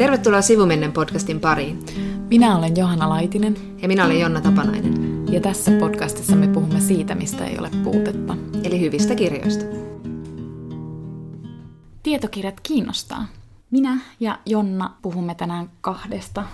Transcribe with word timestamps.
Tervetuloa 0.00 0.42
Sivumennen 0.42 0.92
podcastin 0.92 1.40
pariin. 1.40 1.84
Minä 2.30 2.56
olen 2.58 2.76
Johanna 2.76 3.08
Laitinen. 3.08 3.56
Ja 3.82 3.88
minä 3.88 4.04
olen 4.04 4.20
Jonna 4.20 4.40
Tapanainen. 4.40 5.26
Ja 5.32 5.40
tässä 5.40 5.70
podcastissa 5.80 6.36
me 6.36 6.48
puhumme 6.48 6.80
siitä, 6.80 7.14
mistä 7.14 7.46
ei 7.46 7.58
ole 7.58 7.70
puutetta. 7.84 8.36
Eli 8.64 8.80
hyvistä 8.80 9.14
kirjoista. 9.14 9.64
Tietokirjat 12.02 12.60
kiinnostaa. 12.60 13.26
Minä 13.70 13.98
ja 14.20 14.38
Jonna 14.46 14.94
puhumme 15.02 15.34
tänään 15.34 15.70
kahdesta 15.80 16.44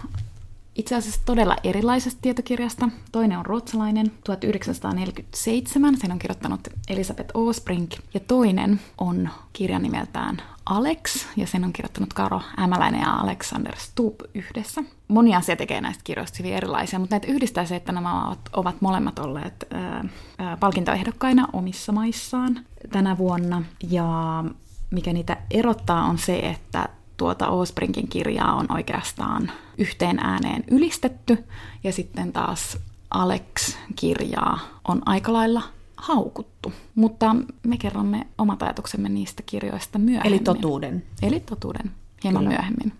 itse 0.74 0.94
asiassa 0.94 1.20
todella 1.24 1.56
erilaisesta 1.64 2.18
tietokirjasta. 2.22 2.88
Toinen 3.12 3.38
on 3.38 3.46
ruotsalainen, 3.46 4.12
1947, 4.24 5.96
sen 5.98 6.12
on 6.12 6.18
kirjoittanut 6.18 6.60
Elisabeth 6.88 7.30
Osbrink. 7.34 7.90
Ja 8.14 8.20
toinen 8.20 8.80
on 8.98 9.28
kirjan 9.52 9.82
nimeltään 9.82 10.42
Alex, 10.66 11.26
ja 11.36 11.46
sen 11.46 11.64
on 11.64 11.72
kirjoittanut 11.72 12.12
Karo 12.12 12.40
Ämäläinen 12.58 13.00
ja 13.00 13.12
Alexander 13.12 13.76
Stubb 13.76 14.20
yhdessä. 14.34 14.82
Moni 15.08 15.34
asia 15.34 15.56
tekee 15.56 15.80
näistä 15.80 16.04
kirjoista 16.04 16.36
hyvin 16.38 16.54
erilaisia, 16.54 16.98
mutta 16.98 17.14
näitä 17.14 17.32
yhdistää 17.32 17.64
se, 17.64 17.76
että 17.76 17.92
nämä 17.92 18.26
ovat, 18.26 18.38
ovat 18.52 18.80
molemmat 18.80 19.18
olleet 19.18 19.66
ää, 19.70 20.04
ää, 20.38 20.56
palkintoehdokkaina 20.56 21.48
omissa 21.52 21.92
maissaan 21.92 22.60
tänä 22.90 23.18
vuonna. 23.18 23.62
Ja 23.90 24.44
mikä 24.90 25.12
niitä 25.12 25.36
erottaa 25.50 26.04
on 26.04 26.18
se, 26.18 26.38
että 26.38 26.88
tuota 27.16 27.48
Osbrinkin 27.48 28.08
kirjaa 28.08 28.54
on 28.54 28.66
oikeastaan 28.72 29.52
yhteen 29.78 30.18
ääneen 30.18 30.64
ylistetty, 30.70 31.44
ja 31.84 31.92
sitten 31.92 32.32
taas 32.32 32.78
Alex-kirjaa 33.10 34.58
on 34.88 35.02
aika 35.06 35.32
lailla 35.32 35.62
haukuttu. 36.06 36.72
Mutta 36.94 37.36
me 37.66 37.76
kerromme 37.76 38.26
omat 38.38 38.62
ajatuksemme 38.62 39.08
niistä 39.08 39.42
kirjoista 39.46 39.98
myöhemmin. 39.98 40.32
Eli 40.32 40.38
totuuden. 40.38 41.02
Eli 41.22 41.40
totuuden, 41.40 41.90
hieman 42.24 42.42
Kyllä. 42.42 42.56
myöhemmin. 42.56 42.92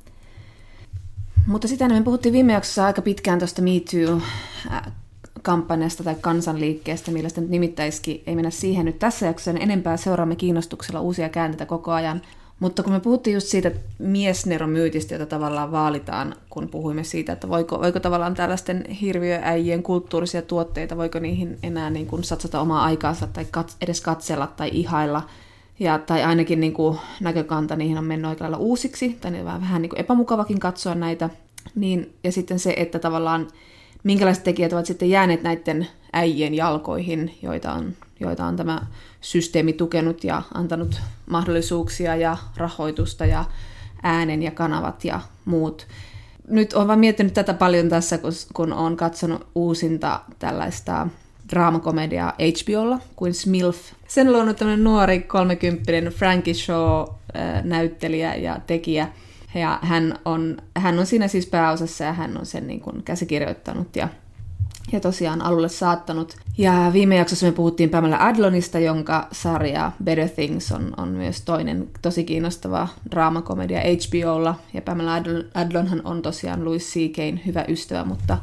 Mutta 1.47 1.69
sitä 1.69 1.89
me 1.89 2.03
puhuttiin 2.03 2.33
viime 2.33 2.53
jaksossa 2.53 2.87
aika 2.87 3.03
pitkään 3.03 3.39
tuosta 3.39 3.63
Me 3.63 3.71
Too 3.91 4.21
kampanjasta 5.43 6.05
tai 6.05 6.15
kansanliikkeestä, 6.21 7.11
millä 7.11 7.29
sitä 7.29 7.41
nyt 7.41 7.51
nimittäisikin, 7.51 8.23
ei 8.27 8.35
mennä 8.35 8.51
siihen 8.51 8.87
nyt 8.87 8.99
tässä 8.99 9.27
jaksossa, 9.27 9.53
niin 9.53 9.63
enempää 9.63 9.97
seuraamme 9.97 10.37
kiinnostuksella 10.37 11.01
uusia 11.01 11.29
käänteitä 11.29 11.67
koko 11.67 11.93
ajan. 11.93 12.23
Mutta 12.61 12.83
kun 12.83 12.93
me 12.93 13.01
puhuttiin 13.01 13.35
just 13.35 13.47
siitä 13.47 13.71
miesneromyytistä, 13.99 15.15
jota 15.15 15.27
tavallaan 15.27 15.73
vaalitaan, 15.73 16.35
kun 16.51 16.69
puhuimme 16.69 17.05
siitä, 17.05 17.33
että 17.33 17.49
voiko, 17.49 17.81
voiko 17.81 18.01
tavallaan 18.01 18.35
tällaisten 18.35 18.91
hirviöäijien 18.91 19.83
kulttuurisia 19.83 20.43
tuotteita, 20.43 20.97
voiko 20.97 21.19
niihin 21.19 21.59
enää 21.63 21.91
niin 21.91 22.07
kuin 22.07 22.25
satsata 22.25 22.61
omaa 22.61 22.85
aikaansa 22.85 23.27
tai 23.27 23.47
kat, 23.51 23.77
edes 23.81 24.01
katsella 24.01 24.47
tai 24.47 24.71
ihailla, 24.73 25.23
ja, 25.79 25.99
tai 25.99 26.23
ainakin 26.23 26.61
niin 26.61 26.73
kuin 26.73 26.99
näkökanta 27.21 27.77
niihin 27.77 27.99
on 27.99 28.05
mennyt 28.05 28.29
aika 28.29 28.45
lailla 28.45 28.59
uusiksi, 28.59 29.19
tai 29.21 29.31
niin 29.31 29.45
vähän, 29.45 29.61
vähän 29.61 29.83
niin 29.83 29.91
kuin 29.91 30.01
epämukavakin 30.01 30.61
katsoa 30.61 30.95
näitä, 30.95 31.31
niin, 31.75 32.15
ja 32.25 32.33
sitten 32.33 32.59
se, 32.59 32.75
että 32.77 32.99
tavallaan 32.99 33.49
minkälaiset 34.07 34.45
tekijät 34.45 34.73
ovat 34.73 34.87
sitten 34.87 35.11
jääneet 35.11 35.43
näiden 35.43 35.87
äijien 36.13 36.55
jalkoihin, 36.55 37.39
joita 37.43 37.73
on, 37.73 37.93
joita 38.21 38.45
on 38.45 38.57
tämä 38.57 38.87
systeemi 39.21 39.73
tukenut 39.73 40.25
ja 40.25 40.43
antanut 40.55 41.01
mahdollisuuksia 41.31 42.17
ja 42.17 42.37
rahoitusta 42.57 43.27
ja 43.27 43.45
äänen 44.03 44.43
ja 44.43 44.51
kanavat 44.51 45.05
ja 45.05 45.21
muut. 45.45 45.87
Nyt 46.49 46.73
olen 46.73 46.89
vaan 46.89 46.99
miettinyt 46.99 47.35
tätä 47.35 47.55
paljon 47.55 47.89
tässä, 47.89 48.19
kun 48.55 48.73
olen 48.73 48.97
katsonut 48.97 49.47
uusinta 49.55 50.21
tällaista 50.39 51.09
draamakomediaa 51.51 52.33
HBOlla 52.33 52.99
kuin 53.17 53.35
Smilf. 53.35 53.79
Sen 54.09 54.33
luonut 54.33 54.57
tämmöinen 54.57 54.85
nuori 54.85 55.21
kolmekymppinen 55.21 56.05
Frankie 56.05 56.55
Shaw-näyttelijä 56.55 58.35
ja 58.35 58.61
tekijä. 58.67 59.09
Ja 59.57 59.79
hän 59.83 60.19
on, 60.25 60.57
hän 60.77 60.99
on 60.99 61.07
siinä 61.07 61.29
siis 61.29 61.47
pääosassa 61.47 62.05
ja 62.05 62.13
hän 62.13 62.39
on 62.39 62.47
sen 62.47 62.67
niin 62.67 62.81
kuin 62.81 63.03
käsikirjoittanut 63.03 63.97
ja 63.97 64.09
ja 64.93 65.01
tosiaan 65.01 65.43
alulle 65.43 65.69
saattanut. 65.69 66.37
Ja 66.59 66.91
viime 66.93 67.17
jaksossa 67.17 67.47
me 67.47 67.53
puhuttiin 67.53 67.91
Pamela 67.91 68.17
Adlonista, 68.21 68.79
jonka 68.79 69.29
sarja 69.33 69.93
Better 70.05 70.29
Things 70.29 70.73
on, 70.73 70.95
on 70.97 71.09
myös 71.09 71.41
toinen 71.41 71.89
tosi 72.03 72.25
kiinnostava 72.25 72.89
draamakomedia 73.11 73.81
HBOlla. 73.81 74.55
Ja 74.75 74.83
Pamela 74.83 75.15
Adlonhan 75.55 76.01
on 76.05 76.23
tosiaan 76.23 76.65
Louis 76.65 76.93
C.K.'n 76.93 77.41
hyvä 77.47 77.65
ystävä, 77.69 78.05
mutta 78.05 78.39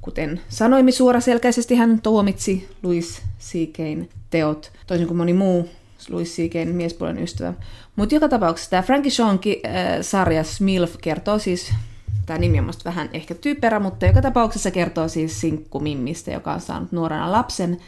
kuten 0.00 0.40
sanoimme 0.48 0.90
suoraselkäisesti, 0.90 1.74
hän 1.74 2.00
tuomitsi 2.02 2.68
Louis 2.82 3.22
C.K.'n 3.40 4.08
teot, 4.30 4.72
toisin 4.86 5.06
kuin 5.06 5.18
moni 5.18 5.32
muu 5.32 5.68
Louis 6.10 6.36
C.K.'n 6.36 6.68
miespuolen 6.68 7.22
ystävä. 7.22 7.54
Mutta 7.96 8.14
joka 8.14 8.28
tapauksessa 8.28 8.70
tämä 8.70 8.82
Frankie 8.82 9.10
Shawn 9.10 9.38
äh, 9.66 9.72
sarja 10.00 10.44
Smilf 10.44 10.96
kertoo 11.00 11.38
siis 11.38 11.72
Tämä 12.26 12.38
nimi 12.38 12.58
on 12.58 12.70
vähän 12.84 13.08
ehkä 13.12 13.34
typerä, 13.34 13.80
mutta 13.80 14.06
joka 14.06 14.22
tapauksessa 14.22 14.70
kertoo 14.70 15.08
siis 15.08 15.40
sinkkumimmistä, 15.40 16.30
joka 16.30 16.52
on 16.52 16.60
saanut 16.60 16.92
nuorena 16.92 17.32
lapsen. 17.32 17.80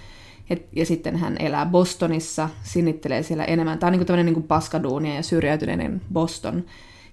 Ja, 0.50 0.56
ja 0.72 0.86
sitten 0.86 1.16
hän 1.16 1.36
elää 1.38 1.66
Bostonissa, 1.66 2.48
sinnittelee 2.62 3.22
siellä 3.22 3.44
enemmän. 3.44 3.78
Tämä 3.78 3.88
on 3.88 3.98
niin 3.98 4.06
tämmöinen 4.06 4.34
niin 4.34 4.42
paskaduunia 4.42 5.14
ja 5.14 5.22
syrjäytyneinen 5.22 6.02
Boston. 6.12 6.64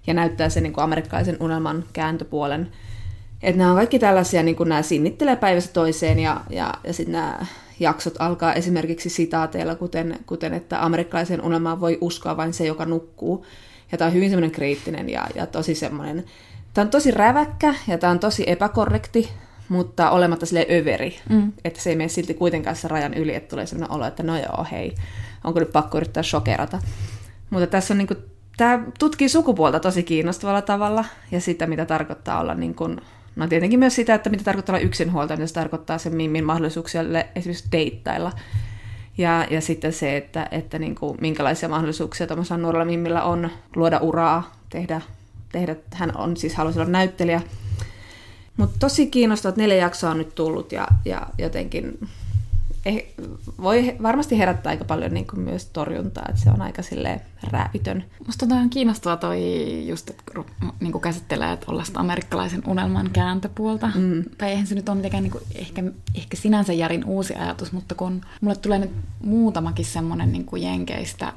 Ja 0.06 0.14
näyttää 0.14 0.48
sen 0.48 0.62
niin 0.62 0.72
kuin 0.72 0.84
amerikkalaisen 0.84 1.36
unelman 1.40 1.84
kääntöpuolen. 1.92 2.72
Että 3.42 3.58
nämä 3.58 3.70
on 3.70 3.76
kaikki 3.76 3.98
tällaisia, 3.98 4.42
niin 4.42 4.56
kuin 4.56 4.68
nämä 4.68 4.82
sinnittelee 4.82 5.36
päivästä 5.36 5.72
toiseen 5.72 6.18
ja, 6.18 6.40
ja, 6.50 6.74
ja 6.84 6.92
sitten 6.92 7.12
nämä 7.12 7.46
jaksot 7.84 8.14
alkaa 8.18 8.54
esimerkiksi 8.54 9.08
sitaateilla, 9.08 9.74
kuten, 9.74 10.18
kuten 10.26 10.54
että 10.54 10.84
amerikkalaisen 10.84 11.42
unelmaan 11.42 11.80
voi 11.80 11.98
uskoa 12.00 12.36
vain 12.36 12.52
se, 12.52 12.66
joka 12.66 12.84
nukkuu. 12.84 13.46
Ja 13.92 13.98
tämä 13.98 14.08
on 14.08 14.14
hyvin 14.14 14.30
semmoinen 14.30 14.50
kriittinen 14.50 15.10
ja, 15.10 15.26
ja 15.34 15.46
tosi 15.46 15.74
semmoinen 15.74 16.24
Tämä 16.74 16.84
on 16.84 16.90
tosi 16.90 17.10
räväkkä 17.10 17.74
ja 17.88 17.98
tämä 17.98 18.10
on 18.10 18.18
tosi 18.18 18.44
epäkorrekti, 18.46 19.28
mutta 19.68 20.10
olematta 20.10 20.46
sille 20.46 20.66
överi. 20.70 21.18
Mm. 21.28 21.52
Että 21.64 21.80
se 21.80 21.90
ei 21.90 21.96
mene 21.96 22.08
silti 22.08 22.34
kuitenkaan 22.34 22.76
se 22.76 22.88
rajan 22.88 23.14
yli, 23.14 23.34
että 23.34 23.48
tulee 23.48 23.66
sellainen 23.66 23.96
olo, 23.96 24.06
että 24.06 24.22
no 24.22 24.38
joo, 24.38 24.66
hei, 24.70 24.94
onko 25.44 25.60
nyt 25.60 25.72
pakko 25.72 25.96
yrittää 25.96 26.22
shokerata. 26.22 26.78
Mutta 27.50 27.66
tässä 27.66 27.94
on 27.94 27.98
niin 27.98 28.06
kuin, 28.06 28.18
tämä 28.56 28.84
tutkii 28.98 29.28
sukupuolta 29.28 29.80
tosi 29.80 30.02
kiinnostavalla 30.02 30.62
tavalla 30.62 31.04
ja 31.30 31.40
sitä, 31.40 31.66
mitä 31.66 31.84
tarkoittaa 31.84 32.40
olla 32.40 32.54
niin 32.54 32.74
kuin, 32.74 33.00
no 33.36 33.48
tietenkin 33.48 33.78
myös 33.78 33.94
sitä, 33.94 34.14
että 34.14 34.30
mitä 34.30 34.44
tarkoittaa 34.44 34.74
olla 34.74 34.86
yksinhuoltaja, 34.86 35.36
mitä 35.36 35.46
se 35.46 35.54
tarkoittaa 35.54 35.98
sen 35.98 36.16
mimmin 36.16 36.44
mahdollisuuksia 36.44 37.02
esimerkiksi 37.34 37.68
deittailla. 37.72 38.32
Ja, 39.18 39.46
ja 39.50 39.60
sitten 39.60 39.92
se, 39.92 40.16
että, 40.16 40.48
että 40.50 40.78
niin 40.78 40.94
kuin, 40.94 41.18
minkälaisia 41.20 41.68
mahdollisuuksia 41.68 42.26
tuollaisella 42.26 42.62
nuorella 42.62 42.84
mimmillä 42.84 43.22
on 43.22 43.50
luoda 43.76 43.98
uraa, 43.98 44.52
tehdä 44.70 45.00
tehdä. 45.54 45.76
Hän 45.94 46.16
on 46.16 46.36
siis 46.36 46.54
halusi 46.54 46.80
olla 46.80 46.90
näyttelijä. 46.90 47.40
Mutta 48.56 48.76
tosi 48.78 49.06
kiinnostavat 49.06 49.56
neljä 49.56 49.76
jaksoa 49.76 50.10
on 50.10 50.18
nyt 50.18 50.34
tullut 50.34 50.72
ja, 50.72 50.88
ja 51.04 51.26
jotenkin 51.38 52.08
eh, 52.86 53.06
voi 53.62 53.96
varmasti 54.02 54.38
herättää 54.38 54.70
aika 54.70 54.84
paljon 54.84 55.14
niin 55.14 55.26
kuin 55.26 55.40
myös 55.40 55.66
torjuntaa, 55.66 56.24
että 56.28 56.40
se 56.40 56.50
on 56.50 56.62
aika 56.62 56.82
silleen 56.82 57.20
rääpitön. 57.50 58.04
Musta 58.26 58.46
on 58.50 58.70
kiinnostavaa 58.70 59.16
toi 59.16 59.38
just, 59.88 60.10
että 60.10 60.24
niin 60.80 60.92
kuin 60.92 61.02
käsittelee 61.02 61.56
tuollaista 61.56 62.00
amerikkalaisen 62.00 62.62
unelman 62.66 63.10
kääntöpuolta. 63.10 63.90
Mm. 63.94 64.24
Tai 64.38 64.50
eihän 64.50 64.66
se 64.66 64.74
nyt 64.74 64.88
ole 64.88 64.96
mitenkään 64.96 65.22
niin 65.22 65.32
kuin, 65.32 65.44
ehkä, 65.54 65.82
ehkä 66.14 66.36
sinänsä 66.36 66.72
järin 66.72 67.04
uusi 67.04 67.34
ajatus, 67.34 67.72
mutta 67.72 67.94
kun 67.94 68.20
mulle 68.40 68.56
tulee 68.56 68.78
nyt 68.78 68.92
muutamakin 69.24 69.84
semmoinen 69.84 70.32
niin 70.32 70.44
kuin 70.44 70.62
jenkeistä 70.62 71.32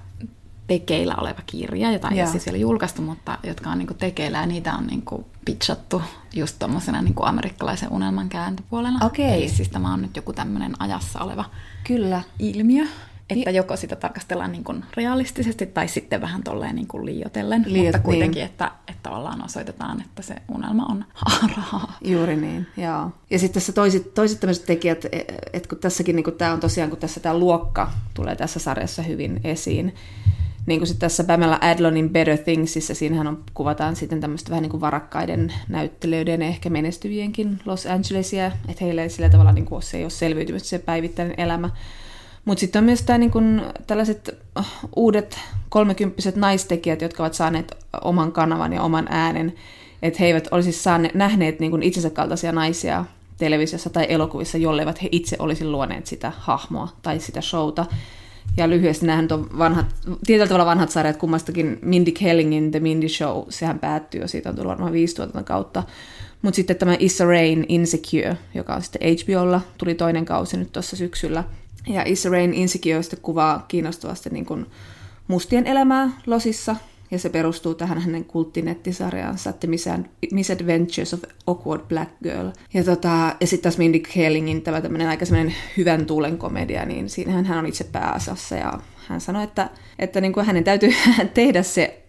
tekeillä 0.67 1.15
oleva 1.15 1.39
kirja, 1.45 1.91
jota 1.91 2.09
ei 2.09 2.21
ole 2.21 2.29
siis 2.29 2.45
vielä 2.45 2.57
julkaistu, 2.57 3.01
mutta 3.01 3.37
jotka 3.43 3.69
on 3.69 3.77
niin 3.77 3.87
kuin 3.87 3.97
tekeillä 3.97 4.37
ja 4.37 4.45
niitä 4.45 4.73
on 4.73 4.87
niin 4.87 5.01
kuin 5.01 5.25
pitchattu 5.45 6.01
just 6.33 6.59
tuommoisena 6.59 7.01
niin 7.01 7.13
amerikkalaisen 7.21 7.91
unelman 7.91 8.29
kääntöpuolella. 8.29 8.99
Okei. 9.05 9.33
Eli 9.33 9.49
siis 9.49 9.69
tämä 9.69 9.93
on 9.93 10.01
nyt 10.01 10.15
joku 10.15 10.33
tämmöinen 10.33 10.81
ajassa 10.81 11.19
oleva 11.19 11.45
Kyllä. 11.87 12.21
ilmiö. 12.39 12.85
Että 13.29 13.51
joko 13.51 13.75
sitä 13.75 13.95
tarkastellaan 13.95 14.51
niin 14.51 14.63
kuin 14.63 14.85
realistisesti 14.97 15.65
tai 15.65 15.87
sitten 15.87 16.21
vähän 16.21 16.43
tolleen 16.43 16.75
niin 16.75 16.87
kuin 16.87 17.05
liiotellen, 17.05 17.65
Liiot, 17.67 17.85
mutta 17.85 17.99
kuitenkin, 17.99 18.39
niin. 18.39 18.45
että, 18.45 18.71
että 18.87 19.03
tavallaan 19.03 19.45
osoitetaan, 19.45 20.01
että 20.01 20.21
se 20.21 20.35
unelma 20.55 20.85
on 20.85 21.05
rahaa. 21.57 21.97
Juuri 22.01 22.35
niin, 22.35 22.67
joo. 22.77 23.11
Ja 23.29 23.39
sitten 23.39 23.53
tässä 23.53 23.73
toiset, 23.73 24.13
toiset 24.13 24.39
tämmöiset 24.39 24.65
tekijät, 24.65 25.05
e, 25.05 25.19
että 25.53 25.69
kun 25.69 25.77
tässäkin 25.77 26.15
niin 26.15 26.23
kuin 26.23 26.35
tämä 26.35 26.53
on 26.53 26.59
tosiaan, 26.59 26.89
kun 26.89 26.99
tässä 26.99 27.19
tämä 27.19 27.37
luokka 27.37 27.91
tulee 28.13 28.35
tässä 28.35 28.59
sarjassa 28.59 29.01
hyvin 29.01 29.39
esiin, 29.43 29.95
niin 30.67 30.79
kuin 30.79 30.97
tässä 30.99 31.23
Pamela 31.23 31.59
Adlonin 31.61 32.09
Better 32.09 32.37
Thingsissa, 32.37 32.95
siinähän 32.95 33.27
on, 33.27 33.43
kuvataan 33.53 33.95
sitten 33.95 34.21
tämmöistä 34.21 34.49
vähän 34.49 34.61
niin 34.61 34.71
kuin 34.71 34.81
varakkaiden 34.81 35.53
näyttelijöiden 35.69 36.41
ehkä 36.41 36.69
menestyvienkin 36.69 37.59
Los 37.65 37.85
Angelesia, 37.85 38.51
että 38.69 38.85
heillä 38.85 39.03
ei 39.03 39.09
sillä 39.09 39.29
tavalla 39.29 39.51
niin 39.51 39.65
kuin, 39.65 39.83
se 39.83 39.97
ei 39.97 40.03
ole 40.03 40.09
selviytymistä 40.09 40.69
se 40.69 40.79
päivittäinen 40.79 41.39
elämä. 41.39 41.69
Mutta 42.45 42.59
sitten 42.59 42.79
on 42.79 42.85
myös 42.85 43.01
tää, 43.01 43.17
niin 43.17 43.31
kuin, 43.31 43.61
tällaiset 43.87 44.37
uh, 44.59 44.65
uudet 44.95 45.39
kolmekymppiset 45.69 46.35
naistekijät, 46.35 47.01
jotka 47.01 47.23
ovat 47.23 47.33
saaneet 47.33 47.77
oman 48.01 48.31
kanavan 48.31 48.73
ja 48.73 48.81
oman 48.81 49.07
äänen, 49.09 49.53
että 50.01 50.19
he 50.19 50.25
eivät 50.25 50.47
olisi 50.51 50.71
saaneet, 50.71 51.15
nähneet 51.15 51.59
niin 51.59 51.71
kuin 51.71 51.83
itsensä 51.83 52.09
kaltaisia 52.09 52.51
naisia 52.51 53.05
televisiossa 53.37 53.89
tai 53.89 54.05
elokuvissa, 54.09 54.57
jolleivät 54.57 55.03
he 55.03 55.09
itse 55.11 55.35
olisi 55.39 55.65
luoneet 55.65 56.07
sitä 56.07 56.31
hahmoa 56.37 56.87
tai 57.01 57.19
sitä 57.19 57.41
showta. 57.41 57.85
Ja 58.57 58.69
lyhyesti 58.69 59.05
nämähän 59.05 59.27
on 59.31 59.57
vanhat, 59.57 59.85
tietyllä 60.25 60.47
tavalla 60.47 60.65
vanhat 60.65 60.91
sarjat 60.91 61.17
kummastakin. 61.17 61.79
Mindy 61.81 62.11
Kellingin 62.11 62.71
The 62.71 62.79
Mindy 62.79 63.09
Show, 63.09 63.43
sehän 63.49 63.79
päättyy 63.79 64.21
jo, 64.21 64.27
siitä 64.27 64.49
on 64.49 64.55
tullut 64.55 64.69
varmaan 64.69 64.93
viisi 64.93 65.15
tuotannon 65.15 65.45
kautta. 65.45 65.83
Mutta 66.41 66.55
sitten 66.55 66.75
tämä 66.75 66.95
Issa 66.99 67.25
Rain 67.25 67.65
Insecure, 67.69 68.37
joka 68.53 68.75
on 68.75 68.81
sitten 68.81 69.01
HBOlla, 69.01 69.61
tuli 69.77 69.95
toinen 69.95 70.25
kausi 70.25 70.57
nyt 70.57 70.71
tuossa 70.71 70.95
syksyllä. 70.95 71.43
Ja 71.87 72.03
Issa 72.05 72.29
Rain 72.29 72.53
Insecure 72.53 73.03
sitten 73.03 73.21
kuvaa 73.21 73.65
kiinnostavasti 73.67 74.29
niin 74.29 74.45
kuin 74.45 74.65
mustien 75.27 75.67
elämää 75.67 76.09
Losissa, 76.25 76.75
ja 77.11 77.19
se 77.19 77.29
perustuu 77.29 77.75
tähän 77.75 78.01
hänen 78.01 78.25
kulttinettisarjaansa 78.25 79.53
The 79.53 79.67
Misadventures 80.31 81.13
of 81.13 81.23
Awkward 81.47 81.81
Black 81.87 82.11
Girl. 82.23 82.49
Ja, 82.73 82.83
tota, 82.83 83.35
ja 83.41 83.47
sitten 83.47 83.63
taas 83.63 83.77
Mindy 83.77 83.99
Kalingin 83.99 84.61
tämä 84.61 84.81
tämmöinen 84.81 85.07
aika 85.07 85.25
semmoinen 85.25 85.55
hyvän 85.77 86.05
tuulen 86.05 86.37
komedia, 86.37 86.85
niin 86.85 87.09
siinähän 87.09 87.45
hän 87.45 87.59
on 87.59 87.65
itse 87.65 87.83
pääasiassa 87.83 88.55
ja 88.55 88.79
hän 89.07 89.21
sanoi, 89.21 89.43
että, 89.43 89.69
että 89.99 90.21
niin 90.21 90.33
kuin 90.33 90.45
hänen 90.45 90.63
täytyy 90.63 90.93
tehdä 91.33 91.63
se, 91.63 92.03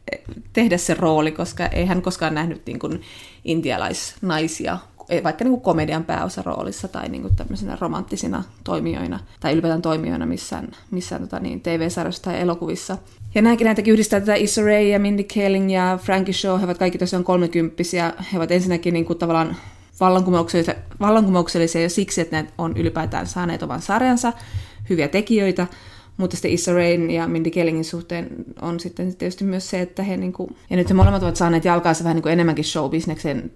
tehdä 0.53 0.77
se 0.77 0.95
rooli, 0.95 1.33
koska 1.33 1.67
ei 1.67 1.87
hän 1.87 2.03
koskaan 2.03 2.35
nähnyt 2.35 2.63
niin 2.67 2.79
kuin 2.79 3.03
intialaisnaisia 3.45 4.79
vaikka 5.25 5.45
niin 5.45 5.53
kuin 5.53 5.61
komedian 5.61 6.05
pääosaroolissa 6.05 6.89
tai 6.89 7.09
niin 7.09 7.23
kuin 7.23 7.35
romanttisina 7.81 8.45
toimijoina 8.65 9.21
tai 9.41 9.53
ylipäätään 9.53 9.83
toimijoina 9.83 10.27
missään, 10.27 10.69
missään 10.91 11.23
tota 11.23 11.41
niin, 11.41 11.61
TV-sarjoissa 11.61 12.23
tai 12.23 12.41
elokuvissa. 12.41 12.99
Ja 13.35 13.43
näinkin 13.43 13.65
näitäkin 13.65 13.93
yhdistää 13.93 14.21
tätä 14.21 14.35
Issa 14.35 14.63
Rae 14.63 14.83
ja 14.83 14.99
Mindy 14.99 15.25
Kaling 15.35 15.73
ja 15.73 15.99
Frankie 16.03 16.35
Shaw, 16.35 16.59
he 16.59 16.65
ovat 16.65 16.79
kaikki 16.79 16.99
tosiaan 16.99 17.25
kolmekymppisiä. 17.25 18.13
He 18.33 18.39
ovat 18.39 18.51
ensinnäkin 18.51 18.95
niin 18.95 19.05
kuin 19.05 19.19
tavallaan 19.19 19.57
vallankumouksellisia, 20.01 20.75
vallankumouksellisia 21.01 21.83
jo 21.83 21.89
siksi, 21.89 22.21
että 22.21 22.43
ne 22.43 22.49
on 22.59 22.77
ylipäätään 22.77 23.27
saaneet 23.27 23.63
oman 23.63 23.83
sarjansa, 23.83 24.33
hyviä 24.91 25.09
tekijöitä, 25.09 25.67
mutta 26.17 26.37
sitten 26.37 26.51
Issa 26.51 26.73
Rain 26.73 27.11
ja 27.11 27.29
Mindy 27.29 27.51
Kellingin 27.51 27.85
suhteen 27.85 28.29
on 28.63 28.81
sitten 28.81 29.17
tietysti 29.17 29.45
myös 29.45 29.71
se, 29.71 29.81
että 29.81 30.03
he, 30.03 30.17
niin 30.17 30.33
kuin, 30.33 30.57
ja 30.71 30.77
nyt 30.77 30.89
he 30.89 30.95
molemmat 30.95 31.23
ovat 31.23 31.37
saaneet 31.37 31.65
jalkaansa 31.65 32.05
vähän 32.05 32.15
niin 32.15 32.23
kuin 32.23 32.33
enemmänkin 32.33 32.65
showbisneksen 32.65 33.51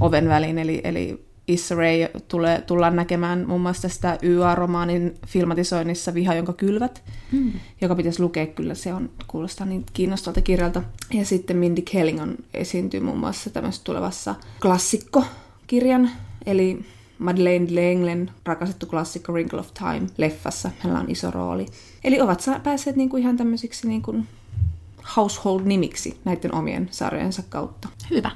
oven 0.00 0.28
väliin, 0.28 0.58
eli, 0.58 0.80
eli 0.84 1.24
Issa 1.48 1.74
Rae 1.74 2.10
tulee, 2.28 2.60
tullaan 2.60 2.96
näkemään 2.96 3.44
muun 3.48 3.60
muassa 3.60 3.82
tästä 3.82 4.18
YA-romaanin 4.22 5.14
filmatisoinnissa 5.26 6.14
Viha, 6.14 6.34
jonka 6.34 6.52
kylvät, 6.52 7.02
mm. 7.32 7.52
joka 7.80 7.94
pitäisi 7.94 8.22
lukea 8.22 8.46
kyllä, 8.46 8.74
se 8.74 8.94
on, 8.94 9.10
kuulostaa 9.26 9.66
niin 9.66 9.86
kiinnostavalta 9.92 10.40
kirjalta. 10.40 10.82
Ja 11.12 11.24
sitten 11.24 11.56
Mindy 11.56 11.82
Kelling 11.82 12.22
on 12.22 12.36
esiintyy 12.54 13.00
muun 13.00 13.18
muassa 13.18 13.50
tämmöisessä 13.50 13.84
tulevassa 13.84 14.34
klassikkokirjan, 14.60 16.10
eli 16.46 16.84
Madeleine 17.18 17.66
Lenglen 17.74 18.30
rakastettu 18.44 18.86
klassikko 18.86 19.32
Wrinkle 19.32 19.60
of 19.60 19.74
Time 19.74 20.06
leffassa. 20.16 20.70
Hänellä 20.78 21.00
on 21.00 21.10
iso 21.10 21.30
rooli. 21.30 21.66
Eli 22.04 22.20
ovat 22.20 22.44
päässeet 22.62 22.96
niinku 22.96 23.16
ihan 23.16 23.36
tämmöisiksi 23.36 23.88
niinku 23.88 24.16
household-nimiksi 25.16 26.16
näiden 26.24 26.54
omien 26.54 26.88
sarjojensa 26.90 27.42
kautta. 27.48 27.88
Hyvä. 28.10 28.30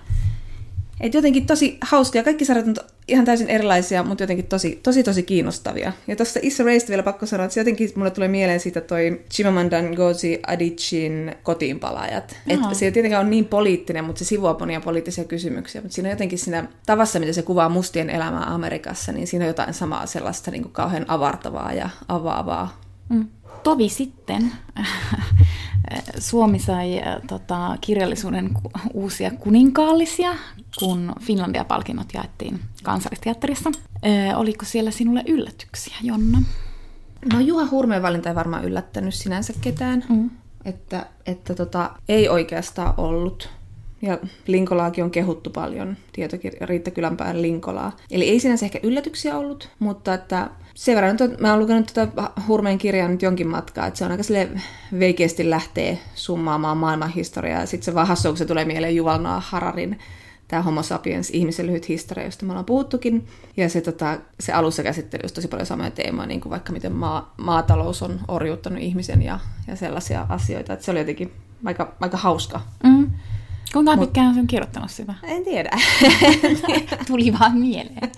Et 1.00 1.14
jotenkin 1.14 1.46
tosi 1.46 1.78
hauskia. 1.80 2.24
Kaikki 2.24 2.44
sarjat 2.44 2.68
on 2.68 2.74
ihan 3.08 3.24
täysin 3.24 3.48
erilaisia, 3.48 4.02
mutta 4.02 4.22
jotenkin 4.22 4.46
tosi, 4.46 4.80
tosi, 4.82 5.02
tosi 5.02 5.22
kiinnostavia. 5.22 5.92
Ja 6.06 6.16
tuossa 6.16 6.40
Issa 6.42 6.64
Raista 6.64 6.88
vielä 6.88 7.02
pakko 7.02 7.26
sanoa, 7.26 7.44
että 7.44 7.54
se 7.54 7.60
jotenkin 7.60 7.90
mulle 7.96 8.10
tulee 8.10 8.28
mieleen 8.28 8.60
siitä 8.60 8.80
toi 8.80 9.20
Chimamanda 9.32 9.82
Ngozi 9.82 10.40
Adichin 10.46 11.34
kotiinpalaajat. 11.42 12.36
Että 12.46 12.74
se 12.74 12.90
tietenkään 12.90 13.24
on 13.24 13.30
niin 13.30 13.44
poliittinen, 13.44 14.04
mutta 14.04 14.18
se 14.18 14.24
sivuaa 14.24 14.56
monia 14.58 14.80
poliittisia 14.80 15.24
kysymyksiä. 15.24 15.80
Mutta 15.80 15.94
siinä 15.94 16.08
on 16.08 16.12
jotenkin 16.12 16.38
siinä 16.38 16.68
tavassa, 16.86 17.20
mitä 17.20 17.32
se 17.32 17.42
kuvaa 17.42 17.68
mustien 17.68 18.10
elämää 18.10 18.54
Amerikassa, 18.54 19.12
niin 19.12 19.26
siinä 19.26 19.44
on 19.44 19.48
jotain 19.48 19.74
samaa 19.74 20.06
sellaista 20.06 20.50
niin 20.50 20.62
kuin 20.62 20.72
kauhean 20.72 21.04
avartavaa 21.08 21.72
ja 21.72 21.90
avaavaa. 22.08 22.80
Mm. 23.08 23.28
Tovi 23.62 23.88
sitten 23.88 24.52
Suomi 26.18 26.58
sai 26.58 26.98
äh, 26.98 27.16
tota, 27.28 27.76
kirjallisuuden 27.80 28.50
uusia 28.94 29.30
kuninkaallisia, 29.30 30.34
kun 30.78 31.12
Finlandia-palkinnot 31.20 32.14
jaettiin 32.14 32.60
kansallisteatterissa. 32.82 33.70
Äh, 34.06 34.38
oliko 34.38 34.64
siellä 34.64 34.90
sinulle 34.90 35.22
yllätyksiä, 35.26 35.96
Jonna? 36.02 36.42
No 37.32 37.40
Juha 37.40 37.66
Hurmeen 37.70 38.02
valinta 38.02 38.28
ei 38.28 38.34
varmaan 38.34 38.64
yllättänyt 38.64 39.14
sinänsä 39.14 39.52
ketään. 39.60 40.04
Mm. 40.08 40.30
Että, 40.64 41.06
että 41.26 41.54
tota, 41.54 41.90
ei 42.08 42.28
oikeastaan 42.28 42.94
ollut. 42.96 43.50
Ja 44.02 44.18
Linkolaakin 44.46 45.04
on 45.04 45.10
kehuttu 45.10 45.50
paljon, 45.50 45.96
tietokirja 46.12 46.66
Riitta 46.66 46.90
Kylänpään 46.90 47.42
Linkolaa. 47.42 47.96
Eli 48.10 48.28
ei 48.28 48.40
sinänsä 48.40 48.66
ehkä 48.66 48.80
yllätyksiä 48.82 49.38
ollut, 49.38 49.68
mutta 49.78 50.14
että 50.14 50.50
sen 50.74 50.94
verran, 50.94 51.10
että 51.10 51.28
mä 51.40 51.50
oon 51.50 51.60
lukenut 51.60 51.90
tätä 51.94 52.30
Hurmeen 52.48 52.78
kirjaa 52.78 53.08
nyt 53.08 53.22
jonkin 53.22 53.48
matkaa, 53.48 53.86
että 53.86 53.98
se 53.98 54.04
on 54.04 54.10
aika 54.10 54.22
sille 54.22 54.48
veikeästi 54.98 55.50
lähtee 55.50 55.98
summaamaan 56.14 56.78
maailman 56.78 57.10
historiaa. 57.10 57.60
Ja 57.60 57.66
sitten 57.66 57.84
se 57.84 57.94
vaan 57.94 58.06
hassu, 58.06 58.28
kun 58.28 58.36
se 58.36 58.44
tulee 58.44 58.64
mieleen 58.64 58.96
Yuval 58.96 59.18
Noah 59.18 59.44
Hararin 59.48 59.98
tämä 60.48 60.62
Homo 60.62 60.82
sapiens, 60.82 61.30
ihmisen 61.30 61.66
lyhyt 61.66 61.88
historia, 61.88 62.24
josta 62.24 62.46
me 62.46 62.52
ollaan 62.52 62.64
puhuttukin. 62.64 63.26
Ja 63.56 63.68
se, 63.68 63.80
tota, 63.80 64.18
se 64.40 64.52
alussa 64.52 64.82
käsitteli 64.82 65.24
just 65.24 65.34
tosi 65.34 65.48
paljon 65.48 65.66
samoja 65.66 65.90
teemoja, 65.90 66.26
niin 66.26 66.40
kuin 66.40 66.50
vaikka 66.50 66.72
miten 66.72 66.92
maa, 66.92 67.34
maatalous 67.36 68.02
on 68.02 68.20
orjuuttanut 68.28 68.82
ihmisen 68.82 69.22
ja, 69.22 69.38
ja 69.66 69.76
sellaisia 69.76 70.26
asioita. 70.28 70.72
Että 70.72 70.84
se 70.84 70.90
oli 70.90 70.98
jotenkin 70.98 71.32
aika, 71.64 71.96
aika 72.00 72.16
hauska. 72.16 72.60
Mm. 72.84 73.10
Kuinka 73.72 73.96
Mut, 73.96 74.00
pitkään 74.00 74.34
se 74.34 74.40
on 74.40 74.46
kirjoittanut 74.46 74.90
sitä? 74.90 75.14
En 75.22 75.44
tiedä. 75.44 75.70
Tuli 77.06 77.32
vaan 77.40 77.58
mieleen. 77.58 78.12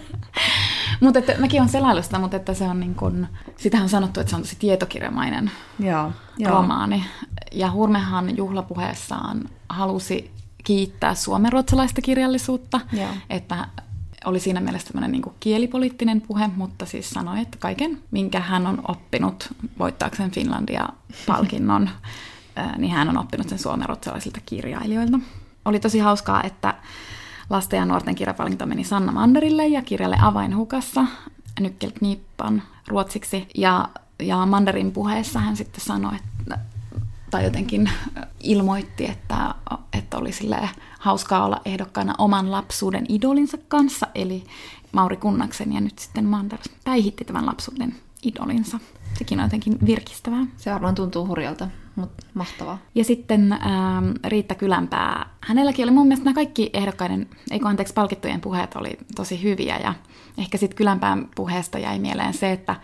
mutta 1.00 1.18
että 1.18 1.34
mäkin 1.38 1.60
olen 1.60 1.72
selailu 1.72 2.02
sitä, 2.02 2.18
mutta 2.18 2.36
että 2.36 2.54
se 2.54 2.64
on 2.64 2.80
niin 2.80 2.94
kun, 2.94 3.26
sitähän 3.56 3.84
on 3.84 3.88
sanottu, 3.88 4.20
että 4.20 4.30
se 4.30 4.36
on 4.36 4.42
tosi 4.42 4.56
tietokirjamainen 4.58 5.50
joo, 5.78 6.12
romaani. 6.44 7.04
Ja 7.52 7.72
Hurmehan 7.72 8.36
juhlapuheessaan 8.36 9.48
halusi 9.68 10.30
kiittää 10.64 11.14
suomenruotsalaista 11.14 12.00
kirjallisuutta, 12.00 12.80
joo. 12.92 13.08
että 13.30 13.66
oli 14.24 14.40
siinä 14.40 14.60
mielessä 14.60 14.88
tämmöinen 14.88 15.12
niin 15.12 15.34
kielipoliittinen 15.40 16.20
puhe, 16.20 16.50
mutta 16.56 16.86
siis 16.86 17.10
sanoi, 17.10 17.40
että 17.40 17.58
kaiken, 17.58 17.98
minkä 18.10 18.40
hän 18.40 18.66
on 18.66 18.82
oppinut 18.88 19.48
voittaakseen 19.78 20.30
Finlandia-palkinnon, 20.30 21.90
niin 22.78 22.92
hän 22.92 23.08
on 23.08 23.18
oppinut 23.18 23.48
sen 23.48 23.58
suomenruotsalaisilta 23.58 24.40
kirjailijoilta. 24.46 25.18
Oli 25.64 25.80
tosi 25.80 25.98
hauskaa, 25.98 26.42
että 26.42 26.74
lasten 27.50 27.78
ja 27.78 27.84
nuorten 27.84 28.14
kirjapalkinto 28.14 28.66
meni 28.66 28.84
Sanna 28.84 29.12
Manderille 29.12 29.66
ja 29.66 29.82
kirjalle 29.82 30.16
Avainhukassa 30.22 31.06
Nykkelknippan 31.60 32.62
ruotsiksi. 32.88 33.48
Ja, 33.54 33.88
ja 34.18 34.46
Manderin 34.46 34.92
puheessa 34.92 35.38
hän 35.38 35.56
sitten 35.56 35.84
sanoi, 35.84 36.12
että, 36.16 36.58
tai 37.30 37.44
jotenkin 37.44 37.90
ilmoitti, 38.40 39.10
että, 39.10 39.54
että 39.92 40.18
oli 40.18 40.30
hauskaa 40.98 41.44
olla 41.44 41.60
ehdokkaana 41.64 42.14
oman 42.18 42.50
lapsuuden 42.50 43.06
idolinsa 43.08 43.58
kanssa, 43.68 44.06
eli 44.14 44.44
Mauri 44.92 45.16
Kunnaksen, 45.16 45.72
ja 45.72 45.80
nyt 45.80 45.98
sitten 45.98 46.24
Manders 46.24 46.70
päihitti 46.84 47.24
tämän 47.24 47.46
lapsuuden 47.46 47.94
idolinsa. 48.22 48.78
Sekin 49.18 49.40
on 49.40 49.46
jotenkin 49.46 49.78
virkistävää. 49.86 50.46
Se 50.56 50.70
varmaan 50.70 50.94
tuntuu 50.94 51.26
hurjalta 51.26 51.68
mutta 51.96 52.26
mahtavaa. 52.34 52.78
Ja 52.94 53.04
sitten 53.04 53.52
ähm, 53.52 54.10
Riitta 54.24 54.54
Kylänpää, 54.54 55.26
hänelläkin 55.40 55.84
oli 55.84 55.92
mun 55.92 56.06
mielestä 56.06 56.24
nämä 56.24 56.34
kaikki 56.34 56.70
ehdokkaiden, 56.72 57.28
eikö 57.50 57.68
anteeksi, 57.68 57.94
palkittujen 57.94 58.40
puheet 58.40 58.76
oli 58.76 58.98
tosi 59.16 59.42
hyviä 59.42 59.78
ja 59.78 59.94
ehkä 60.38 60.58
sitten 60.58 60.76
Kylänpään 60.76 61.28
puheesta 61.34 61.78
jäi 61.78 61.98
mieleen 61.98 62.34
se, 62.34 62.52
että, 62.52 62.76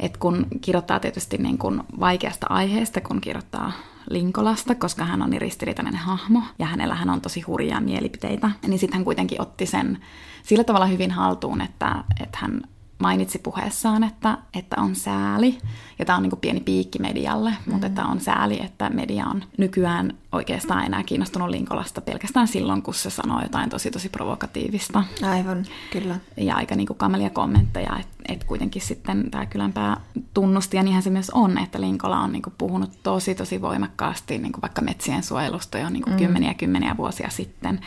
että 0.00 0.18
kun 0.18 0.46
kirjoittaa 0.60 1.00
tietysti 1.00 1.38
niin 1.38 1.58
kuin 1.58 1.82
vaikeasta 2.00 2.46
aiheesta, 2.50 3.00
kun 3.00 3.20
kirjoittaa 3.20 3.72
Linkolasta, 4.10 4.74
koska 4.74 5.04
hän 5.04 5.22
on 5.22 5.30
niin 5.30 5.40
ristiriitainen 5.40 5.96
hahmo 5.96 6.42
ja 6.58 6.66
hänellä 6.66 6.94
hän 6.94 7.10
on 7.10 7.20
tosi 7.20 7.40
hurjaa 7.40 7.80
mielipiteitä, 7.80 8.50
niin 8.66 8.78
sitten 8.78 8.96
hän 8.96 9.04
kuitenkin 9.04 9.40
otti 9.40 9.66
sen 9.66 9.98
sillä 10.42 10.64
tavalla 10.64 10.86
hyvin 10.86 11.10
haltuun, 11.10 11.60
että, 11.60 12.04
että 12.22 12.38
hän 12.40 12.62
mainitsi 12.98 13.38
puheessaan, 13.38 14.04
että, 14.04 14.38
että 14.54 14.76
on 14.78 14.94
sääli, 14.96 15.58
ja 15.98 16.04
tämä 16.04 16.16
on 16.16 16.22
niin 16.22 16.40
pieni 16.40 16.60
piikki 16.60 16.98
medialle, 16.98 17.50
mm. 17.50 17.72
mutta 17.72 17.86
että 17.86 18.04
on 18.04 18.20
sääli, 18.20 18.60
että 18.62 18.90
media 18.90 19.26
on 19.26 19.44
nykyään 19.58 20.14
oikeastaan 20.32 20.84
enää 20.84 21.02
kiinnostunut 21.02 21.48
Linkolasta 21.48 22.00
pelkästään 22.00 22.48
silloin, 22.48 22.82
kun 22.82 22.94
se 22.94 23.10
sanoo 23.10 23.42
jotain 23.42 23.70
tosi 23.70 23.90
tosi 23.90 24.08
provokatiivista. 24.08 25.04
Aivan, 25.30 25.66
kyllä. 25.92 26.18
Ja 26.36 26.56
aika 26.56 26.74
niin 26.74 26.88
kamelia 26.96 27.30
kommentteja, 27.30 27.98
että 27.98 28.14
et 28.28 28.44
kuitenkin 28.44 28.82
sitten 28.82 29.30
tämä 29.30 29.46
kylänpää 29.46 30.00
tunnusti, 30.34 30.76
ja 30.76 30.82
niinhän 30.82 31.02
se 31.02 31.10
myös 31.10 31.30
on, 31.30 31.58
että 31.58 31.80
Linkola 31.80 32.20
on 32.20 32.32
niin 32.32 32.42
puhunut 32.58 32.90
tosi 33.02 33.34
tosi 33.34 33.62
voimakkaasti 33.62 34.38
niin 34.38 34.52
vaikka 34.62 34.82
metsien 34.82 35.22
suojelusta 35.22 35.78
jo 35.78 35.90
niin 35.90 36.04
mm. 36.06 36.16
kymmeniä 36.16 36.54
kymmeniä 36.54 36.96
vuosia 36.96 37.30
sitten. 37.30 37.80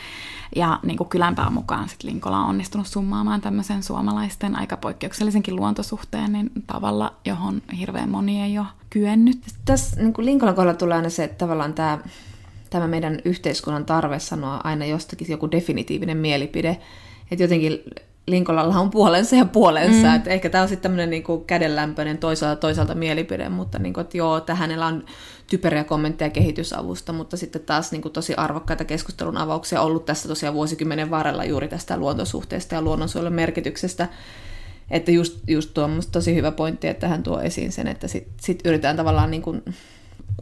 Ja 0.56 0.80
niin 0.82 0.96
kuin 0.96 1.08
kylänpään 1.08 1.52
mukaan 1.52 1.88
sit 1.88 2.02
Linkola 2.02 2.38
on 2.38 2.48
onnistunut 2.48 2.86
summaamaan 2.86 3.40
tämmöisen 3.40 3.82
suomalaisten 3.82 4.58
aika 4.58 4.76
poikkeuksellisenkin 4.98 5.56
luontosuhteen 5.56 6.32
niin 6.32 6.50
tavalla, 6.66 7.14
johon 7.24 7.62
hirveän 7.78 8.08
moni 8.08 8.42
ei 8.42 8.58
ole 8.58 8.66
kyennyt. 8.90 9.38
Tässä 9.64 10.00
niin 10.00 10.12
kuin 10.12 10.26
Linkolan 10.26 10.54
kohdalla 10.54 10.78
tulee 10.78 10.96
aina 10.96 11.10
se, 11.10 11.24
että 11.24 11.38
tavallaan 11.38 11.74
tämä, 11.74 11.98
tämä 12.70 12.86
meidän 12.86 13.18
yhteiskunnan 13.24 13.84
tarve 13.84 14.18
sanoa 14.18 14.60
aina 14.64 14.84
jostakin 14.84 15.26
joku 15.30 15.50
definitiivinen 15.50 16.16
mielipide. 16.16 16.78
Että 17.30 17.44
jotenkin 17.44 17.78
Linkolalla 18.26 18.80
on 18.80 18.90
puolensa 18.90 19.36
ja 19.36 19.44
puolensa, 19.44 20.08
mm. 20.08 20.14
että 20.14 20.30
ehkä 20.30 20.50
tämä 20.50 20.62
on 20.62 20.68
sitten 20.68 20.82
tämmöinen 20.82 21.10
niin 21.10 21.24
kädenlämpöinen 21.46 22.18
toisaalta, 22.18 22.60
toisaalta 22.60 22.94
mielipide, 22.94 23.48
mutta 23.48 23.78
niin 23.78 23.94
kuin, 23.94 24.02
että 24.02 24.16
joo, 24.16 24.42
hänellä 24.48 24.86
on 24.86 25.04
typeriä 25.50 25.84
kommentteja 25.84 26.30
kehitysavusta, 26.30 27.12
mutta 27.12 27.36
sitten 27.36 27.62
taas 27.62 27.92
niin 27.92 28.02
kuin 28.02 28.12
tosi 28.12 28.34
arvokkaita 28.34 28.84
keskustelun 28.84 29.36
avauksia 29.36 29.80
ollut 29.80 30.04
tässä 30.04 30.28
tosiaan 30.28 30.54
vuosikymmenen 30.54 31.10
varrella 31.10 31.44
juuri 31.44 31.68
tästä 31.68 31.96
luontosuhteesta 31.96 32.74
ja 32.74 32.82
luonnonsuojelun 32.82 33.32
merkityksestä, 33.32 34.08
että 34.90 35.10
just, 35.10 35.38
just 35.46 35.74
tuo 35.74 35.84
on 35.84 36.02
tosi 36.12 36.34
hyvä 36.34 36.50
pointti, 36.50 36.88
että 36.88 37.08
hän 37.08 37.22
tuo 37.22 37.40
esiin 37.40 37.72
sen, 37.72 37.88
että 37.88 38.08
sitten 38.08 38.34
sit 38.40 38.60
yritetään 38.64 38.96
tavallaan 38.96 39.30
niin 39.30 39.42
kuin 39.42 39.62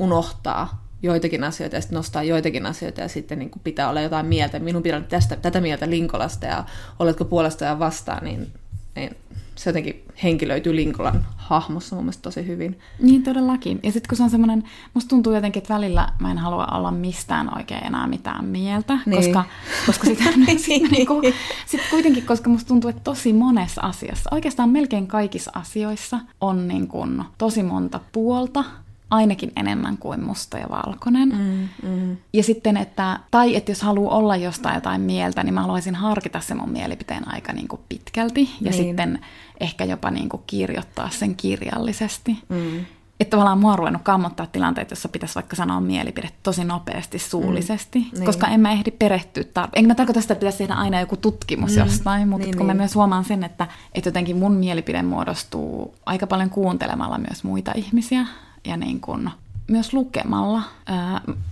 unohtaa 0.00 0.86
joitakin 1.02 1.44
asioita 1.44 1.76
ja 1.76 1.80
sitten 1.82 1.96
nostaa 1.96 2.22
joitakin 2.22 2.66
asioita 2.66 3.00
ja 3.00 3.08
sitten 3.08 3.38
niin 3.38 3.50
kuin 3.50 3.62
pitää 3.64 3.88
olla 3.88 4.00
jotain 4.00 4.26
mieltä. 4.26 4.58
Minun 4.58 4.82
pitää 4.82 4.98
olla 4.98 5.08
tästä, 5.08 5.36
tätä 5.36 5.60
mieltä 5.60 5.90
Linkolasta 5.90 6.46
ja 6.46 6.64
oletko 6.98 7.24
puolesta 7.24 7.64
ja 7.64 7.78
vastaan, 7.78 8.24
niin, 8.24 8.52
niin 8.96 9.16
se 9.56 9.70
jotenkin 9.70 10.04
henkilöityy 10.22 10.76
Linkolan 10.76 11.26
hahmossa 11.36 11.96
mun 11.96 12.04
mielestä 12.04 12.22
tosi 12.22 12.46
hyvin. 12.46 12.78
Niin 12.98 13.22
todellakin. 13.22 13.80
Ja 13.82 13.92
sitten 13.92 14.08
kun 14.08 14.16
se 14.16 14.22
on 14.22 14.30
semmoinen, 14.30 14.64
musta 14.94 15.08
tuntuu 15.08 15.32
jotenkin, 15.32 15.60
että 15.60 15.74
välillä 15.74 16.12
mä 16.18 16.30
en 16.30 16.38
halua 16.38 16.66
olla 16.66 16.90
mistään 16.90 17.56
oikein 17.56 17.86
enää 17.86 18.06
mitään 18.06 18.44
mieltä, 18.44 18.98
niin. 19.06 19.16
koska, 19.16 19.44
koska 19.86 20.04
sitten 20.04 20.58
sit 20.58 20.82
niinku, 20.90 21.22
sit 21.66 21.80
kuitenkin, 21.90 22.26
koska 22.26 22.50
musta 22.50 22.68
tuntuu, 22.68 22.90
että 22.90 23.02
tosi 23.04 23.32
monessa 23.32 23.80
asiassa, 23.80 24.30
oikeastaan 24.32 24.70
melkein 24.70 25.06
kaikissa 25.06 25.50
asioissa 25.54 26.20
on 26.40 26.68
niin 26.68 26.88
kuin 26.88 27.24
tosi 27.38 27.62
monta 27.62 28.00
puolta, 28.12 28.64
ainakin 29.10 29.52
enemmän 29.56 29.98
kuin 29.98 30.24
musta 30.24 30.58
ja 30.58 30.66
valkoinen. 30.70 31.28
Mm, 31.28 31.68
mm. 31.90 32.16
Ja 32.32 32.42
sitten, 32.42 32.76
että, 32.76 33.20
tai 33.30 33.56
että 33.56 33.70
jos 33.70 33.82
haluaa 33.82 34.16
olla 34.16 34.36
jostain 34.36 34.74
jotain 34.74 35.00
mieltä, 35.00 35.42
niin 35.42 35.54
mä 35.54 35.60
haluaisin 35.60 35.94
harkita 35.94 36.40
se 36.40 36.54
mun 36.54 36.70
mielipiteen 36.70 37.28
aika 37.28 37.52
niin 37.52 37.68
kuin 37.68 37.80
pitkälti. 37.88 38.50
Ja 38.60 38.70
niin. 38.70 38.84
sitten 38.84 39.18
ehkä 39.60 39.84
jopa 39.84 40.10
niin 40.10 40.28
kuin 40.28 40.42
kirjoittaa 40.46 41.10
sen 41.10 41.34
kirjallisesti. 41.34 42.38
Mm. 42.48 42.84
Että 43.20 43.30
tavallaan 43.30 43.58
mua 43.58 43.72
on 43.72 43.78
ruvennut 43.78 44.02
kammottaa 44.02 44.46
tilanteet, 44.46 44.90
jossa 44.90 45.08
pitäisi 45.08 45.34
vaikka 45.34 45.56
sanoa 45.56 45.80
mielipide 45.80 46.30
tosi 46.42 46.64
nopeasti 46.64 47.18
suullisesti, 47.18 47.98
mm, 47.98 48.06
niin. 48.12 48.24
koska 48.24 48.46
en 48.46 48.60
mä 48.60 48.72
ehdi 48.72 48.90
perehtyä 48.90 49.44
tarpeeksi. 49.44 49.78
Enkä 49.78 49.88
mä 49.88 49.94
tarkoita 49.94 50.20
sitä, 50.20 50.32
että 50.32 50.40
pitäisi 50.40 50.58
tehdä 50.58 50.74
aina 50.74 51.00
joku 51.00 51.16
tutkimus 51.16 51.70
mm, 51.70 51.78
jostain, 51.78 52.28
mutta 52.28 52.46
niin, 52.46 52.56
kun 52.56 52.66
niin. 52.66 52.76
mä 52.76 52.82
myös 52.82 52.94
huomaan 52.94 53.24
sen, 53.24 53.44
että, 53.44 53.66
että 53.94 54.08
jotenkin 54.08 54.36
mun 54.36 54.52
mielipide 54.52 55.02
muodostuu 55.02 55.94
aika 56.06 56.26
paljon 56.26 56.50
kuuntelemalla 56.50 57.18
myös 57.18 57.44
muita 57.44 57.72
ihmisiä 57.74 58.26
ja 58.66 58.76
niin 58.76 59.00
kuin 59.00 59.30
myös 59.68 59.92
lukemalla. 59.92 60.62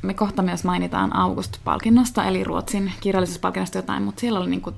Me 0.03 0.15
kohta 0.15 0.43
myös 0.43 0.65
mainitaan 0.65 1.17
August-palkinnosta, 1.17 2.25
eli 2.25 2.45
Ruotsin 2.45 2.93
kirjallisuuspalkinnosta 3.01 3.79
jotain, 3.79 4.03
mutta 4.03 4.21
siellä 4.21 4.41
oli 4.41 4.51
niin 4.51 4.61
kuin, 4.61 4.77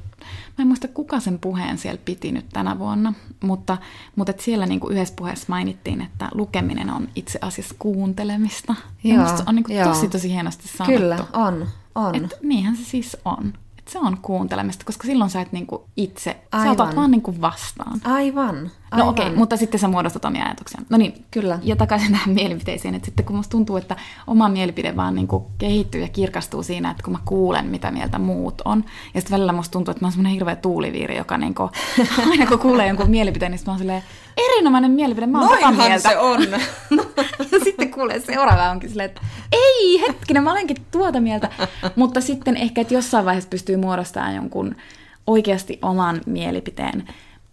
mä 0.59 0.63
en 0.63 0.67
muista 0.67 0.89
kuka 0.89 1.21
sen 1.21 1.39
puheen 1.39 1.79
siellä 1.79 2.01
piti 2.05 2.33
nyt 2.33 2.47
tänä 2.53 2.79
vuonna, 2.79 3.13
mutta, 3.43 3.79
mutta 4.17 4.31
et 4.31 4.41
siellä 4.41 4.67
niin 4.67 4.81
kuin 4.81 4.93
yhdessä 4.93 5.15
puheessa 5.17 5.47
mainittiin, 5.49 6.01
että 6.01 6.29
lukeminen 6.35 6.91
on 6.91 7.09
itse 7.15 7.39
asiassa 7.43 7.75
kuuntelemista. 7.79 8.75
Joo, 9.05 9.23
ja 9.23 9.37
se 9.37 9.43
on 9.47 9.55
niin 9.55 9.65
kuin 9.65 9.85
tosi 9.85 10.09
tosi 10.09 10.31
hienosti 10.31 10.69
sanottu. 10.69 10.99
Kyllä, 10.99 11.19
on. 11.33 11.67
on. 11.95 12.15
Et 12.15 12.35
niinhän 12.43 12.77
se 12.77 12.85
siis 12.85 13.17
on 13.25 13.53
se 13.89 13.99
on 13.99 14.19
kuuntelemista, 14.23 14.85
koska 14.85 15.07
silloin 15.07 15.31
sä 15.31 15.41
et 15.41 15.53
niinku 15.53 15.85
itse, 15.97 16.37
Aivan. 16.53 16.67
sä 16.67 16.73
otat 16.83 16.97
vaan 16.97 17.11
niinku 17.11 17.35
vastaan. 17.41 18.01
Aivan. 18.05 18.71
No 18.95 19.09
okei, 19.09 19.27
okay, 19.27 19.39
mutta 19.39 19.57
sitten 19.57 19.81
sä 19.81 19.89
muodostat 19.89 20.25
omia 20.25 20.45
ajatuksia. 20.45 20.81
No 20.91 20.99
niin, 20.99 21.25
kyllä. 21.31 21.59
Ja 21.63 21.77
takaisin 21.77 22.11
tähän 22.13 22.35
mielipiteisiin, 22.35 22.95
että 22.95 23.07
sitten 23.07 23.25
kun 23.25 23.37
musta 23.37 23.51
tuntuu, 23.51 23.77
että 23.77 23.97
oma 24.27 24.49
mielipide 24.49 24.97
vaan 24.97 25.15
niinku 25.15 25.51
kehittyy 25.59 26.01
ja 26.01 26.09
kirkastuu 26.09 26.63
siinä, 26.63 26.91
että 26.91 27.03
kun 27.03 27.13
mä 27.13 27.19
kuulen, 27.25 27.67
mitä 27.67 27.91
mieltä 27.91 28.19
muut 28.19 28.63
on. 28.65 28.85
Ja 29.15 29.21
sitten 29.21 29.35
välillä 29.35 29.53
musta 29.53 29.73
tuntuu, 29.73 29.93
että 29.93 30.05
mä 30.05 30.07
oon 30.07 30.13
semmoinen 30.13 30.33
hirveä 30.33 30.57
tuuliviiri, 30.57 31.17
joka 31.17 31.39
niinku, 31.39 31.71
aina 32.31 32.47
kun 32.47 32.59
kuulee 32.59 32.89
jonkun 32.89 33.11
mielipiteen, 33.11 33.53
niin 33.53 33.61
mä 33.67 33.73
oon 33.73 33.79
silleen, 33.79 34.03
erinomainen 34.37 34.91
mielipide, 34.91 35.27
mä 35.27 35.39
oon 35.41 35.49
Noinhan 35.49 35.77
mieltä. 35.77 36.09
se 36.09 36.19
on. 36.19 36.43
ja 37.53 37.59
sitten 37.65 37.91
kuulee 37.91 38.21
seuraava 38.21 38.71
onkin 38.71 38.89
silleen, 38.91 39.09
että 39.11 39.21
ei, 39.53 40.01
hetkinen, 40.09 40.43
mä 40.43 40.53
olenkin 40.53 40.77
tuota 40.91 41.21
mieltä. 41.21 41.49
Mutta 41.97 42.21
sitten 42.21 42.57
ehkä, 42.57 42.81
että 42.81 42.95
jossain 42.95 43.25
vaiheessa 43.25 43.51
pystyy 43.51 43.77
muodostamaan 43.77 44.35
jonkun 44.35 44.77
oikeasti 45.27 45.79
oman 45.83 46.21
mielipiteen. 46.27 47.05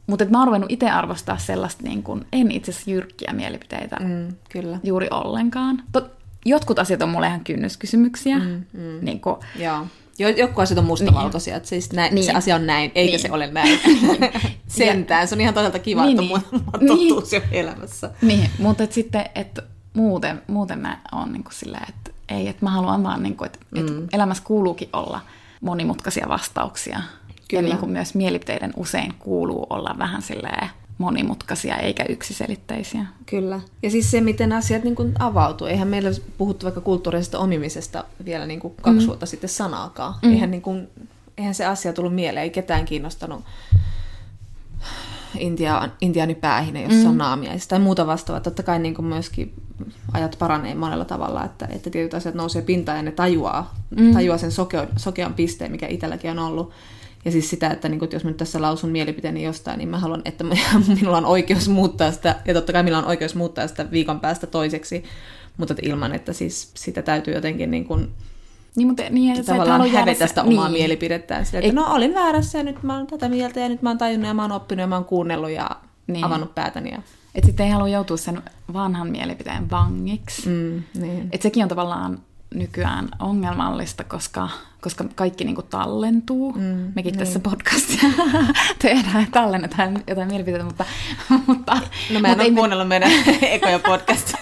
Mutta 0.07 0.25
mä 0.25 0.37
oon 0.37 0.47
ruvennut 0.47 0.71
itse 0.71 0.89
arvostaa 0.89 1.37
sellaista, 1.37 1.83
niin 1.83 2.03
kun, 2.03 2.25
en 2.33 2.51
itse 2.51 2.71
asiassa 2.71 2.91
jyrkkiä 2.91 3.33
mielipiteitä 3.33 3.97
mm, 3.99 4.35
kyllä. 4.49 4.79
juuri 4.83 5.07
ollenkaan. 5.11 5.83
Tot, 5.91 6.11
jotkut 6.45 6.79
asiat 6.79 7.01
on 7.01 7.09
mulle 7.09 7.27
ihan 7.27 7.43
kynnyskysymyksiä. 7.43 8.39
Mm, 8.39 8.63
mm. 8.73 8.99
Niin 9.01 9.21
kun, 9.21 9.39
Joo. 9.59 9.87
Jotkut 10.19 10.63
asiat 10.63 10.77
on 10.77 10.85
mustavalkoisia, 10.85 11.51
niin. 11.51 11.57
että 11.57 11.69
siis 11.69 11.93
näin, 11.93 12.15
niin. 12.15 12.25
se 12.25 12.31
asia 12.31 12.55
on 12.55 12.67
näin, 12.67 12.91
eikä 12.95 13.11
niin. 13.11 13.19
se 13.19 13.31
ole 13.31 13.47
näin. 13.47 13.79
Niin. 13.85 14.31
Sentään, 14.67 15.27
se 15.27 15.35
on 15.35 15.41
ihan 15.41 15.53
toisaalta 15.53 15.79
kiva, 15.79 16.05
niin, 16.05 16.19
että 16.19 16.35
niin. 16.51 16.65
on 16.73 16.87
totuus 16.87 17.31
niin. 17.31 17.41
jo 17.41 17.47
elämässä. 17.51 18.11
Niin, 18.21 18.49
mutta 18.59 18.83
et 18.83 18.91
sitten, 18.91 19.25
että 19.35 19.63
muuten, 19.93 20.41
muuten 20.47 20.79
mä 20.79 21.01
oon 21.11 21.33
niin 21.33 21.43
kuin 21.43 21.53
silleen, 21.53 21.85
että 21.89 22.11
ei, 22.29 22.47
että 22.47 22.65
mä 22.65 22.71
haluan 22.71 23.03
vaan, 23.03 23.23
niin 23.23 23.35
kuin, 23.37 23.45
että, 23.45 23.59
mm. 23.71 23.79
että 23.79 24.17
elämässä 24.17 24.43
kuuluukin 24.43 24.89
olla 24.93 25.21
monimutkaisia 25.61 26.25
vastauksia. 26.29 27.01
Kyllä. 27.49 27.63
Ja 27.63 27.69
niin 27.69 27.77
kuin 27.77 27.91
myös 27.91 28.15
mielipiteiden 28.15 28.73
usein 28.75 29.13
kuuluu 29.19 29.67
olla 29.69 29.95
vähän 29.97 30.21
silleen 30.21 30.69
monimutkaisia 30.97 31.77
eikä 31.77 32.05
yksiselitteisiä. 32.09 33.05
Kyllä. 33.25 33.59
Ja 33.83 33.91
siis 33.91 34.11
se, 34.11 34.21
miten 34.21 34.53
asiat 34.53 34.83
niin 34.83 34.95
kuin 34.95 35.13
avautuu. 35.19 35.67
Eihän 35.67 35.87
meillä 35.87 36.09
puhuttu 36.37 36.63
vaikka 36.63 36.81
kulttuurisesta 36.81 37.39
omimisesta 37.39 38.03
vielä 38.25 38.45
niin 38.45 38.59
kuin 38.59 38.73
kaksi 38.81 38.99
mm. 38.99 39.07
vuotta 39.07 39.25
sitten 39.25 39.49
sanaakaan. 39.49 40.13
Mm. 40.21 40.31
Eihän, 40.31 40.51
niin 40.51 40.61
kuin, 40.61 40.87
eihän 41.37 41.55
se 41.55 41.65
asia 41.65 41.93
tullut 41.93 42.15
mieleen, 42.15 42.43
ei 42.43 42.49
ketään 42.49 42.85
kiinnostanut 42.85 43.43
Intia, 45.39 45.89
Intiani 46.01 46.35
päähinä, 46.35 46.81
jossa 46.81 47.03
mm. 47.03 47.09
on 47.09 47.17
naamiaista 47.17 47.69
tai 47.69 47.79
muuta 47.79 48.07
vastaavaa. 48.07 48.41
Totta 48.41 48.63
kai 48.63 48.79
niin 48.79 48.95
kuin 48.95 49.05
myöskin 49.05 49.53
ajat 50.13 50.35
paranee 50.39 50.75
monella 50.75 51.05
tavalla, 51.05 51.45
että, 51.45 51.67
että 51.69 51.89
tietyt 51.89 52.13
asiat 52.13 52.35
nousee 52.35 52.61
pintaan 52.61 52.97
ja 52.97 53.03
ne 53.03 53.11
tajuaa, 53.11 53.75
mm. 53.97 54.13
tajuaa 54.13 54.37
sen 54.37 54.51
sokean, 54.51 54.87
sokean 54.97 55.33
pisteen, 55.33 55.71
mikä 55.71 55.87
itselläkin 55.87 56.31
on 56.31 56.39
ollut. 56.39 56.71
Ja 57.25 57.31
siis 57.31 57.49
sitä, 57.49 57.69
että, 57.69 57.89
niin 57.89 57.99
kun, 57.99 58.09
jos 58.11 58.23
mä 58.23 58.29
nyt 58.29 58.37
tässä 58.37 58.61
lausun 58.61 58.89
mielipiteeni 58.89 59.43
jostain, 59.43 59.77
niin 59.77 59.89
mä 59.89 59.99
haluan, 59.99 60.21
että 60.25 60.43
minulla 60.87 61.17
on 61.17 61.25
oikeus 61.25 61.69
muuttaa 61.69 62.11
sitä, 62.11 62.35
ja 62.45 62.53
totta 62.53 62.73
kai 62.73 62.83
minulla 62.83 62.99
on 62.99 63.09
oikeus 63.09 63.35
muuttaa 63.35 63.67
sitä 63.67 63.91
viikon 63.91 64.19
päästä 64.19 64.47
toiseksi, 64.47 65.03
mutta 65.57 65.75
ilman, 65.81 66.15
että 66.15 66.33
siis 66.33 66.71
sitä 66.73 67.01
täytyy 67.01 67.33
jotenkin 67.33 67.71
niin 67.71 67.85
kuin, 67.85 68.11
niin, 68.75 68.87
mutta 68.87 69.03
niin, 69.09 69.31
että 69.39 69.51
tavallaan 69.51 69.89
hävetä 69.89 70.27
sitä 70.27 70.43
omaa 70.43 70.67
niin. 70.67 70.77
mielipidettään. 70.77 71.45
Sille, 71.45 71.59
että 71.59 71.69
Ei. 71.69 71.75
no 71.75 71.93
olin 71.93 72.13
väärässä 72.13 72.57
ja 72.57 72.63
nyt 72.63 72.83
mä 72.83 72.97
oon 72.97 73.07
tätä 73.07 73.29
mieltä 73.29 73.59
ja 73.59 73.69
nyt 73.69 73.81
mä 73.81 73.89
oon 73.89 73.97
tajunnut 73.97 74.27
ja 74.27 74.33
mä 74.33 74.41
oon 74.41 74.51
oppinut 74.51 74.81
ja 74.81 74.87
mä 74.87 74.95
oon 74.95 75.05
kuunnellut 75.05 75.49
ja 75.49 75.69
niin. 76.07 76.25
avannut 76.25 76.55
päätäni. 76.55 76.91
Ja... 76.91 77.01
Että 77.35 77.45
sitten 77.45 77.65
ei 77.65 77.71
halua 77.71 77.87
joutua 77.87 78.17
sen 78.17 78.41
vanhan 78.73 79.11
mielipiteen 79.11 79.69
vangiksi. 79.69 80.49
Mm, 80.49 80.83
niin. 80.93 81.29
Että 81.31 81.43
sekin 81.43 81.63
on 81.63 81.69
tavallaan 81.69 82.19
nykyään 82.53 83.09
ongelmallista, 83.19 84.03
koska, 84.03 84.49
koska 84.83 85.05
kaikki 85.15 85.43
niin 85.43 85.55
kuin 85.55 85.67
tallentuu. 85.69 86.51
Mm, 86.51 86.91
Mekin 86.95 87.11
niin. 87.11 87.19
tässä 87.19 87.39
podcastia 87.39 88.09
tehdään 88.81 89.21
ja 89.21 89.27
tallennetaan 89.31 90.03
jotain 90.07 90.27
mielipiteitä, 90.27 90.65
mutta... 90.65 90.85
mutta 91.47 91.77
no 92.13 92.19
mä 92.19 92.31
en 92.31 92.41
ole 92.41 92.51
kuunnellut 92.51 92.87
meidän 92.87 93.11
ekoja 93.41 93.79
podcast. 93.79 94.33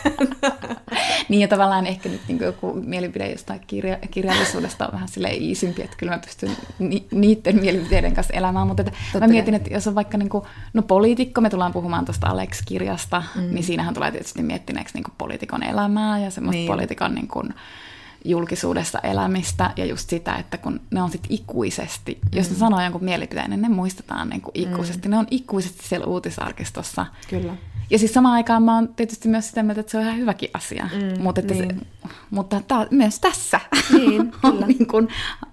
niin 1.30 1.42
ja 1.42 1.48
tavallaan 1.48 1.88
ehkä 1.88 2.10
nyt 2.10 2.22
niin 2.28 2.40
joku 2.40 2.74
mielipide 2.74 3.32
jostain 3.32 3.62
kirja, 3.68 3.98
kirjallisuudesta 4.12 4.88
on 4.88 4.94
vähän 4.94 5.08
silleen 5.08 5.42
iisimpi, 5.42 5.82
että 5.82 5.98
kyllä 5.98 6.12
mä 6.12 6.20
pystyn 6.20 6.58
ni, 6.80 7.08
niiden 7.12 7.56
mielipiteiden 7.62 8.14
kanssa 8.14 8.34
elämään, 8.34 8.68
mutta 8.68 8.84
että 8.84 9.20
mä 9.20 9.28
mietin, 9.28 9.54
että 9.54 9.74
jos 9.74 9.88
on 9.88 9.96
vaikka 9.96 10.18
niin 10.18 10.30
kuin, 10.30 10.44
no 10.74 10.82
poliitikko, 10.82 11.42
me 11.42 11.50
tullaan 11.50 11.74
puhumaan 11.74 12.06
tuosta 12.06 12.28
Alex-kirjasta, 12.28 13.24
mm. 13.36 13.42
niin 13.42 13.64
siinähän 13.64 13.94
tulee 13.94 14.12
tietysti 14.12 14.44
miettineeksi 14.44 14.94
niin 14.94 15.14
poliitikon 15.18 15.64
elämää 15.64 16.20
ja 16.20 16.32
semmoista 16.32 16.58
niin. 16.58 16.68
poliitikon 16.68 17.16
niin 17.16 17.28
kuin, 17.28 17.54
julkisuudessa 18.26 19.00
elämistä 19.00 19.72
ja 19.78 19.86
just 19.86 20.10
sitä, 20.10 20.36
että 20.36 20.58
kun 20.58 20.82
ne 20.92 21.02
on 21.02 21.12
sitten 21.12 21.34
ikuisesti, 21.34 22.20
mm. 22.22 22.38
jos 22.38 22.50
ne 22.50 22.56
sanoo 22.56 22.82
jonkun 22.82 23.04
mielipiteen, 23.04 23.50
niin 23.50 23.62
ne 23.62 23.70
muistetaan 23.70 24.30
niin 24.30 24.42
kuin 24.42 24.52
ikuisesti. 24.54 25.08
Mm. 25.08 25.12
Ne 25.12 25.18
on 25.18 25.28
ikuisesti 25.32 25.88
siellä 25.88 26.06
uutisarkistossa. 26.06 27.06
Kyllä. 27.30 27.56
Ja 27.90 28.00
siis 28.00 28.14
samaan 28.14 28.36
aikaan 28.36 28.64
mä 28.64 28.76
oon 28.76 28.88
tietysti 28.96 29.28
myös 29.28 29.48
sitä 29.48 29.64
mieltä, 29.64 29.82
että 29.82 29.92
se 29.92 29.98
on 29.98 30.04
ihan 30.04 30.18
hyväkin 30.18 30.50
asia. 30.54 30.90
Mm, 30.94 31.24
mutta 31.24 31.42
että 31.42 31.54
niin. 31.54 31.80
se, 31.80 32.10
mutta 32.30 32.62
tää, 32.68 32.88
myös 32.92 33.20
tässä 33.20 33.60
niin, 33.92 34.32
on 34.44 34.60
niin 34.68 34.88
kuin 34.88 35.08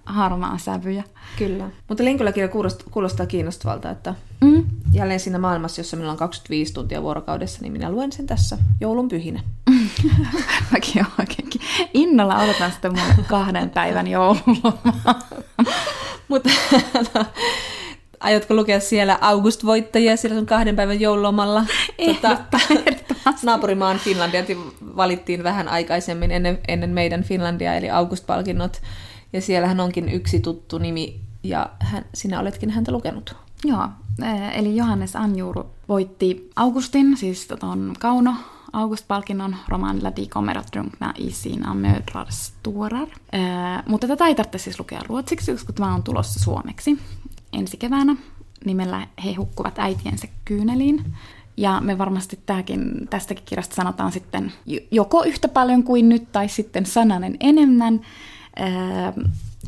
harmaa 0.06 0.58
sävyjä. 0.58 1.04
Kyllä. 1.38 1.70
Mutta 1.88 2.04
Linkola-kirja 2.04 2.48
kuulostaa, 2.48 2.88
kuulostaa 2.90 3.26
kiinnostavalta, 3.26 3.90
että 3.90 4.14
mm. 4.40 4.64
jälleen 4.92 5.20
siinä 5.20 5.38
maailmassa, 5.38 5.80
jossa 5.80 5.96
minulla 5.96 6.12
on 6.12 6.18
25 6.18 6.74
tuntia 6.74 7.02
vuorokaudessa, 7.02 7.58
niin 7.62 7.72
minä 7.72 7.90
luen 7.90 8.12
sen 8.12 8.26
tässä 8.26 8.58
joulun 8.80 9.08
pyhinä. 9.08 9.40
Mäkin 10.72 11.06
oikeinkin 11.18 11.60
innolla 11.94 12.38
odotan 12.38 12.72
sitä 12.72 12.90
mun 12.90 13.24
kahden 13.28 13.70
päivän 13.70 14.06
joululomaa. 14.06 15.28
Mutta 16.28 16.50
Aiotko 18.20 18.54
lukea 18.54 18.80
siellä 18.80 19.18
August-voittajia 19.20 20.16
siellä 20.16 20.36
sun 20.38 20.46
kahden 20.46 20.76
päivän 20.76 21.00
joululomalla? 21.00 21.64
Tota, 22.06 22.38
naapurimaan 23.42 23.98
Finlandia 23.98 24.44
valittiin 24.96 25.44
vähän 25.44 25.68
aikaisemmin 25.68 26.30
ennen, 26.30 26.58
ennen 26.68 26.90
meidän 26.90 27.22
Finlandia, 27.22 27.74
eli 27.74 27.90
August-palkinnot. 27.90 28.82
Ja 29.32 29.40
siellähän 29.40 29.80
onkin 29.80 30.08
yksi 30.08 30.40
tuttu 30.40 30.78
nimi, 30.78 31.20
ja 31.42 31.70
hän, 31.78 32.04
sinä 32.14 32.40
oletkin 32.40 32.70
häntä 32.70 32.92
lukenut. 32.92 33.36
Joo, 33.64 33.88
eli 34.54 34.76
Johannes 34.76 35.16
Anjuru 35.16 35.66
voitti 35.88 36.50
Augustin, 36.56 37.16
siis 37.16 37.48
tuon 37.60 37.94
Kauno 37.98 38.34
August-palkinnon 38.72 39.56
romaanilla 39.68 40.16
Die 40.16 40.26
kommer 40.26 40.58
att 40.58 40.72
drunkna 40.72 41.14
i 41.18 41.30
sina 41.30 41.74
mödrars 41.74 42.52
tårar. 42.62 43.08
mutta 43.86 44.06
tätä 44.08 44.26
ei 44.26 44.34
tarvitse 44.34 44.58
siis 44.58 44.78
lukea 44.78 45.00
ruotsiksi, 45.06 45.52
koska 45.52 45.72
tämä 45.72 45.94
on 45.94 46.02
tulossa 46.02 46.40
suomeksi 46.40 46.98
ensi 47.52 47.76
keväänä 47.76 48.16
nimellä 48.64 49.06
He 49.24 49.34
hukkuvat 49.34 49.78
äitiensä 49.78 50.28
kyyneliin. 50.44 51.14
Ja 51.56 51.80
me 51.80 51.98
varmasti 51.98 52.38
tämäkin, 52.46 53.08
tästäkin 53.10 53.44
kirjasta 53.44 53.74
sanotaan 53.74 54.12
sitten 54.12 54.52
joko 54.90 55.24
yhtä 55.24 55.48
paljon 55.48 55.82
kuin 55.82 56.08
nyt, 56.08 56.32
tai 56.32 56.48
sitten 56.48 56.86
sananen 56.86 57.36
enemmän. 57.40 58.00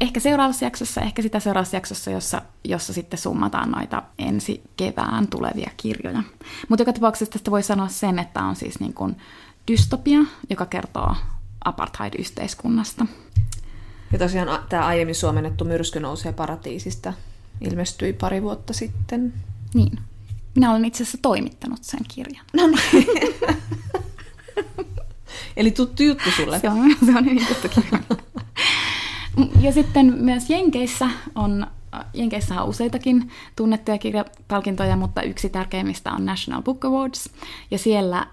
Ehkä 0.01 0.21
seuraavassa 0.21 0.65
jaksossa, 0.65 1.01
ehkä 1.01 1.23
sitä 1.23 1.41
seuraavassa 1.41 1.77
jaksossa, 1.77 2.11
jossa, 2.11 2.43
jossa 2.65 2.93
sitten 2.93 3.19
summataan 3.19 3.71
noita 3.71 4.03
ensi 4.19 4.63
kevään 4.77 5.29
tulevia 5.29 5.71
kirjoja. 5.77 6.23
Mutta 6.69 6.83
joka 6.83 6.93
tapauksessa 6.93 7.33
tästä 7.33 7.51
voi 7.51 7.63
sanoa 7.63 7.89
sen, 7.89 8.19
että 8.19 8.43
on 8.43 8.57
siis 8.57 8.81
niin 8.81 8.95
kuin 8.95 9.17
dystopia, 9.71 10.19
joka 10.51 10.67
kertoo 10.67 11.17
apartheid-yhteiskunnasta. 11.65 13.07
Ja 14.13 14.19
tosiaan 14.19 14.65
tämä 14.69 14.87
aiemmin 14.87 15.15
suomennettu 15.15 15.65
Myrsky 15.65 16.01
nousee 16.01 16.33
paratiisista 16.33 17.13
ilmestyi 17.61 18.13
pari 18.13 18.43
vuotta 18.43 18.73
sitten. 18.73 19.33
Niin. 19.75 19.99
Minä 20.55 20.71
olen 20.71 20.85
itse 20.85 21.03
asiassa 21.03 21.19
toimittanut 21.23 21.85
sen 21.85 22.01
kirjan. 22.09 22.47
No 22.53 22.67
niin. 22.67 23.07
Eli 25.57 25.71
tuttu 25.71 26.03
juttu 26.03 26.31
sulle. 26.31 26.61
Se 26.61 26.69
on, 26.69 26.97
se 27.07 27.19
on 27.19 27.25
hyvin 27.25 27.47
tuttu 27.47 27.69
kirja. 27.69 27.99
Ja 29.61 29.73
sitten 29.73 30.15
myös 30.19 30.51
Jenkeissä 30.51 31.11
on 31.35 31.67
Jenkeissä 32.15 32.63
on 32.63 32.69
useitakin 32.69 33.31
tunnettuja 33.57 33.99
kirjapalkintoja, 33.99 34.97
mutta 34.97 35.23
yksi 35.23 35.49
tärkeimmistä 35.49 36.13
on 36.13 36.27
National 36.27 36.63
Book 36.63 36.85
Awards. 36.85 37.31
Ja 37.71 37.79
siellä 37.79 38.19
äh, 38.19 38.29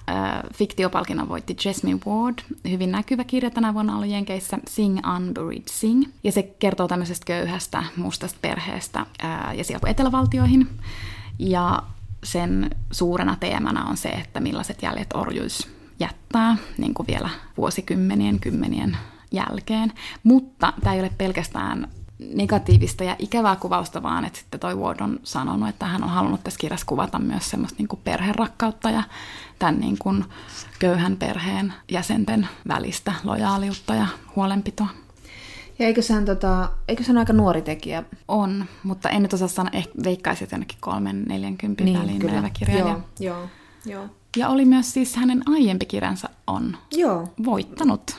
fiktiopalkinnon 0.53 1.29
voitti 1.29 1.55
Jasmine 1.65 1.99
Ward, 2.07 2.35
hyvin 2.69 2.91
näkyvä 2.91 3.23
kirja 3.23 3.51
tänä 3.51 3.73
vuonna 3.73 3.95
ollut 3.95 4.09
Jenkeissä, 4.09 4.59
Sing 4.67 4.99
Unburied 5.15 5.63
Sing. 5.65 6.03
Ja 6.23 6.31
se 6.31 6.43
kertoo 6.43 6.87
tämmöisestä 6.87 7.25
köyhästä 7.25 7.83
mustasta 7.95 8.39
perheestä 8.41 9.05
äh, 9.23 9.57
ja 9.57 9.63
sieltä 9.63 9.89
etelävaltioihin. 9.89 10.69
Ja 11.39 11.83
sen 12.23 12.69
suurena 12.91 13.37
teemana 13.39 13.85
on 13.85 13.97
se, 13.97 14.09
että 14.09 14.39
millaiset 14.39 14.81
jäljet 14.81 15.13
orjuus 15.13 15.67
jättää 15.99 16.57
niin 16.77 16.93
kuin 16.93 17.07
vielä 17.07 17.29
vuosikymmenien, 17.57 18.39
kymmenien 18.39 18.97
jälkeen. 19.31 19.93
Mutta 20.23 20.73
tämä 20.83 20.93
ei 20.93 20.99
ole 20.99 21.11
pelkästään 21.17 21.87
negatiivista 22.19 23.03
ja 23.03 23.15
ikävää 23.19 23.55
kuvausta, 23.55 24.03
vaan 24.03 24.25
että 24.25 24.39
sitten 24.39 24.59
toi 24.59 24.75
Ward 24.75 24.99
on 24.99 25.19
sanonut, 25.23 25.69
että 25.69 25.85
hän 25.85 26.03
on 26.03 26.09
halunnut 26.09 26.43
tässä 26.43 26.59
kirjassa 26.59 26.85
kuvata 26.85 27.19
myös 27.19 27.49
semmoista 27.49 27.77
niin 27.77 27.87
kuin 27.87 27.99
perherakkautta 28.03 28.89
ja 28.89 29.03
tämän 29.59 29.79
niin 29.79 29.97
kuin 29.99 30.25
köyhän 30.79 31.17
perheen 31.17 31.73
jäsenten 31.91 32.47
välistä 32.67 33.13
lojaaliutta 33.23 33.95
ja 33.95 34.07
huolenpitoa. 34.35 34.87
Ja 35.79 35.85
eikö 35.85 36.01
hän, 36.13 36.25
tota, 36.25 36.69
eikö 36.87 37.03
hän 37.07 37.17
aika 37.17 37.33
nuori 37.33 37.61
tekijä? 37.61 38.03
On, 38.27 38.65
mutta 38.83 39.09
en 39.09 39.21
nyt 39.21 39.33
osaa 39.33 39.47
sanoa, 39.47 39.71
ehkä 39.73 39.93
veikkaisin, 40.03 40.43
että 40.43 40.55
jonnekin 40.55 40.77
kolmen, 40.81 41.23
neljänkympin 41.23 41.85
niin, 41.85 41.99
väliin 41.99 42.19
kyllä. 42.19 42.33
menevä 42.33 42.49
kirjailija. 42.49 42.99
Joo, 43.19 43.35
joo, 43.35 43.49
joo. 43.85 44.05
Ja 44.37 44.49
oli 44.49 44.65
myös 44.65 44.93
siis 44.93 45.15
hänen 45.15 45.41
aiempi 45.49 45.85
kirjansa 45.85 46.29
on 46.47 46.77
joo. 46.91 47.33
voittanut 47.45 48.15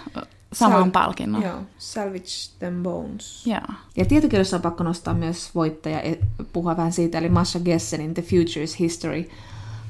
saman 0.53 0.83
Sal- 0.83 0.91
palkinnon. 0.91 1.43
Joo, 1.43 1.59
Salvage 1.79 2.57
Them 2.59 2.83
Bones. 2.83 3.47
Joo. 3.47 3.61
Ja 3.97 4.05
tietokirjassa 4.05 4.57
on 4.57 4.63
pakko 4.63 4.85
nostaa 4.85 5.15
myös 5.15 5.55
voittaja, 5.55 6.01
e, 6.01 6.19
puhua 6.53 6.77
vähän 6.77 6.93
siitä, 6.93 7.19
eli 7.19 7.29
Masha 7.29 7.61
Gessenin 7.61 8.15
The 8.15 8.23
Future's 8.23 8.77
History, 8.79 9.25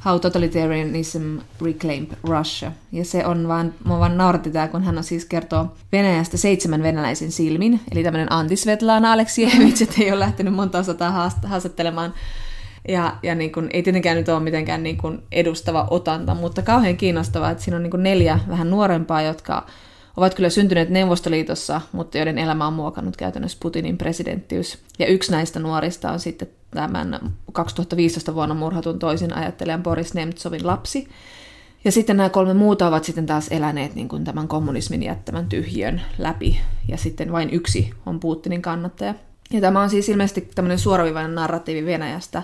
How 0.05 0.21
Totalitarianism 0.21 1.39
Reclaimed 1.65 2.09
Russia. 2.25 2.73
Ja 2.93 3.05
se 3.05 3.27
on 3.27 3.49
vaan, 3.49 3.75
mua 3.85 3.99
vaan 3.99 4.17
nauratti 4.17 4.51
tää, 4.51 4.69
kun 4.69 4.85
hän 4.85 4.99
on 4.99 5.05
siis 5.05 5.25
kertoo 5.25 5.77
Venäjästä 5.93 6.37
seitsemän 6.37 6.83
venäläisen 6.83 7.33
silmin, 7.33 7.81
eli 7.93 8.03
tämmöinen 8.03 8.33
antisvetlana 8.33 9.13
Aleksievich, 9.13 9.83
että 9.83 10.03
ei 10.03 10.13
ole 10.13 10.21
lähtenyt 10.21 10.55
monta 10.55 10.83
sataa 10.83 11.31
haastattelemaan 11.47 12.15
ja, 12.89 13.17
ja 13.23 13.35
niin 13.35 13.53
kun, 13.53 13.69
ei 13.73 13.83
tietenkään 13.83 14.17
nyt 14.17 14.29
ole 14.29 14.41
mitenkään 14.41 14.83
niin 14.83 14.97
kun 14.97 15.23
edustava 15.33 15.87
otanta, 15.91 16.35
mutta 16.35 16.63
kauhean 16.63 16.97
kiinnostavaa, 16.97 17.51
että 17.51 17.65
siinä 17.65 17.77
on 17.77 17.83
niin 17.83 17.91
kun 17.91 18.03
neljä 18.03 18.39
vähän 18.49 18.71
nuorempaa, 18.71 19.23
jotka 19.23 19.67
ovat 20.17 20.35
kyllä 20.35 20.51
syntyneet 20.51 20.89
Neuvostoliitossa, 20.89 21.81
mutta 21.93 22.19
joiden 22.19 22.39
elämä 22.39 22.67
on 22.67 22.73
muokannut 22.73 23.17
käytännössä 23.17 23.59
Putinin 23.61 23.99
presidenttiys. 23.99 24.79
Ja 24.99 25.07
yksi 25.07 25.33
näistä 25.33 25.59
nuorista 25.59 26.13
on 26.13 26.21
sitten 26.21 26.49
tämän 26.71 27.33
2015 27.53 28.35
vuonna 28.35 28.55
murhatun 28.55 28.99
toisin 28.99 29.35
ajattelijan 29.35 29.83
Boris 29.83 30.15
Nemtsovin 30.15 30.67
lapsi. 30.67 31.09
Ja 31.85 31.93
sitten 31.93 32.17
nämä 32.17 32.29
kolme 32.29 32.55
muuta 32.55 32.89
ovat 32.89 33.05
sitten 33.05 33.27
taas 33.27 33.49
eläneet 33.49 33.95
niin 33.95 34.09
kuin 34.09 34.25
tämän 34.25 34.49
kommunismin 34.49 35.03
jättämän 35.03 35.49
tyhjön 35.49 36.03
läpi, 36.19 36.61
ja 36.89 36.97
sitten 36.97 37.33
vain 37.33 37.51
yksi 37.51 37.91
on 38.07 38.21
Putinin 38.21 38.63
kannattaja. 38.63 39.15
Ja 39.51 39.61
tämä 39.61 39.83
on 39.83 39.91
siis 39.91 40.09
ilmeisesti 40.09 40.49
tämmöinen 40.55 40.79
suoraviivainen 40.79 41.35
narratiivi 41.35 41.87
Venäjästä 41.87 42.43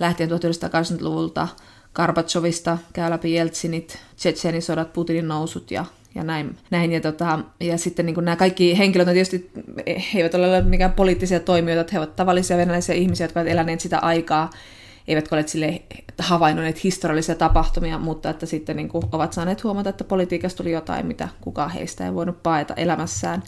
lähtien 0.00 0.30
1980-luvulta, 0.30 1.48
Karbatsovista 1.92 2.78
käy 2.92 3.10
läpi 3.10 3.34
Jeltsinit, 3.34 3.98
Tsetsenisodat, 4.16 4.92
Putinin 4.92 5.28
nousut 5.28 5.70
ja 5.70 5.84
ja 6.14 6.24
näin. 6.24 6.56
näin. 6.70 6.92
Ja, 6.92 7.00
tota, 7.00 7.38
ja 7.60 7.78
sitten 7.78 8.06
niin 8.06 8.24
nämä 8.24 8.36
kaikki 8.36 8.78
henkilöt 8.78 9.08
on 9.08 9.14
tietysti, 9.14 9.50
he 9.86 10.18
eivät 10.18 10.34
ole 10.34 10.62
mikään 10.62 10.92
poliittisia 10.92 11.40
toimijoita, 11.40 11.80
että 11.80 11.92
he 11.92 11.98
ovat 11.98 12.16
tavallisia 12.16 12.56
venäläisiä 12.56 12.94
ihmisiä, 12.94 13.24
jotka 13.24 13.40
ovat 13.40 13.52
eläneet 13.52 13.80
sitä 13.80 13.98
aikaa, 13.98 14.50
eivätkä 15.08 15.36
ole 15.36 15.46
sille 15.46 15.82
havainnoneet 16.18 16.84
historiallisia 16.84 17.34
tapahtumia, 17.34 17.98
mutta 17.98 18.30
että 18.30 18.46
sitten 18.46 18.76
niin 18.76 18.88
kuin 18.88 19.04
ovat 19.12 19.32
saaneet 19.32 19.64
huomata, 19.64 19.90
että 19.90 20.04
politiikasta 20.04 20.56
tuli 20.56 20.72
jotain, 20.72 21.06
mitä 21.06 21.28
kukaan 21.40 21.70
heistä 21.70 22.06
ei 22.06 22.14
voinut 22.14 22.42
paeta 22.42 22.74
elämässään. 22.74 23.42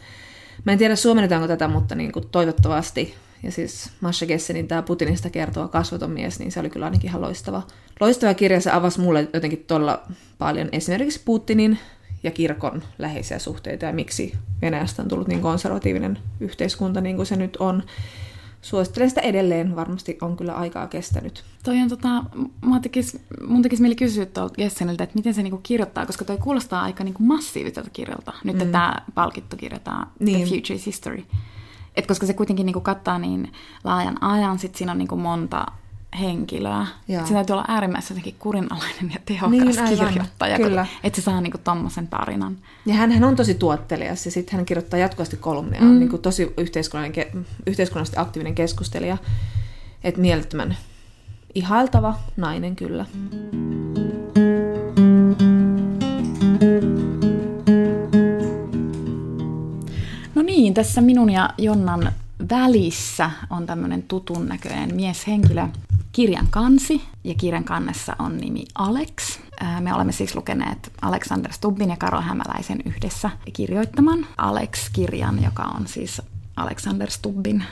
Mä 0.65 0.73
en 0.73 0.79
tiedä 0.79 0.97
suomennetaanko 0.97 1.49
tätä, 1.49 1.69
mutta 1.69 1.95
niin 1.95 2.13
kuin 2.13 2.29
toivottavasti. 2.29 3.15
Ja 3.43 3.53
siis 3.53 3.91
Masha 4.01 4.27
Gessenin 4.27 4.69
tämä 4.69 4.83
Putinista 4.83 5.31
kertova 5.31 5.69
kasvoton 5.69 6.11
mies, 6.11 6.39
niin 6.39 6.53
se 6.53 6.61
oli 6.61 6.71
kyllä 6.71 6.87
ainakin 6.87 7.11
ihan 7.11 7.21
loistava. 7.21 7.63
Loistava 8.01 8.35
kirja, 8.35 8.61
se 8.61 8.71
avasi 8.71 9.01
mulle 9.01 9.29
jotenkin 9.35 9.65
tuolla 9.67 10.03
paljon 10.39 10.69
esimerkiksi 10.73 11.21
Putinin 11.25 11.79
kirkon 12.31 12.83
läheisiä 12.99 13.39
suhteita 13.39 13.85
ja 13.85 13.93
miksi 13.93 14.35
Venäjästä 14.63 15.03
on 15.03 15.09
tullut 15.09 15.29
niin 15.29 15.41
konservatiivinen 15.41 16.19
yhteiskunta 16.41 17.01
niin 17.01 17.17
kuin 17.17 17.27
se 17.27 17.37
nyt 17.37 17.57
on. 17.57 17.83
Suosittelen 18.63 19.09
sitä 19.09 19.21
edelleen, 19.21 19.77
varmasti 19.77 20.19
on 20.21 20.37
kyllä 20.37 20.55
aikaa 20.55 20.87
kestänyt. 20.87 21.45
Toi 21.63 21.79
on 21.79 21.89
tota, 21.89 22.25
mun 22.61 22.83
tekisi, 22.83 23.21
mun 23.47 23.63
tekisi 23.63 23.83
mieli 23.83 23.97
kysyä 23.97 24.27
tuolta 24.27 24.63
Jesseniltä, 24.63 25.05
että 25.05 25.17
miten 25.17 25.35
se 25.35 25.43
niinku 25.43 25.61
kirjoittaa, 25.63 26.07
koska 26.07 26.25
toi 26.25 26.39
kuulostaa 26.39 26.83
aika 26.83 27.05
niinku 27.05 27.23
massiiviselta 27.23 27.91
kirjalta. 27.91 28.33
Nyt 28.45 28.59
mm. 28.59 28.73
tämä 28.73 28.97
palkittu 29.15 29.57
kirjoittaa 29.57 30.13
niin. 30.19 30.49
The 30.49 30.57
Future 30.57 30.75
is 30.75 30.87
History. 30.87 31.25
Et 31.97 32.07
koska 32.07 32.27
se 32.27 32.35
kuitenkin 32.35 32.67
niinku 32.67 32.81
kattaa 32.81 33.19
niin 33.19 33.53
laajan 33.85 34.23
ajan, 34.23 34.59
sit 34.59 34.75
siinä 34.75 34.93
on 34.93 34.99
niinku 34.99 35.17
monta 35.17 35.67
henkilöä. 36.21 36.87
Joo. 37.09 37.27
Se 37.27 37.35
täytyy 37.35 37.55
olla 37.55 37.65
äärimmäisen 37.69 38.15
jotenkin 38.15 38.35
kurinalainen 38.39 39.11
ja 39.15 39.21
tehokas 39.25 39.51
niin, 39.51 39.99
kirjoittaja, 40.09 40.57
Kyllä. 40.57 40.87
että 41.05 41.21
se 41.21 41.25
saa 41.25 41.41
niinku 41.41 41.59
tommosen 41.59 42.09
tarinan. 42.09 42.59
Ja 42.87 42.95
hän, 42.95 43.13
hän 43.13 43.25
on 43.25 43.37
tosi 43.37 43.55
tuottelias 43.55 44.27
ja 44.27 44.33
sitten 44.33 44.57
hän 44.57 44.67
kirjoittaa 44.67 44.99
jatkuvasti 44.99 45.37
kolumnia. 45.37 45.81
Mm. 45.81 45.91
On 45.91 45.99
niinku 45.99 46.19
tosi 46.19 46.55
yhteiskunnallisesti, 46.57 47.39
yhteiskunnallisesti 47.67 48.21
aktiivinen 48.21 48.55
keskustelija. 48.55 49.19
Että 50.05 50.21
mielettömän 50.21 50.77
ihailtava 51.55 52.15
nainen 52.37 52.77
kyllä. 52.77 53.07
No 60.35 60.43
niin, 60.43 60.75
tässä 60.75 61.01
minun 61.01 61.31
ja 61.31 61.51
Jonnan 61.59 62.13
välissä 62.51 63.31
on 63.51 63.67
tämmöinen 63.67 64.03
tutun 64.03 64.49
näköinen 64.49 64.95
mieshenkilö, 64.95 65.69
kirjan 66.13 66.47
kansi, 66.51 67.03
ja 67.25 67.35
kirjan 67.35 67.65
kannessa 67.65 68.17
on 68.19 68.37
nimi 68.37 68.65
Alex. 68.75 69.39
Me 69.81 69.95
olemme 69.95 70.13
siis 70.13 70.35
lukeneet 70.35 70.93
Alexander 71.03 71.53
Stubbin 71.53 71.91
ja 71.91 71.97
Karo 71.97 72.21
Hämäläisen 72.21 72.79
yhdessä 72.85 73.31
kirjoittaman 73.53 74.27
Alex-kirjan, 74.37 75.43
joka 75.45 75.63
on 75.63 75.89
siis 75.89 76.23
Alexander 76.57 77.11
Stubbin 77.11 77.65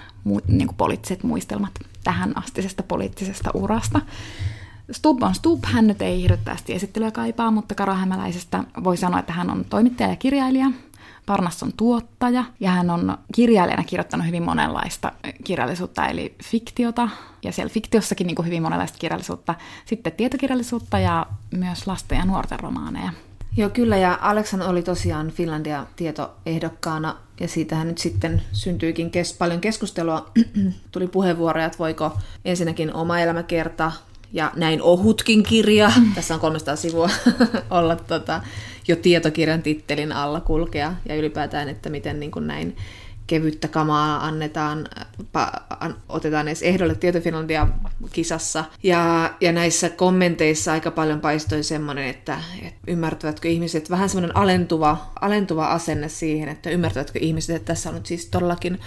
niin 0.48 0.66
kuin 0.66 0.76
poliittiset 0.76 1.22
muistelmat 1.22 1.72
tähän 2.04 2.38
astisesta 2.38 2.82
poliittisesta 2.82 3.50
urasta. 3.54 4.00
Stubb 4.90 5.22
on 5.22 5.34
Stubb, 5.34 5.64
hän 5.64 5.86
nyt 5.86 6.02
ei 6.02 6.22
hirveästi 6.22 6.74
esittelyä 6.74 7.10
kaipaa, 7.10 7.50
mutta 7.50 7.74
Karo 7.74 7.94
Hämäläisestä 7.94 8.64
voi 8.84 8.96
sanoa, 8.96 9.20
että 9.20 9.32
hän 9.32 9.50
on 9.50 9.64
toimittaja 9.64 10.08
ja 10.08 10.16
kirjailija, 10.16 10.70
Parnas 11.28 11.62
on 11.62 11.72
tuottaja 11.76 12.44
ja 12.60 12.70
hän 12.70 12.90
on 12.90 13.18
kirjailijana 13.34 13.84
kirjoittanut 13.84 14.26
hyvin 14.26 14.42
monenlaista 14.42 15.12
kirjallisuutta, 15.44 16.06
eli 16.06 16.34
fiktiota, 16.44 17.08
ja 17.42 17.52
siellä 17.52 17.70
fiktiossakin 17.70 18.26
niin 18.26 18.34
kuin 18.34 18.46
hyvin 18.46 18.62
monenlaista 18.62 18.98
kirjallisuutta, 18.98 19.54
sitten 19.84 20.12
tietokirjallisuutta 20.12 20.98
ja 20.98 21.26
myös 21.50 21.86
lasten 21.86 22.18
ja 22.18 22.24
nuorten 22.24 22.60
romaaneja. 22.60 23.10
Joo, 23.56 23.70
kyllä, 23.70 23.96
ja 23.96 24.18
Aleksan 24.20 24.62
oli 24.62 24.82
tosiaan 24.82 25.30
Finlandia 25.30 25.86
tietoehdokkaana, 25.96 27.16
ja 27.40 27.48
siitähän 27.48 27.88
nyt 27.88 27.98
sitten 27.98 28.42
syntyikin 28.52 29.10
kes- 29.10 29.32
paljon 29.32 29.60
keskustelua. 29.60 30.30
Tuli 30.92 31.06
puheenvuoroja, 31.06 31.66
että 31.66 31.78
voiko 31.78 32.18
ensinnäkin 32.44 32.94
oma 32.94 33.18
elämäkerta 33.18 33.92
ja 34.32 34.52
näin 34.56 34.82
ohutkin 34.82 35.42
kirja, 35.42 35.92
tässä 36.14 36.34
on 36.34 36.40
300 36.40 36.76
sivua, 36.76 37.10
olla 37.70 37.96
tota, 37.96 38.40
jo 38.88 38.96
tietokirjan 38.96 39.62
tittelin 39.62 40.12
alla 40.12 40.40
kulkea, 40.40 40.94
ja 41.08 41.14
ylipäätään, 41.14 41.68
että 41.68 41.90
miten 41.90 42.20
niin 42.20 42.30
kuin 42.30 42.46
näin 42.46 42.76
kevyttä 43.28 43.68
kamaa 43.68 44.26
annetaan, 44.26 44.88
pa, 45.32 45.52
an, 45.80 45.96
otetaan 46.08 46.48
edes 46.48 46.62
ehdolle 46.62 46.94
Tietofinlandia 46.94 47.68
kisassa. 48.12 48.64
Ja, 48.82 49.34
ja 49.40 49.52
näissä 49.52 49.90
kommenteissa 49.90 50.72
aika 50.72 50.90
paljon 50.90 51.20
paistoi 51.20 51.62
semmoinen, 51.62 52.04
että, 52.04 52.38
että 52.62 52.80
ymmärtävätkö 52.86 53.48
ihmiset, 53.48 53.90
vähän 53.90 54.08
semmoinen 54.08 54.36
alentuva, 54.36 55.12
alentuva 55.20 55.66
asenne 55.66 56.08
siihen, 56.08 56.48
että 56.48 56.70
ymmärtävätkö 56.70 57.18
ihmiset, 57.18 57.56
että 57.56 57.66
tässä 57.66 57.88
on 57.88 57.94
nyt 57.94 58.06
siis 58.06 58.26
todellakin 58.26 58.78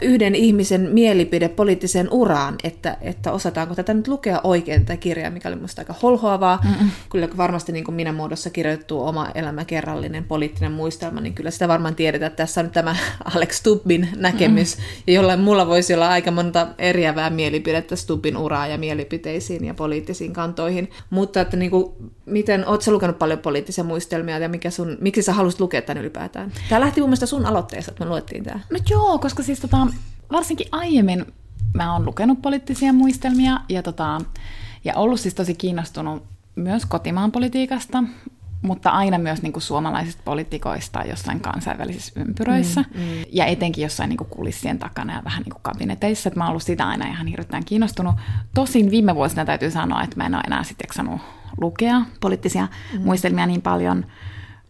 yhden 0.00 0.34
ihmisen 0.34 0.80
mielipide 0.80 1.48
poliittiseen 1.48 2.08
uraan, 2.10 2.56
että, 2.64 2.96
että 3.00 3.32
osataanko 3.32 3.74
tätä 3.74 3.94
nyt 3.94 4.08
lukea 4.08 4.40
oikein 4.44 4.84
tätä 4.84 4.96
kirjaa, 4.96 5.30
mikä 5.30 5.48
oli 5.48 5.56
minusta 5.56 5.80
aika 5.80 5.94
holhoavaa. 6.02 6.60
Mm-mm. 6.64 6.90
Kyllä 7.10 7.28
varmasti 7.36 7.72
niin 7.72 7.84
kuin 7.84 7.94
minä 7.94 8.12
muodossa 8.12 8.50
kirjoitettu 8.50 9.02
oma 9.02 9.28
elämäkerrallinen 9.34 10.24
poliittinen 10.24 10.72
muistelma, 10.72 11.20
niin 11.20 11.34
kyllä 11.34 11.50
sitä 11.50 11.68
varmaan 11.68 11.94
tiedetään, 11.94 12.26
että 12.26 12.42
tässä 12.42 12.60
on 12.60 12.64
nyt 12.64 12.72
tämä 12.72 12.96
Alex 13.34 13.62
Stubbin 13.78 14.08
näkemys, 14.16 14.76
mm. 14.76 14.82
ja 15.06 15.12
jollain 15.12 15.40
mulla 15.40 15.66
voisi 15.66 15.94
olla 15.94 16.08
aika 16.08 16.30
monta 16.30 16.66
eriävää 16.78 17.30
mielipidettä 17.30 17.96
Stubbin 17.96 18.36
uraa 18.36 18.66
ja 18.66 18.78
mielipiteisiin 18.78 19.64
ja 19.64 19.74
poliittisiin 19.74 20.32
kantoihin. 20.32 20.90
Mutta 21.10 21.40
että 21.40 21.56
niin 21.56 21.70
kuin, 21.70 21.92
miten, 22.26 22.68
oot 22.68 22.82
sä 22.82 22.92
lukenut 22.92 23.18
paljon 23.18 23.38
poliittisia 23.38 23.84
muistelmia 23.84 24.38
ja 24.38 24.48
mikä 24.48 24.70
sun, 24.70 24.96
miksi 25.00 25.22
sä 25.22 25.32
halusit 25.32 25.60
lukea 25.60 25.82
tämän 25.82 26.02
ylipäätään? 26.02 26.52
Tämä 26.68 26.80
lähti 26.80 27.00
mun 27.00 27.08
mielestä 27.08 27.26
sun 27.26 27.46
aloitteesta, 27.46 27.90
että 27.90 28.04
me 28.04 28.10
luettiin 28.10 28.44
tämä. 28.44 28.60
No 28.70 28.78
joo, 28.90 29.18
koska 29.18 29.42
siis 29.42 29.60
tota, 29.60 29.86
varsinkin 30.32 30.68
aiemmin 30.72 31.26
mä 31.74 31.92
oon 31.92 32.04
lukenut 32.04 32.42
poliittisia 32.42 32.92
muistelmia 32.92 33.60
ja, 33.68 33.82
tota, 33.82 34.20
ja 34.84 34.94
ollut 34.94 35.20
siis 35.20 35.34
tosi 35.34 35.54
kiinnostunut 35.54 36.22
myös 36.54 36.86
kotimaan 36.86 37.32
politiikasta, 37.32 38.04
mutta 38.62 38.90
aina 38.90 39.18
myös 39.18 39.42
niin 39.42 39.52
kuin 39.52 39.62
suomalaisista 39.62 40.22
poliitikoista 40.24 41.04
jossain 41.04 41.40
kansainvälisissä 41.40 42.20
ympyröissä, 42.20 42.80
mm, 42.80 43.00
mm. 43.00 43.24
ja 43.32 43.46
etenkin 43.46 43.82
jossain 43.82 44.08
niin 44.08 44.16
kuin 44.16 44.30
kulissien 44.30 44.78
takana 44.78 45.16
ja 45.16 45.24
vähän 45.24 45.42
niin 45.42 45.52
kuin 45.52 45.62
kabineteissa, 45.62 46.28
että 46.28 46.40
mä 46.40 46.44
oon 46.44 46.50
ollut 46.50 46.62
sitä 46.62 46.88
aina 46.88 47.06
ihan 47.06 47.26
hirveän 47.26 47.64
kiinnostunut. 47.64 48.14
Tosin 48.54 48.90
viime 48.90 49.14
vuosina 49.14 49.44
täytyy 49.44 49.70
sanoa, 49.70 50.02
että 50.02 50.16
mä 50.16 50.26
en 50.26 50.34
ole 50.34 50.42
enää 50.46 50.62
sitten 50.62 50.84
jaksanut 50.84 51.20
lukea 51.60 52.02
poliittisia 52.20 52.68
mm. 52.92 53.00
muistelmia 53.00 53.46
niin 53.46 53.62
paljon, 53.62 54.06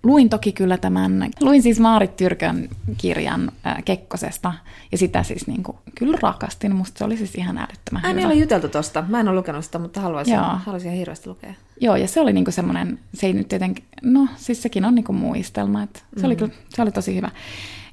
Luin 0.03 0.29
toki 0.29 0.53
kyllä 0.53 0.77
tämän, 0.77 1.31
luin 1.41 1.63
siis 1.63 1.81
Maarit 1.81 2.17
Tyrkön 2.17 2.69
kirjan 2.99 3.53
äh, 3.67 3.85
Kekkosesta, 3.85 4.53
ja 4.93 4.99
sitä 4.99 5.23
siis 5.23 5.47
niin 5.47 5.63
kuin, 5.63 5.77
kyllä 5.95 6.19
rakastin, 6.23 6.75
musta 6.75 6.99
se 6.99 7.05
oli 7.05 7.17
siis 7.17 7.35
ihan 7.35 7.59
älyttömän 7.59 8.03
hyvä. 8.03 8.15
Meillä 8.15 8.33
on 8.33 8.39
juteltu 8.39 8.69
tosta, 8.69 9.05
mä 9.09 9.21
en 9.21 9.29
ole 9.29 9.37
lukenut 9.37 9.65
sitä, 9.65 9.79
mutta 9.79 10.01
haluaisin, 10.01 10.35
Joo. 10.35 10.59
haluaisin 10.67 10.89
ihan 10.89 10.99
hirveästi 10.99 11.29
lukea. 11.29 11.55
Joo, 11.81 11.97
ja 11.97 12.09
se 12.09 12.21
oli 12.21 12.33
niinku 12.33 12.51
semmoinen, 12.51 12.99
se 13.15 13.27
ei 13.27 13.33
nyt 13.33 13.49
tietenkin, 13.49 13.85
no 14.03 14.29
siis 14.37 14.63
sekin 14.63 14.85
on 14.85 14.95
niinku 14.95 15.13
muistelma, 15.13 15.83
että 15.83 15.99
se, 15.99 16.21
mm. 16.23 16.27
oli 16.27 16.37
kyllä, 16.37 16.53
se 16.69 16.83
oli 16.83 16.93
tosi 16.93 17.17
hyvä. 17.17 17.31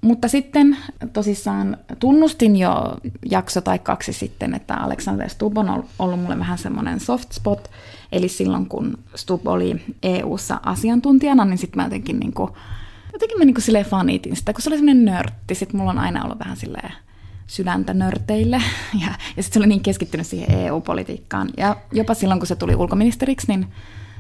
Mutta 0.01 0.27
sitten 0.27 0.77
tosissaan 1.13 1.77
tunnustin 1.99 2.55
jo 2.55 2.97
jakso 3.31 3.61
tai 3.61 3.79
kaksi 3.79 4.13
sitten, 4.13 4.53
että 4.53 4.75
Alexander 4.75 5.29
Stubb 5.29 5.57
on 5.57 5.83
ollut 5.99 6.19
mulle 6.19 6.39
vähän 6.39 6.57
semmoinen 6.57 6.99
soft 6.99 7.31
spot, 7.31 7.71
eli 8.11 8.27
silloin 8.27 8.65
kun 8.65 8.97
Stubb 9.15 9.47
oli 9.47 9.83
EU-ssa 10.03 10.59
asiantuntijana, 10.63 11.45
niin 11.45 11.57
sitten 11.57 11.77
mä 11.77 11.83
jotenkin, 11.83 12.19
niinku, 12.19 12.57
jotenkin 13.13 13.37
mä 13.37 13.45
niinku 13.45 13.61
silleen 13.61 13.85
fanitin 13.85 14.35
sitä, 14.35 14.53
kun 14.53 14.61
se 14.61 14.69
oli 14.69 14.77
semmoinen 14.77 15.05
nörtti, 15.05 15.55
sitten 15.55 15.77
mulla 15.77 15.91
on 15.91 15.99
aina 15.99 16.23
ollut 16.23 16.39
vähän 16.39 16.57
silleen 16.57 16.91
sydäntä 17.47 17.93
nörteille, 17.93 18.61
ja, 19.05 19.07
ja 19.37 19.43
sitten 19.43 19.53
se 19.53 19.59
oli 19.59 19.67
niin 19.67 19.81
keskittynyt 19.81 20.27
siihen 20.27 20.59
EU-politiikkaan, 20.59 21.49
ja 21.57 21.75
jopa 21.91 22.13
silloin 22.13 22.39
kun 22.39 22.47
se 22.47 22.55
tuli 22.55 22.75
ulkoministeriksi, 22.75 23.47
niin 23.47 23.67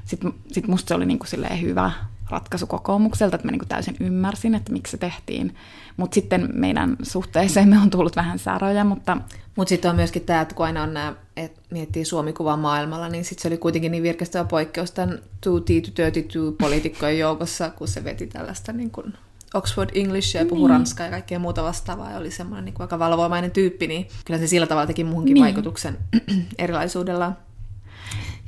sitten 0.05 0.33
sit 0.51 0.67
musta 0.67 0.87
se 0.87 0.95
oli 0.95 1.05
niinku 1.05 1.25
silleen 1.25 1.61
hyvä 1.61 1.91
ratkaisu 2.29 2.67
kokoomukselta, 2.67 3.35
että 3.35 3.47
mä 3.47 3.51
niinku 3.51 3.65
täysin 3.65 3.95
ymmärsin, 3.99 4.55
että 4.55 4.73
miksi 4.73 4.91
se 4.91 4.97
tehtiin. 4.97 5.55
Mutta 5.97 6.15
sitten 6.15 6.49
meidän 6.53 6.95
suhteeseen 7.03 7.73
on 7.73 7.89
tullut 7.89 8.15
vähän 8.15 8.39
säröjä, 8.39 8.83
mutta... 8.83 9.17
Mutta 9.55 9.69
sitten 9.69 9.89
on 9.89 9.95
myöskin 9.95 10.21
tämä, 10.21 10.41
että 10.41 10.55
kun 10.55 10.65
aina 10.65 10.83
on 10.83 10.93
nämä, 10.93 11.13
että 11.37 11.61
miettii 11.71 12.05
Suomi-kuvaa 12.05 12.57
maailmalla, 12.57 13.09
niin 13.09 13.25
sitten 13.25 13.41
se 13.41 13.47
oli 13.47 13.57
kuitenkin 13.57 13.91
niin 13.91 14.03
virkestävä 14.03 14.45
poikkeus 14.45 14.91
tämän 14.91 15.19
2T 15.45 16.55
poliitikkojen 16.61 17.19
joukossa, 17.19 17.69
kun 17.69 17.87
se 17.87 18.03
veti 18.03 18.27
tällaista 18.27 18.73
niin 18.73 18.91
kuin 18.91 19.13
Oxford 19.53 19.89
English 19.93 20.35
ja 20.35 20.45
puhui 20.45 20.69
niin. 20.69 20.69
ranskaa 20.69 21.05
ja 21.05 21.11
kaikkea 21.11 21.39
muuta 21.39 21.63
vastaavaa 21.63 22.11
ja 22.11 22.17
oli 22.17 22.31
semmoinen 22.31 22.65
niin 22.65 22.73
kuin 22.73 22.83
aika 22.83 22.99
valvoimainen 22.99 23.51
tyyppi, 23.51 23.87
niin 23.87 24.07
kyllä 24.25 24.39
se 24.39 24.47
sillä 24.47 24.67
tavalla 24.67 24.87
teki 24.87 25.03
muuhunkin 25.03 25.33
niin. 25.33 25.43
vaikutuksen 25.43 25.97
erilaisuudella. 26.59 27.33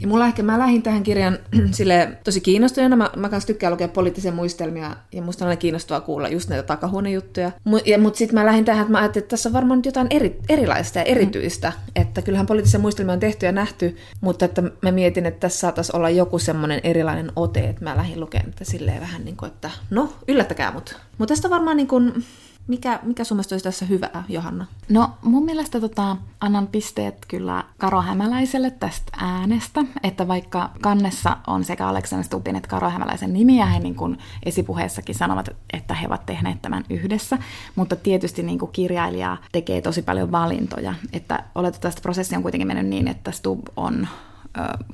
Ja 0.02 0.08
mulla 0.08 0.28
ehkä, 0.28 0.44
mä 0.44 0.60
lähdin 0.60 0.82
tähän 0.84 1.04
kirjan 1.04 1.40
sille 1.72 2.18
tosi 2.24 2.42
kiinnostuneena. 2.42 2.96
Mä, 2.96 3.10
mä 3.16 3.30
kanssa 3.30 3.48
tykkään 3.48 3.74
lukea 3.74 3.88
poliittisia 3.88 4.32
muistelmia 4.32 4.96
ja 5.12 5.22
musta 5.22 5.46
on 5.46 5.50
aina 5.50 5.60
kiinnostavaa 5.60 6.02
kuulla 6.02 6.30
just 6.30 6.50
näitä 6.50 6.64
takahuonejuttuja. 6.64 7.52
Mutta 7.64 7.98
mut 7.98 8.16
sitten 8.16 8.40
mä 8.40 8.46
lähdin 8.46 8.66
tähän, 8.66 8.82
että 8.82 8.92
mä 8.92 9.00
ajattelin, 9.00 9.24
että 9.24 9.30
tässä 9.30 9.50
on 9.50 9.54
varmaan 9.54 9.82
jotain 9.86 10.08
eri, 10.10 10.40
erilaista 10.50 11.00
ja 11.00 11.06
mm. 11.06 11.12
erityistä. 11.12 11.70
Mm. 11.70 12.02
Että 12.02 12.22
kyllähän 12.22 12.48
poliittisia 12.48 12.80
muistelmia 12.80 13.14
on 13.14 13.20
tehty 13.20 13.46
ja 13.46 13.52
nähty, 13.52 13.98
mutta 14.22 14.46
että 14.46 14.64
mä 14.82 14.92
mietin, 14.92 15.26
että 15.26 15.40
tässä 15.40 15.60
saataisiin 15.60 15.96
olla 15.96 16.10
joku 16.10 16.40
semmoinen 16.40 16.82
erilainen 16.84 17.32
ote, 17.36 17.60
että 17.60 17.84
mä 17.84 17.98
lähdin 17.98 18.20
lukemaan 18.20 18.50
että 18.50 18.72
silleen 18.72 19.02
vähän 19.02 19.26
niin 19.26 19.38
kuin, 19.38 19.52
että 19.52 19.72
no, 19.90 20.14
yllättäkää 20.28 20.72
mut. 20.72 20.96
Mutta 21.18 21.32
tästä 21.34 21.50
varmaan 21.50 21.78
niin 21.78 21.88
kuin, 21.88 22.24
mikä, 22.68 23.00
mikä 23.04 23.24
sun 23.24 23.36
mielestä 23.38 23.56
olisi 23.56 23.64
tässä 23.64 23.86
hyvää, 23.86 24.24
Johanna? 24.30 24.66
No 24.90 25.10
mun 25.22 25.46
mielestä 25.46 25.80
tota, 25.80 26.18
annan 26.40 26.68
pisteet 26.68 27.26
kyllä 27.28 27.64
Karo 27.78 28.02
Hämäläiselle 28.02 28.72
tästä 28.72 29.12
äänestä, 29.22 29.82
että 30.04 30.28
vaikka 30.28 30.70
kannessa 30.82 31.38
on 31.48 31.64
sekä 31.64 31.88
Aleksander 31.88 32.24
Stubbin 32.24 32.56
että 32.56 32.70
Karo 32.70 32.90
Hämäläisen 32.90 33.34
nimi, 33.34 33.60
ja 33.60 33.66
he 33.66 33.80
niin 33.80 33.96
kuin 33.96 34.18
esipuheessakin 34.44 35.16
sanovat, 35.16 35.50
että 35.74 35.94
he 35.94 36.08
ovat 36.08 36.26
tehneet 36.26 36.62
tämän 36.62 36.86
yhdessä, 36.90 37.38
mutta 37.76 37.96
tietysti 37.96 38.44
niin 38.44 38.60
kuin 38.60 38.72
kirjailija 38.72 39.38
tekee 39.52 39.82
tosi 39.82 40.02
paljon 40.02 40.32
valintoja, 40.32 40.94
että 41.14 41.44
oletetaan, 41.56 41.90
että 41.90 42.02
prosessi 42.02 42.36
on 42.36 42.42
kuitenkin 42.42 42.68
mennyt 42.68 42.88
niin, 42.88 43.08
että 43.08 43.32
Stubb 43.32 43.68
on 43.76 44.08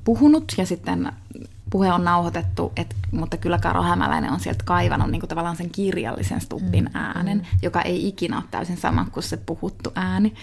puhunut 0.03 0.53
ja 0.57 0.65
sitten 0.65 1.11
puhe 1.69 1.93
on 1.93 2.03
nauhoitettu, 2.03 2.71
et, 2.75 2.95
mutta 3.11 3.37
kyllä 3.37 3.57
Karo 3.57 3.83
Hämäläinen 3.83 4.31
on 4.31 4.39
sieltä 4.39 4.63
kaivannut 4.65 5.11
niin 5.11 5.19
kuin 5.19 5.29
tavallaan 5.29 5.55
sen 5.55 5.69
kirjallisen 5.69 6.41
Stubbin 6.41 6.83
mm. 6.83 6.95
äänen, 6.99 7.37
mm. 7.37 7.59
joka 7.61 7.81
ei 7.81 8.07
ikinä 8.07 8.37
ole 8.37 8.45
täysin 8.51 8.77
sama 8.77 9.05
kuin 9.11 9.23
se 9.23 9.37
puhuttu 9.37 9.91
ääni. 9.95 10.33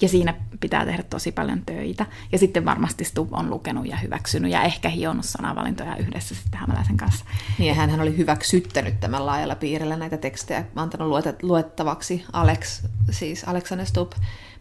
Ja 0.00 0.08
siinä 0.08 0.34
pitää 0.60 0.84
tehdä 0.84 1.02
tosi 1.02 1.32
paljon 1.32 1.62
töitä. 1.66 2.06
Ja 2.32 2.38
sitten 2.38 2.64
varmasti 2.64 3.04
Stubb 3.04 3.32
on 3.32 3.50
lukenut 3.50 3.86
ja 3.86 3.96
hyväksynyt 3.96 4.50
ja 4.50 4.62
ehkä 4.62 4.88
hionnut 4.88 5.24
sanavalintoja 5.24 5.96
yhdessä 5.96 6.34
sitten 6.34 6.60
Hämäläisen 6.60 6.96
kanssa. 6.96 7.24
Niin 7.58 7.68
ja 7.68 7.74
hän 7.74 8.00
oli 8.00 8.16
hyväksyttänyt 8.16 9.00
tämän 9.00 9.26
laajalla 9.26 9.54
piirillä 9.54 9.96
näitä 9.96 10.16
tekstejä, 10.16 10.64
antanut 10.76 11.24
luettavaksi 11.42 12.24
Alex, 12.32 12.84
siis 13.10 13.44
Alexander 13.44 13.86
Stubb, 13.86 14.12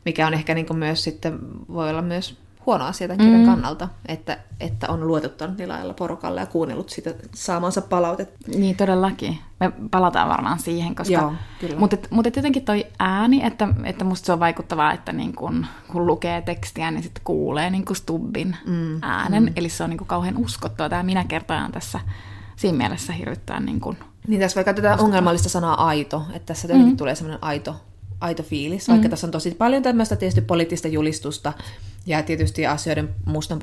mikä 0.05 0.27
on 0.27 0.33
ehkä 0.33 0.53
niin 0.53 0.65
kuin 0.65 0.79
myös 0.79 1.03
sitten, 1.03 1.39
voi 1.67 1.89
olla 1.89 2.01
myös 2.01 2.37
huono 2.65 2.85
asia 2.85 3.07
tämän 3.07 3.25
kirjan 3.25 3.41
mm. 3.41 3.45
kannalta, 3.45 3.87
että, 4.05 4.37
että 4.59 4.87
on 4.89 5.07
luotettanut 5.07 5.57
niillä 5.57 5.93
porukalle 5.97 6.39
ja 6.39 6.45
kuunnellut 6.45 6.89
sitä 6.89 7.13
saamansa 7.33 7.81
palautetta. 7.81 8.37
Niin 8.57 8.75
todellakin. 8.75 9.39
Me 9.59 9.71
palataan 9.91 10.29
varmaan 10.29 10.59
siihen, 10.59 10.95
koska... 10.95 11.13
Joo, 11.13 11.33
kyllä. 11.59 11.79
Mutta, 11.79 11.97
mutta 12.09 12.27
jotenkin 12.35 12.65
toi 12.65 12.85
ääni, 12.99 13.45
että, 13.45 13.67
että 13.83 14.03
musta 14.03 14.25
se 14.25 14.33
on 14.33 14.39
vaikuttavaa, 14.39 14.93
että 14.93 15.13
niin 15.13 15.33
kun, 15.33 15.65
kun 15.91 16.05
lukee 16.05 16.41
tekstiä, 16.41 16.91
niin 16.91 17.03
sitten 17.03 17.23
kuulee 17.23 17.69
niin 17.69 17.85
Stubbin 17.93 18.57
mm, 18.65 18.99
äänen. 19.01 19.43
Mm. 19.43 19.53
Eli 19.55 19.69
se 19.69 19.83
on 19.83 19.89
niin 19.89 19.97
kuin 19.97 20.07
kauhean 20.07 20.37
uskottua. 20.37 20.89
Tämä 20.89 21.03
minä 21.03 21.23
kertaan 21.23 21.71
tässä 21.71 21.99
siinä 22.55 22.77
mielessä 22.77 23.13
hirvittää 23.13 23.59
niin 23.59 23.79
kuin... 23.79 23.97
Niin 24.27 24.41
tässä 24.41 24.55
vaikka 24.55 24.73
tätä 24.73 24.95
ongelmallista 24.99 25.49
sanaa 25.49 25.87
aito, 25.87 26.23
että 26.33 26.45
tässä 26.45 26.67
jotenkin 26.67 26.93
mm. 26.93 26.97
tulee 26.97 27.15
sellainen 27.15 27.43
aito 27.43 27.75
aito 28.21 28.43
fiilis, 28.43 28.87
vaikka 28.87 29.07
mm. 29.07 29.09
tässä 29.09 29.27
on 29.27 29.31
tosi 29.31 29.51
paljon 29.51 29.83
tämmöistä 29.83 30.15
tietysti 30.15 30.41
poliittista 30.41 30.87
julistusta 30.87 31.53
ja 32.05 32.23
tietysti 32.23 32.67
asioiden 32.67 33.15
mustan 33.25 33.59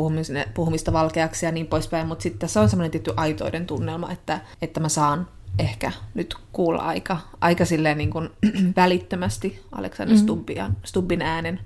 puhumista, 0.55 0.93
valkeaksi 0.93 1.47
ja 1.47 1.53
niin 1.53 1.67
poispäin, 1.67 2.07
mutta 2.07 2.23
sitten 2.23 2.39
tässä 2.39 2.61
on 2.61 2.69
semmoinen 2.69 2.91
tietty 2.91 3.13
aitoiden 3.17 3.67
tunnelma, 3.67 4.11
että, 4.11 4.41
että 4.63 4.81
mä 4.81 4.89
saan 4.89 5.29
ehkä 5.59 5.93
nyt 6.15 6.35
kuulla 6.53 6.83
aika, 6.83 7.19
aika 7.41 7.65
silleen 7.65 7.99
niin 7.99 8.11
kuin 8.11 8.31
välittömästi 8.77 9.63
Alexander 9.73 10.17
mm. 10.17 10.75
Stubbin 10.85 11.23
äänen 11.23 11.61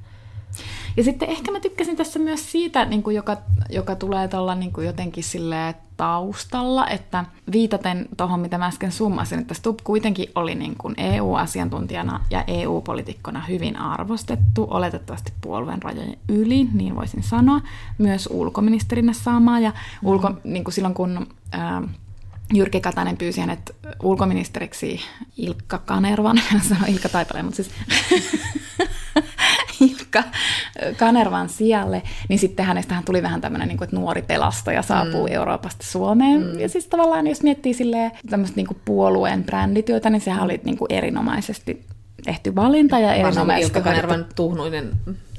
ja 0.96 1.04
sitten 1.04 1.28
ehkä 1.28 1.52
mä 1.52 1.60
tykkäsin 1.60 1.96
tässä 1.96 2.18
myös 2.18 2.52
siitä, 2.52 2.84
niin 2.84 3.02
kuin 3.02 3.16
joka, 3.16 3.36
joka 3.70 3.94
tulee 3.94 4.28
tuolla 4.28 4.54
niin 4.54 4.72
kuin 4.72 4.86
jotenkin 4.86 5.24
sille 5.24 5.74
taustalla, 5.96 6.86
että 6.88 7.24
viitaten 7.52 8.08
tuohon, 8.16 8.40
mitä 8.40 8.58
mä 8.58 8.66
äsken 8.66 8.92
summasin, 8.92 9.38
että 9.38 9.54
Stubb 9.54 9.78
kuitenkin 9.84 10.28
oli 10.34 10.54
niin 10.54 10.74
kuin 10.78 10.94
EU-asiantuntijana 10.98 12.20
ja 12.30 12.44
EU-politikkona 12.46 13.40
hyvin 13.40 13.76
arvostettu, 13.76 14.66
oletettavasti 14.70 15.32
puolueen 15.40 15.82
rajojen 15.82 16.18
yli, 16.28 16.68
niin 16.72 16.96
voisin 16.96 17.22
sanoa, 17.22 17.60
myös 17.98 18.28
ulkoministerinä 18.32 19.12
saamaa, 19.12 19.60
ja 19.60 19.72
ulko, 20.02 20.30
mm. 20.30 20.36
niin 20.44 20.64
kuin 20.64 20.74
silloin 20.74 20.94
kun... 20.94 21.26
Ää, 21.52 21.82
Jyrki 22.54 22.80
Katainen 22.80 23.16
pyysi 23.16 23.40
hänet 23.40 23.76
ulkoministeriksi 24.02 25.00
Ilkka 25.36 25.78
Kanervan, 25.78 26.40
sanoi 26.68 26.92
Ilkka 26.92 27.08
Taipaleen, 27.08 27.44
mutta 27.44 27.62
siis 27.62 27.70
Ilkka 29.80 30.22
Kanervan 30.96 31.48
sijalle, 31.48 32.02
niin 32.28 32.38
sitten 32.38 32.66
hänestähän 32.66 33.04
tuli 33.04 33.22
vähän 33.22 33.40
tämmöinen, 33.40 33.68
niin 33.68 33.78
kuin, 33.78 33.86
että 33.86 33.96
nuori 33.96 34.22
pelastaja 34.22 34.82
saapuu 34.82 35.26
mm. 35.26 35.32
Euroopasta 35.32 35.86
Suomeen. 35.86 36.40
Mm. 36.40 36.60
Ja 36.60 36.68
siis 36.68 36.86
tavallaan, 36.86 37.26
jos 37.26 37.42
miettii 37.42 37.74
silleen 37.74 38.12
tämmöistä 38.30 38.56
niin 38.56 38.66
kuin 38.66 38.78
puolueen 38.84 39.44
brändityötä, 39.44 40.10
niin 40.10 40.20
sehän 40.20 40.42
oli 40.42 40.60
niin 40.64 40.78
kuin 40.78 40.92
erinomaisesti 40.92 41.86
tehty 42.24 42.54
valinta 42.54 42.98
ja 42.98 43.14
erinomaisesti... 43.14 43.78
Ilkka 43.78 43.90
Kanervan 43.90 44.26
tuhnuinen, 44.36 44.90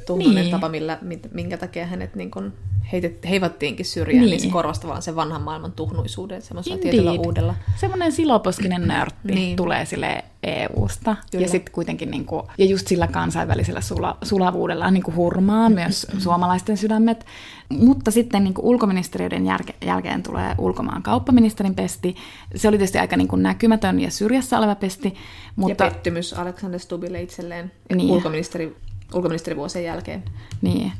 tuhnuinen 0.07 0.43
niin. 0.43 0.51
tapa, 0.51 0.69
millä, 0.69 0.99
minkä 1.31 1.57
takia 1.57 1.85
hänet 1.85 2.15
niin 2.15 2.31
kuin 2.31 2.53
heitet, 2.91 3.29
heivattiinkin 3.29 3.85
syrjään, 3.85 4.25
niin. 4.25 4.41
niin 4.41 4.75
se 4.81 4.87
vaan 4.87 5.01
sen 5.01 5.15
vanhan 5.15 5.41
maailman 5.41 5.71
tuhnuisuusuuden 5.71 6.41
semmoisella 6.41 6.77
tietyllä 6.77 7.11
uudella. 7.11 7.55
Semmoinen 7.75 8.11
siloposkinen 8.11 8.87
nörtti 8.87 9.35
niin. 9.35 9.55
tulee 9.55 9.85
sille 9.85 10.23
EU-sta. 10.43 11.15
Kyllä. 11.31 11.45
Ja 11.45 11.49
sitten 11.49 11.73
kuitenkin, 11.73 12.11
niin 12.11 12.25
kuin, 12.25 12.43
ja 12.57 12.65
just 12.65 12.87
sillä 12.87 13.07
kansainvälisellä 13.07 13.81
sula, 13.81 14.17
sulavuudella 14.23 14.91
niin 14.91 15.03
kuin 15.03 15.15
hurmaa 15.15 15.69
myös 15.69 16.07
suomalaisten 16.17 16.77
sydämet. 16.77 17.25
Mutta 17.69 18.11
sitten 18.11 18.43
niin 18.43 18.53
kuin 18.53 18.65
ulkoministeriöiden 18.65 19.45
jälke, 19.45 19.75
jälkeen 19.85 20.23
tulee 20.23 20.55
ulkomaan 20.57 21.03
kauppaministerin 21.03 21.75
pesti. 21.75 22.15
Se 22.55 22.67
oli 22.67 22.77
tietysti 22.77 22.97
aika 22.97 23.17
niin 23.17 23.27
kuin 23.27 23.43
näkymätön 23.43 23.99
ja 23.99 24.11
syrjässä 24.11 24.57
oleva 24.57 24.75
pesti. 24.75 25.13
Mutta... 25.55 25.83
Ja 25.83 25.91
pettymys 25.91 26.33
Alexander 26.33 26.79
Stubille 26.79 27.21
itselleen 27.21 27.71
niin. 27.95 28.11
ulkoministeri 28.11 28.75
ulkoministerivuosien 29.13 29.85
jälkeen. 29.85 30.23
Niin. 30.61 30.91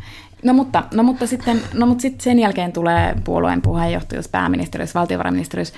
No 0.43 0.53
mutta, 0.53 0.83
no 0.93 1.03
mutta, 1.03 1.27
sitten, 1.27 1.61
no 1.73 1.85
mutta 1.85 2.01
sitten 2.01 2.21
sen 2.21 2.39
jälkeen 2.39 2.73
tulee 2.73 3.15
puolueen 3.23 3.61
puheenjohtajuus, 3.61 4.27
pääministeriössä, 4.27 4.99
valtiovarainministeriössä, 4.99 5.73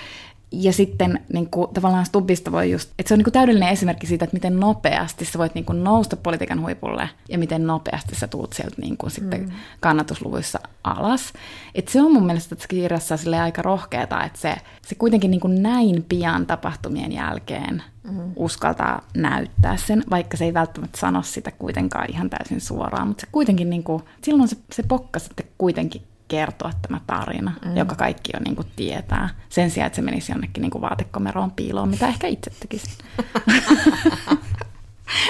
ja 0.52 0.74
sitten 0.74 1.20
niin 1.34 1.50
kuin, 1.50 1.74
tavallaan 1.74 2.06
Stubbista 2.06 2.52
voi 2.52 2.72
just, 2.72 2.90
että 3.00 3.08
se 3.08 3.14
on 3.14 3.18
niin 3.18 3.24
kuin 3.24 3.34
täydellinen 3.34 3.70
esimerkki 3.70 4.08
siitä, 4.08 4.26
että 4.26 4.36
miten 4.36 4.60
nopeasti 4.60 5.26
sä 5.26 5.40
voit 5.40 5.56
niin 5.56 5.66
kuin 5.66 5.84
nousta 5.84 6.16
politiikan 6.16 6.62
huipulle 6.62 7.10
ja 7.30 7.38
miten 7.38 7.68
nopeasti 7.68 8.16
sä 8.16 8.28
tuut 8.28 8.54
sieltä 8.54 8.82
niin 8.82 8.98
kuin 8.98 9.12
sitten 9.12 9.42
mm. 9.42 9.52
kannatusluvuissa 9.80 10.60
alas. 10.84 11.34
Et 11.76 11.88
se 11.88 12.02
on 12.02 12.14
mun 12.14 12.26
mielestä 12.26 12.56
tässä 12.56 12.68
kirjassa 12.68 13.16
aika 13.44 13.62
rohkeata, 13.62 14.24
että 14.24 14.40
se, 14.40 14.56
se 14.88 14.96
kuitenkin 14.96 15.32
niin 15.32 15.42
kuin 15.42 15.64
näin 15.64 16.06
pian 16.10 16.46
tapahtumien 16.46 17.12
jälkeen 17.12 17.84
mm. 18.04 18.32
uskaltaa 18.36 19.02
näyttää 19.18 19.78
sen, 19.78 20.04
vaikka 20.10 20.38
se 20.38 20.46
ei 20.46 20.54
välttämättä 20.54 21.00
sano 21.00 21.22
sitä 21.22 21.52
kuitenkaan 21.52 22.12
ihan 22.12 22.30
täysin 22.30 22.62
suoraan, 22.62 23.08
mutta 23.08 23.22
se 23.22 23.28
kuitenkin 23.32 23.70
niin 23.70 23.84
kuin, 23.84 24.04
silloin 24.24 24.50
se, 24.50 24.58
se 24.72 24.84
pokka 24.84 25.20
sitten 25.20 25.46
kuitenkin 25.58 26.02
kertoa 26.30 26.72
tämä 26.82 27.02
tarina, 27.08 27.52
mm. 27.66 27.78
joka 27.78 27.96
kaikki 27.96 28.32
jo 28.34 28.40
niin 28.44 28.56
kuin 28.56 28.68
tietää, 28.76 29.30
sen 29.50 29.72
sijaan, 29.72 29.88
että 29.88 29.96
se 29.96 30.02
menisi 30.02 30.32
jonnekin 30.32 30.62
niin 30.62 30.72
kuin 30.72 30.82
vaatekomeroon 30.82 31.52
piiloon, 31.52 31.90
mitä 31.90 32.08
ehkä 32.08 32.28
itse 32.28 32.52
tekisin. 32.60 32.94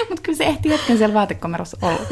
Mutta 0.08 0.22
kyllä 0.22 0.36
se 0.36 0.44
ehti 0.44 0.68
hetken 0.68 0.98
siellä 0.98 1.14
vaatekomerossa 1.14 1.76
olla. 1.82 2.00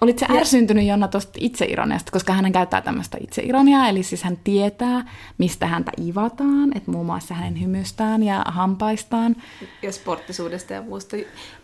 Olitko 0.00 0.26
se 0.26 0.38
ärsyntynyt 0.38 0.86
Jonna 0.86 1.08
tuosta 1.08 1.38
itseironiasta, 1.40 2.12
koska 2.12 2.32
hän 2.32 2.52
käyttää 2.52 2.80
tämmöistä 2.80 3.18
itseironiaa, 3.20 3.88
eli 3.88 4.02
siis 4.02 4.22
hän 4.22 4.38
tietää, 4.44 5.04
mistä 5.38 5.66
häntä 5.66 5.92
ivataan, 6.00 6.76
että 6.76 6.90
muun 6.90 7.06
muassa 7.06 7.34
hänen 7.34 7.60
hymystään 7.60 8.22
ja 8.22 8.44
hampaistaan. 8.48 9.36
Ja 9.82 9.92
sporttisuudesta 9.92 10.72
ja 10.72 10.82
muusta. 10.82 11.16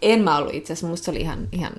En 0.03 0.23
mä 0.23 0.37
ollut 0.37 0.55
itse 0.55 0.73
asiassa, 0.73 0.87
musta 0.87 1.05
se 1.05 1.11
oli 1.11 1.21
ihan, 1.21 1.49
ihan 1.53 1.73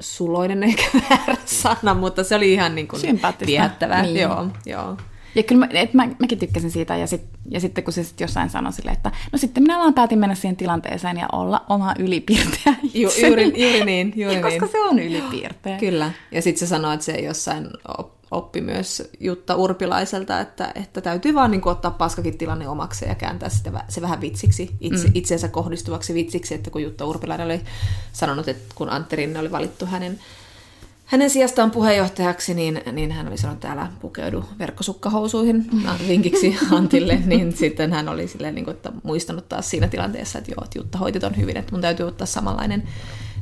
suloinen 0.00 0.62
ehkä 0.68 0.84
väärä 1.10 1.36
sana, 1.44 1.94
mutta 1.94 2.24
se 2.24 2.34
oli 2.34 2.52
ihan 2.52 2.74
niin 2.74 2.88
kuin 2.88 3.02
viettävää. 3.46 4.02
Niin. 4.02 4.16
Joo, 4.16 4.46
joo. 4.66 4.96
Ja 5.34 5.42
kyllä 5.42 5.66
mä, 5.66 5.68
et 5.72 5.94
mä, 5.94 6.08
mäkin 6.18 6.38
tykkäsin 6.38 6.70
siitä, 6.70 6.96
ja, 6.96 7.06
sit, 7.06 7.22
ja 7.50 7.60
sitten 7.60 7.84
kun 7.84 7.92
se 7.92 8.04
sit 8.04 8.20
jossain 8.20 8.50
sanoi 8.50 8.72
sille, 8.72 8.90
että 8.90 9.12
no 9.32 9.38
sitten 9.38 9.62
minä 9.62 9.78
vaan 9.78 9.94
päätin 9.94 10.18
mennä 10.18 10.34
siihen 10.34 10.56
tilanteeseen 10.56 11.16
ja 11.16 11.26
olla 11.32 11.64
oma 11.68 11.94
ylipiirteä 11.98 12.74
Ju, 12.94 13.10
juuri, 13.26 13.44
juuri 13.44 13.84
niin, 13.84 14.12
juuri 14.16 14.36
ja 14.36 14.42
niin. 14.42 14.60
Koska 14.60 14.72
se 14.72 14.80
on 14.80 14.98
ylipiirteä. 14.98 15.78
Kyllä, 15.78 16.10
ja 16.32 16.42
sitten 16.42 16.58
se 16.58 16.66
sanoi, 16.66 16.94
että 16.94 17.06
se 17.06 17.12
jossain 17.12 17.68
oppi 18.30 18.60
myös 18.60 19.10
Jutta 19.20 19.56
Urpilaiselta, 19.56 20.40
että, 20.40 20.72
että 20.74 21.00
täytyy 21.00 21.34
vaan 21.34 21.50
niin 21.50 21.60
kuin, 21.60 21.70
ottaa 21.70 21.90
paskakin 21.90 22.38
tilanne 22.38 22.68
omaksi 22.68 23.04
ja 23.04 23.14
kääntää 23.14 23.48
sitä, 23.48 23.84
se 23.88 24.00
vähän 24.00 24.20
vitsiksi, 24.20 24.76
itse, 24.80 25.06
mm. 25.06 25.12
itseensä 25.14 25.48
kohdistuvaksi 25.48 26.14
vitsiksi, 26.14 26.54
että 26.54 26.70
kun 26.70 26.82
Jutta 26.82 27.04
Urpilainen 27.04 27.46
oli 27.46 27.60
sanonut, 28.12 28.48
että 28.48 28.74
kun 28.74 28.90
Antti 28.90 29.16
Rinne 29.16 29.38
oli 29.38 29.52
valittu 29.52 29.86
hänen 29.86 30.18
hänen 31.06 31.30
sijastaan 31.30 31.70
puheenjohtajaksi, 31.70 32.54
niin, 32.54 32.82
niin 32.92 33.12
hän 33.12 33.28
oli 33.28 33.38
sanonut, 33.38 33.60
täällä 33.60 33.88
pukeudu 34.00 34.44
verkkosukkahousuihin 34.58 35.70
vinkiksi 36.08 36.56
Antille, 36.70 37.16
niin 37.26 37.56
sitten 37.56 37.92
hän 37.92 38.08
oli 38.08 38.28
silleen, 38.28 38.54
niin 38.54 38.64
kuin, 38.64 38.76
että 38.76 38.92
muistanut 39.02 39.48
taas 39.48 39.70
siinä 39.70 39.88
tilanteessa, 39.88 40.38
että 40.38 40.50
joo, 40.50 40.64
että 40.64 40.78
Jutta 40.78 40.98
hoitit 40.98 41.24
on 41.24 41.36
hyvin, 41.36 41.56
että 41.56 41.72
mun 41.72 41.80
täytyy 41.80 42.06
ottaa 42.06 42.26
samanlainen 42.26 42.88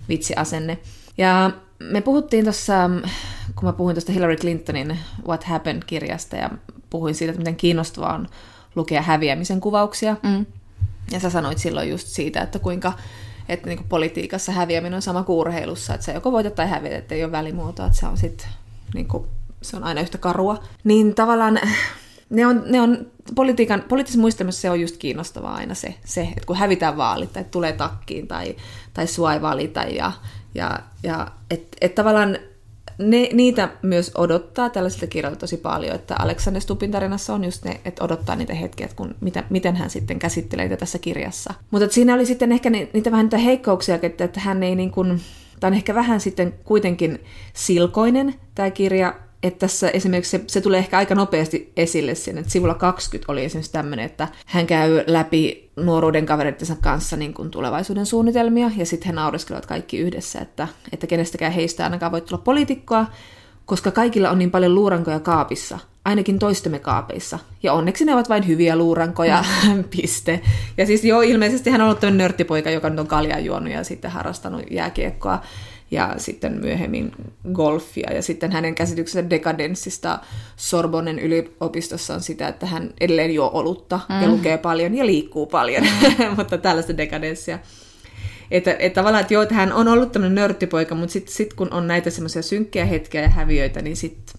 vitsiasenne. 0.09 0.79
Ja 1.19 1.51
me 1.79 2.01
puhuttiin 2.01 2.45
tuossa, 2.45 2.91
kun 3.57 3.69
mä 3.69 3.73
puhuin 3.73 3.95
tuosta 3.95 4.13
Hillary 4.13 4.37
Clintonin 4.37 4.99
What 5.29 5.45
Happened-kirjasta 5.45 6.37
ja 6.37 6.51
puhuin 6.91 7.15
siitä, 7.15 7.31
että 7.31 7.41
miten 7.41 7.57
kiinnostavaa 7.57 8.15
on 8.15 8.29
lukea 8.75 9.03
häviämisen 9.03 9.61
kuvauksia. 9.61 10.17
Mm. 10.23 10.47
Ja 11.11 11.21
sä 11.21 11.31
sanoit 11.31 11.59
silloin 11.59 11.91
just 11.91 12.09
siitä, 12.09 12.43
että 12.43 12.59
kuinka 12.59 12.93
että 13.49 13.69
niin 13.69 13.85
politiikassa 13.89 14.53
häviäminen 14.53 14.95
on 14.95 15.03
sama 15.03 15.23
kuin 15.23 15.37
urheilussa, 15.37 15.95
että 15.95 16.07
se 16.07 16.13
joko 16.13 16.33
voitat 16.33 16.55
tai 16.55 16.69
häviät, 16.69 16.93
että 16.93 17.15
ei 17.15 17.25
ole 17.25 17.33
välimuotoa, 17.33 17.87
että 17.87 17.99
se 17.99 18.07
on 18.07 18.17
sitten 18.17 18.49
niin 18.95 19.09
kuin, 19.09 19.27
se 19.63 19.77
on 19.77 19.85
aina 19.85 20.01
yhtä 20.01 20.19
karua. 20.19 20.63
Niin 20.85 21.15
tavallaan 21.15 21.61
ne 22.31 22.47
on, 22.47 22.63
ne 22.67 22.81
on 22.81 23.07
politiikan, 23.35 23.85
poliittisessa 23.89 24.21
muistelmassa 24.21 24.61
se 24.61 24.71
on 24.71 24.81
just 24.81 24.97
kiinnostavaa 24.97 25.55
aina 25.55 25.75
se, 25.75 25.95
se 26.05 26.21
että 26.23 26.47
kun 26.47 26.57
hävitään 26.57 26.97
vaalit 26.97 27.33
tai 27.33 27.45
tulee 27.51 27.73
takkiin 27.73 28.29
tai, 28.29 28.57
tai 28.95 29.07
sua 29.07 29.35
ei 29.35 29.43
valita 29.43 29.83
ja, 29.83 30.13
ja, 30.55 30.79
ja 31.03 31.31
että 31.51 31.77
et 31.81 31.95
tavallaan 31.95 32.39
ne, 32.99 33.29
niitä 33.33 33.69
myös 33.83 34.13
odottaa 34.15 34.71
tällaisilta 34.71 35.07
kirjoilta 35.07 35.41
tosi 35.41 35.57
paljon, 35.57 35.95
että 35.95 36.15
Alexander 36.19 36.63
Stupin 36.63 36.91
tarinassa 36.91 37.35
on 37.35 37.45
just 37.45 37.65
ne, 37.65 37.81
että 37.85 38.05
odottaa 38.05 38.37
niitä 38.37 38.55
hetkiä, 38.55 38.85
että 38.85 38.97
kun, 38.97 39.15
mitä, 39.21 39.45
miten 39.51 39.77
hän 39.77 39.91
sitten 39.91 40.19
käsittelee 40.19 40.65
niitä 40.65 40.77
tässä 40.77 40.99
kirjassa. 40.99 41.55
Mutta 41.71 41.95
siinä 41.95 42.15
oli 42.15 42.27
sitten 42.27 42.53
ehkä 42.53 42.71
niitä 42.71 43.11
vähän 43.11 43.27
niitä 43.27 43.39
heikkouksia, 43.39 43.99
että, 44.03 44.25
että 44.25 44.41
hän 44.41 44.63
ei 44.63 44.75
niin 44.75 44.91
kuin, 44.91 45.21
tämä 45.61 45.69
on 45.69 45.75
ehkä 45.75 45.95
vähän 45.95 46.21
sitten 46.21 46.55
kuitenkin 46.65 47.21
silkoinen 47.55 48.35
tämä 48.55 48.71
kirja, 48.71 49.15
että 49.45 49.59
tässä 49.59 49.91
esimerkiksi 49.91 50.39
se, 50.39 50.45
se 50.47 50.61
tulee 50.61 50.79
ehkä 50.79 50.99
aika 50.99 51.15
nopeasti 51.15 51.73
esille 51.77 52.15
sen, 52.15 52.39
että 52.39 52.51
sivulla 52.51 52.75
20 52.75 53.33
oli 53.33 53.45
esimerkiksi 53.45 53.73
tämmöinen, 53.73 54.05
että 54.05 54.29
hän 54.47 54.67
käy 54.67 55.05
läpi 55.07 55.71
nuoruuden 55.77 56.27
kavereittensa 56.27 56.77
kanssa 56.81 57.17
niin 57.17 57.35
kuin 57.35 57.51
tulevaisuuden 57.51 58.07
suunnitelmia, 58.07 58.71
ja 58.77 58.87
sitten 58.87 59.07
he 59.07 59.13
naureskelevat 59.13 59.67
kaikki 59.67 59.99
yhdessä, 59.99 60.41
että, 60.41 60.69
että 60.93 61.07
kenestäkään 61.07 61.53
heistä 61.53 61.85
ainakaan 61.85 62.13
voi 62.13 62.21
tulla 62.21 62.43
poliitikkoa, 62.45 63.07
koska 63.67 63.91
kaikilla 63.91 64.31
on 64.31 64.39
niin 64.39 64.51
paljon 64.51 64.75
luurankoja 64.75 65.21
kaapissa, 65.21 65.79
ainakin 66.05 66.39
toistemme 66.39 66.79
kaapeissa. 66.79 67.39
Ja 67.63 67.73
onneksi 67.73 68.05
ne 68.05 68.15
ovat 68.15 68.29
vain 68.29 68.47
hyviä 68.47 68.77
luurankoja, 68.77 69.45
mm. 69.69 69.85
piste. 69.97 70.41
Ja 70.77 70.87
siis 70.87 71.05
joo, 71.05 71.21
ilmeisesti 71.21 71.71
hän 71.71 71.81
on 71.81 71.87
ollut 71.87 72.01
tämmöinen 72.01 72.19
nörttipoika, 72.19 72.71
joka 72.71 72.91
nyt 72.91 72.99
on 72.99 73.07
kaljaa 73.07 73.39
juonut 73.39 73.73
ja 73.73 73.85
sitten 73.85 74.11
harrastanut 74.11 74.63
jääkiekkoa 74.71 75.41
ja 75.95 76.15
sitten 76.17 76.61
myöhemmin 76.61 77.13
golfia. 77.53 78.13
Ja 78.13 78.23
sitten 78.23 78.53
hänen 78.53 78.75
käsityksensä 78.75 79.31
dekadenssista 79.31 80.19
Sorbonnen 80.57 81.19
yliopistossa 81.19 82.15
on 82.15 82.21
sitä, 82.21 82.49
että 82.49 82.67
hän 82.67 82.91
edelleen 83.01 83.35
juo 83.35 83.51
olutta 83.55 84.01
mm. 84.09 84.23
ja 84.23 84.29
lukee 84.29 84.59
paljon 84.59 84.95
ja 84.95 85.07
liikkuu 85.07 85.47
paljon, 85.47 85.83
mm. 85.83 86.25
mutta 86.37 86.59
tällaista 86.59 86.97
dekadenssia. 86.97 87.59
Että, 88.51 88.77
että 88.79 89.01
tavallaan, 89.01 89.21
että 89.21 89.35
joo, 89.35 89.43
että 89.43 89.55
hän 89.55 89.73
on 89.73 89.89
ollut 89.89 90.13
tämmöinen 90.13 90.35
nörttipoika, 90.35 90.95
mutta 90.95 91.13
sitten 91.13 91.35
sit 91.35 91.55
kun 91.55 91.73
on 91.73 91.87
näitä 91.87 92.11
semmoisia 92.11 92.43
synkkiä 92.43 92.85
hetkiä 92.85 93.23
ja 93.23 93.29
häviöitä, 93.29 93.83
niin 93.83 93.97
sit 93.97 94.35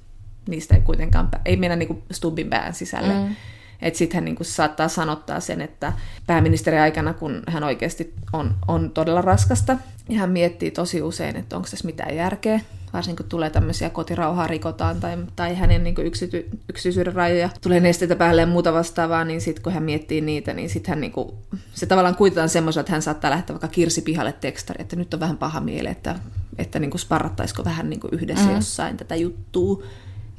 niistä 0.49 0.75
ei 0.75 0.81
kuitenkaan, 0.81 1.29
ei 1.45 1.57
mennä 1.57 1.75
niin 1.75 2.03
Stubbin 2.11 2.49
pään 2.49 2.73
sisälle. 2.73 3.13
Mm. 3.13 3.35
Että 3.81 3.97
sitten 3.97 4.15
hän 4.15 4.25
niin 4.25 4.35
kuin 4.35 4.47
saattaa 4.47 4.87
sanottaa 4.87 5.39
sen, 5.39 5.61
että 5.61 5.93
pääministeri 6.27 6.77
aikana, 6.77 7.13
kun 7.13 7.43
hän 7.47 7.63
oikeasti 7.63 8.13
on, 8.33 8.55
on 8.67 8.91
todella 8.91 9.21
raskasta, 9.21 9.77
ja 10.09 10.19
hän 10.19 10.29
miettii 10.29 10.71
tosi 10.71 11.01
usein, 11.01 11.35
että 11.35 11.55
onko 11.55 11.67
tässä 11.71 11.85
mitään 11.85 12.15
järkeä, 12.15 12.59
varsinkin 12.93 13.23
kun 13.23 13.29
tulee 13.29 13.49
tämmöisiä 13.49 13.89
kotirauhaa 13.89 14.47
rikotaan 14.47 14.99
tai, 14.99 15.17
tai 15.35 15.55
hänen 15.55 15.83
niin 15.83 15.95
yksity, 16.05 16.49
yksityisyyden 16.69 17.13
rajoja, 17.13 17.49
tulee 17.61 17.79
nesteitä 17.79 18.15
päälle 18.15 18.41
ja 18.41 18.47
muuta 18.47 18.73
vastaavaa, 18.73 19.23
niin 19.23 19.41
sitten 19.41 19.63
kun 19.63 19.73
hän 19.73 19.83
miettii 19.83 20.21
niitä, 20.21 20.53
niin 20.53 20.69
sitten 20.69 20.91
hän 20.91 21.01
niin 21.01 21.11
kuin, 21.11 21.31
se 21.73 21.85
tavallaan 21.85 22.15
kuitetaan 22.15 22.49
semmoisella, 22.49 22.81
että 22.81 22.91
hän 22.91 23.01
saattaa 23.01 23.31
lähteä 23.31 23.53
vaikka 23.53 23.67
kirsi 23.67 24.01
pihalle 24.01 24.33
tekstari, 24.33 24.81
että 24.81 24.95
nyt 24.95 25.13
on 25.13 25.19
vähän 25.19 25.37
paha 25.37 25.59
mieli, 25.59 25.89
että, 25.89 26.15
että 26.57 26.79
niin 26.79 26.91
kuin 26.91 27.01
sparrattaisiko 27.01 27.65
vähän 27.65 27.89
niin 27.89 27.99
kuin 27.99 28.13
yhdessä 28.13 28.45
mm. 28.45 28.55
jossain 28.55 28.97
tätä 28.97 29.15
juttua, 29.15 29.83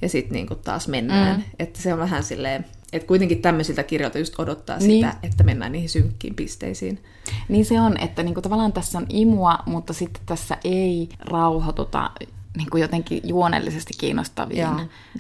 ja 0.03 0.09
sitten 0.09 0.33
niin 0.33 0.59
taas 0.65 0.89
mennään. 0.89 1.37
Mm. 1.37 1.43
Että 1.59 1.83
se 1.83 1.93
on 1.93 1.99
vähän 1.99 2.23
silleen, 2.23 2.67
että 2.93 3.09
kuitenkin 3.09 3.43
tämmöisiltä 3.43 3.83
kirjoilta 3.83 4.19
just 4.19 4.41
odottaa 4.41 4.79
niin. 4.79 4.91
sitä, 4.91 5.17
että 5.23 5.45
mennään 5.45 5.73
niihin 5.73 5.89
synkkiin 5.89 6.35
pisteisiin. 6.35 7.05
Niin 7.49 7.65
se 7.65 7.81
on, 7.81 7.97
että 8.01 8.23
niinku 8.23 8.43
tavallaan 8.43 8.73
tässä 8.73 8.99
on 8.99 9.07
imua, 9.09 9.59
mutta 9.67 9.93
sitten 9.93 10.23
tässä 10.27 10.57
ei 10.65 11.09
rauhoituta 11.19 12.11
niin 12.57 12.71
kuin 12.71 12.81
jotenkin 12.81 13.21
juonellisesti 13.25 13.95
kiinnostaviin 13.99 14.69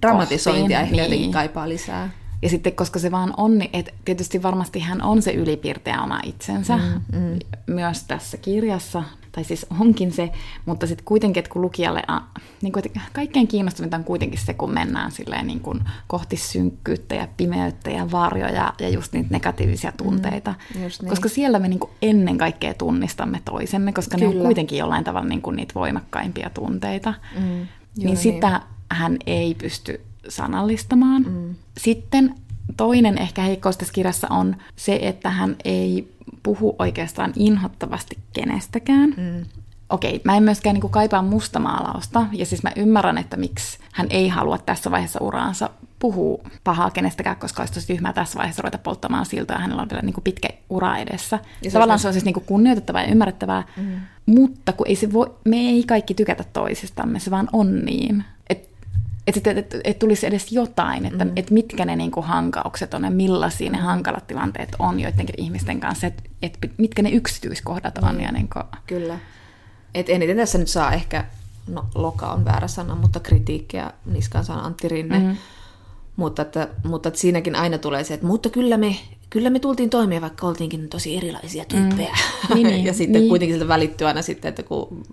Dramatisointia 0.02 0.81
ehkä 0.81 0.92
niin. 0.92 1.05
jotenkin 1.05 1.33
kaipaa 1.33 1.68
lisää. 1.68 2.11
Ja 2.42 2.48
sitten 2.48 2.72
koska 2.72 2.98
se 2.98 3.11
vaan 3.11 3.35
on, 3.37 3.59
niin 3.59 3.70
että 3.72 3.92
tietysti 4.05 4.42
varmasti 4.42 4.81
hän 4.81 5.02
on 5.02 5.22
se 5.22 5.33
ylipiirteä 5.33 6.02
oma 6.02 6.20
itsensä 6.24 6.76
mm, 6.76 7.18
mm. 7.18 7.38
myös 7.66 8.02
tässä 8.02 8.37
kirjassa, 8.37 9.02
tai 9.37 9.44
siis 9.44 9.66
onkin 9.81 10.12
se, 10.12 10.33
mutta 10.66 10.87
sitten 10.87 11.05
kuitenkin, 11.05 11.38
että 11.38 11.51
kun 11.51 11.62
lukijalle, 11.62 12.03
niin 12.62 12.72
kuin, 12.72 12.87
että 12.87 13.01
kaikkein 13.12 13.49
kiinnostavinta 13.49 13.96
on 13.96 14.05
kuitenkin 14.05 14.38
se, 14.38 14.55
kun 14.55 14.72
mennään 14.72 15.12
silleen 15.12 15.46
niin 15.46 15.61
kuin 15.61 15.81
kohti 16.07 16.37
synkkyyttä 16.37 17.14
ja 17.14 17.29
pimeyttä 17.37 17.90
ja 17.90 18.11
varjoja 18.11 18.72
ja 18.81 18.88
just 18.88 19.12
niitä 19.12 19.29
negatiivisia 19.31 19.90
mm, 19.90 19.96
tunteita. 19.96 20.55
Mm, 20.75 20.81
niin. 20.81 21.09
Koska 21.09 21.29
siellä 21.29 21.59
me 21.59 21.68
niin 21.68 21.79
kuin 21.79 21.90
ennen 22.03 22.38
kaikkea 22.38 22.75
tunnistamme 22.75 23.42
toisemme, 23.44 23.92
koska 23.92 24.16
Kyllä. 24.16 24.31
ne 24.31 24.37
on 24.38 24.44
kuitenkin 24.44 24.79
jollain 24.79 25.05
tavalla 25.05 25.29
niin 25.29 25.42
kuin 25.42 25.57
niitä 25.57 25.75
voimakkaimpia 25.75 26.51
tunteita. 26.51 27.14
Mm, 27.35 27.42
niin, 27.42 27.66
niin 27.96 28.16
sitä 28.16 28.61
hän 28.90 29.16
ei 29.27 29.55
pysty 29.55 30.01
sanallistamaan. 30.29 31.22
Mm. 31.22 31.55
Sitten 31.79 32.35
toinen 32.77 33.18
ehkä 33.18 33.42
heikkous 33.42 33.77
tässä 33.77 33.94
kirjassa 33.94 34.27
on 34.31 34.57
se, 34.77 34.99
että 35.03 35.31
hän 35.31 35.57
ei 35.64 36.15
puhu 36.46 36.76
oikeastaan 36.78 37.32
inhottavasti 37.37 38.18
kenestäkään. 38.32 39.14
Mm. 39.16 39.44
Okei, 39.90 40.20
mä 40.24 40.37
en 40.37 40.42
myöskään 40.42 40.74
niin 40.74 40.80
kuin 40.80 40.90
kaipaa 40.90 41.22
mustamaalausta, 41.22 42.26
ja 42.32 42.46
siis 42.46 42.62
mä 42.62 42.70
ymmärrän, 42.76 43.18
että 43.18 43.37
miksi 43.37 43.78
hän 43.92 44.06
ei 44.11 44.28
halua 44.28 44.59
tässä 44.59 44.90
vaiheessa 44.90 45.18
uraansa 45.22 45.70
puhua 45.98 46.38
pahaa 46.64 46.90
kenestäkään, 46.90 47.37
koska 47.37 47.62
olisi 47.62 47.74
tosi 47.74 47.87
tyhmää 47.87 48.12
tässä 48.12 48.38
vaiheessa 48.38 48.62
ruveta 48.62 48.78
polttamaan 48.78 49.26
siltä, 49.26 49.54
ja 49.54 49.61
hänellä 49.61 49.82
on 49.82 49.90
vielä 49.90 50.02
niin 50.02 50.14
kuin 50.14 50.24
pitkä 50.24 50.48
ura 50.70 50.96
edessä. 50.96 51.38
Ja 51.62 51.70
se 51.70 51.74
Tavallaan 51.74 51.98
se 51.98 52.09
on 52.09 52.14
siis 52.14 52.24
niin 52.24 52.35
kuin 52.35 52.46
kunnioitettavaa 52.46 53.02
ja 53.02 53.09
ymmärrettävää, 53.09 53.62
mm. 53.76 54.00
mutta 54.26 54.72
kun 54.72 54.87
ei 54.88 54.96
se 54.96 55.12
voi, 55.12 55.35
me 55.44 55.56
ei 55.56 55.85
kaikki 55.85 56.14
tykätä 56.14 56.44
toisistamme, 56.52 57.20
se 57.20 57.30
vaan 57.30 57.48
on 57.52 57.85
niin. 57.85 58.24
Että 59.26 59.50
et, 59.50 59.58
et, 59.58 59.74
et 59.84 59.98
tulisi 59.98 60.26
edes 60.26 60.52
jotain, 60.52 61.06
että 61.06 61.24
mm. 61.24 61.32
et 61.36 61.50
mitkä 61.50 61.84
ne 61.84 61.96
niinku 61.96 62.22
hankaukset 62.22 62.94
on 62.94 63.04
ja 63.04 63.10
millaisia 63.10 63.70
ne 63.70 63.78
hankalat 63.78 64.26
tilanteet 64.26 64.68
on 64.78 65.00
joidenkin 65.00 65.34
ihmisten 65.38 65.80
kanssa, 65.80 66.06
että 66.06 66.22
et 66.42 66.58
mitkä 66.78 67.02
ne 67.02 67.10
yksityiskohdat 67.10 67.98
on. 67.98 68.14
Mm. 68.14 68.20
Ja 68.20 68.32
niinku... 68.32 68.60
Kyllä. 68.86 69.18
Et 69.94 70.08
eniten 70.08 70.36
tässä 70.36 70.58
nyt 70.58 70.68
saa 70.68 70.92
ehkä, 70.92 71.24
no 71.66 71.86
loka 71.94 72.32
on 72.32 72.44
väärä 72.44 72.68
sana, 72.68 72.94
mutta 72.94 73.20
kritiikkiä 73.20 73.92
niskaan 74.04 74.44
saa 74.44 74.64
Antti 74.66 74.88
Rinne. 74.88 75.18
Mm. 75.18 75.36
Mutta, 76.16 76.42
että, 76.42 76.68
mutta 76.84 77.08
että 77.08 77.20
siinäkin 77.20 77.54
aina 77.54 77.78
tulee 77.78 78.04
se, 78.04 78.14
että 78.14 78.26
mutta 78.26 78.50
kyllä 78.50 78.76
me, 78.76 78.96
kyllä 79.30 79.50
me 79.50 79.58
tultiin 79.58 79.90
toimeen, 79.90 80.22
vaikka 80.22 80.46
oltiinkin 80.46 80.88
tosi 80.88 81.16
erilaisia 81.16 81.62
mm. 81.62 81.68
tyyppejä. 81.68 82.16
Mm. 82.48 82.54
Niin, 82.54 82.66
niin, 82.66 82.84
ja 82.88 82.94
sitten 82.94 83.20
niin. 83.20 83.28
kuitenkin 83.28 83.56
sieltä 83.56 83.68
välittyy 83.68 84.06
aina 84.06 84.22
sitten, 84.22 84.48
että 84.48 84.62
kun 84.62 85.04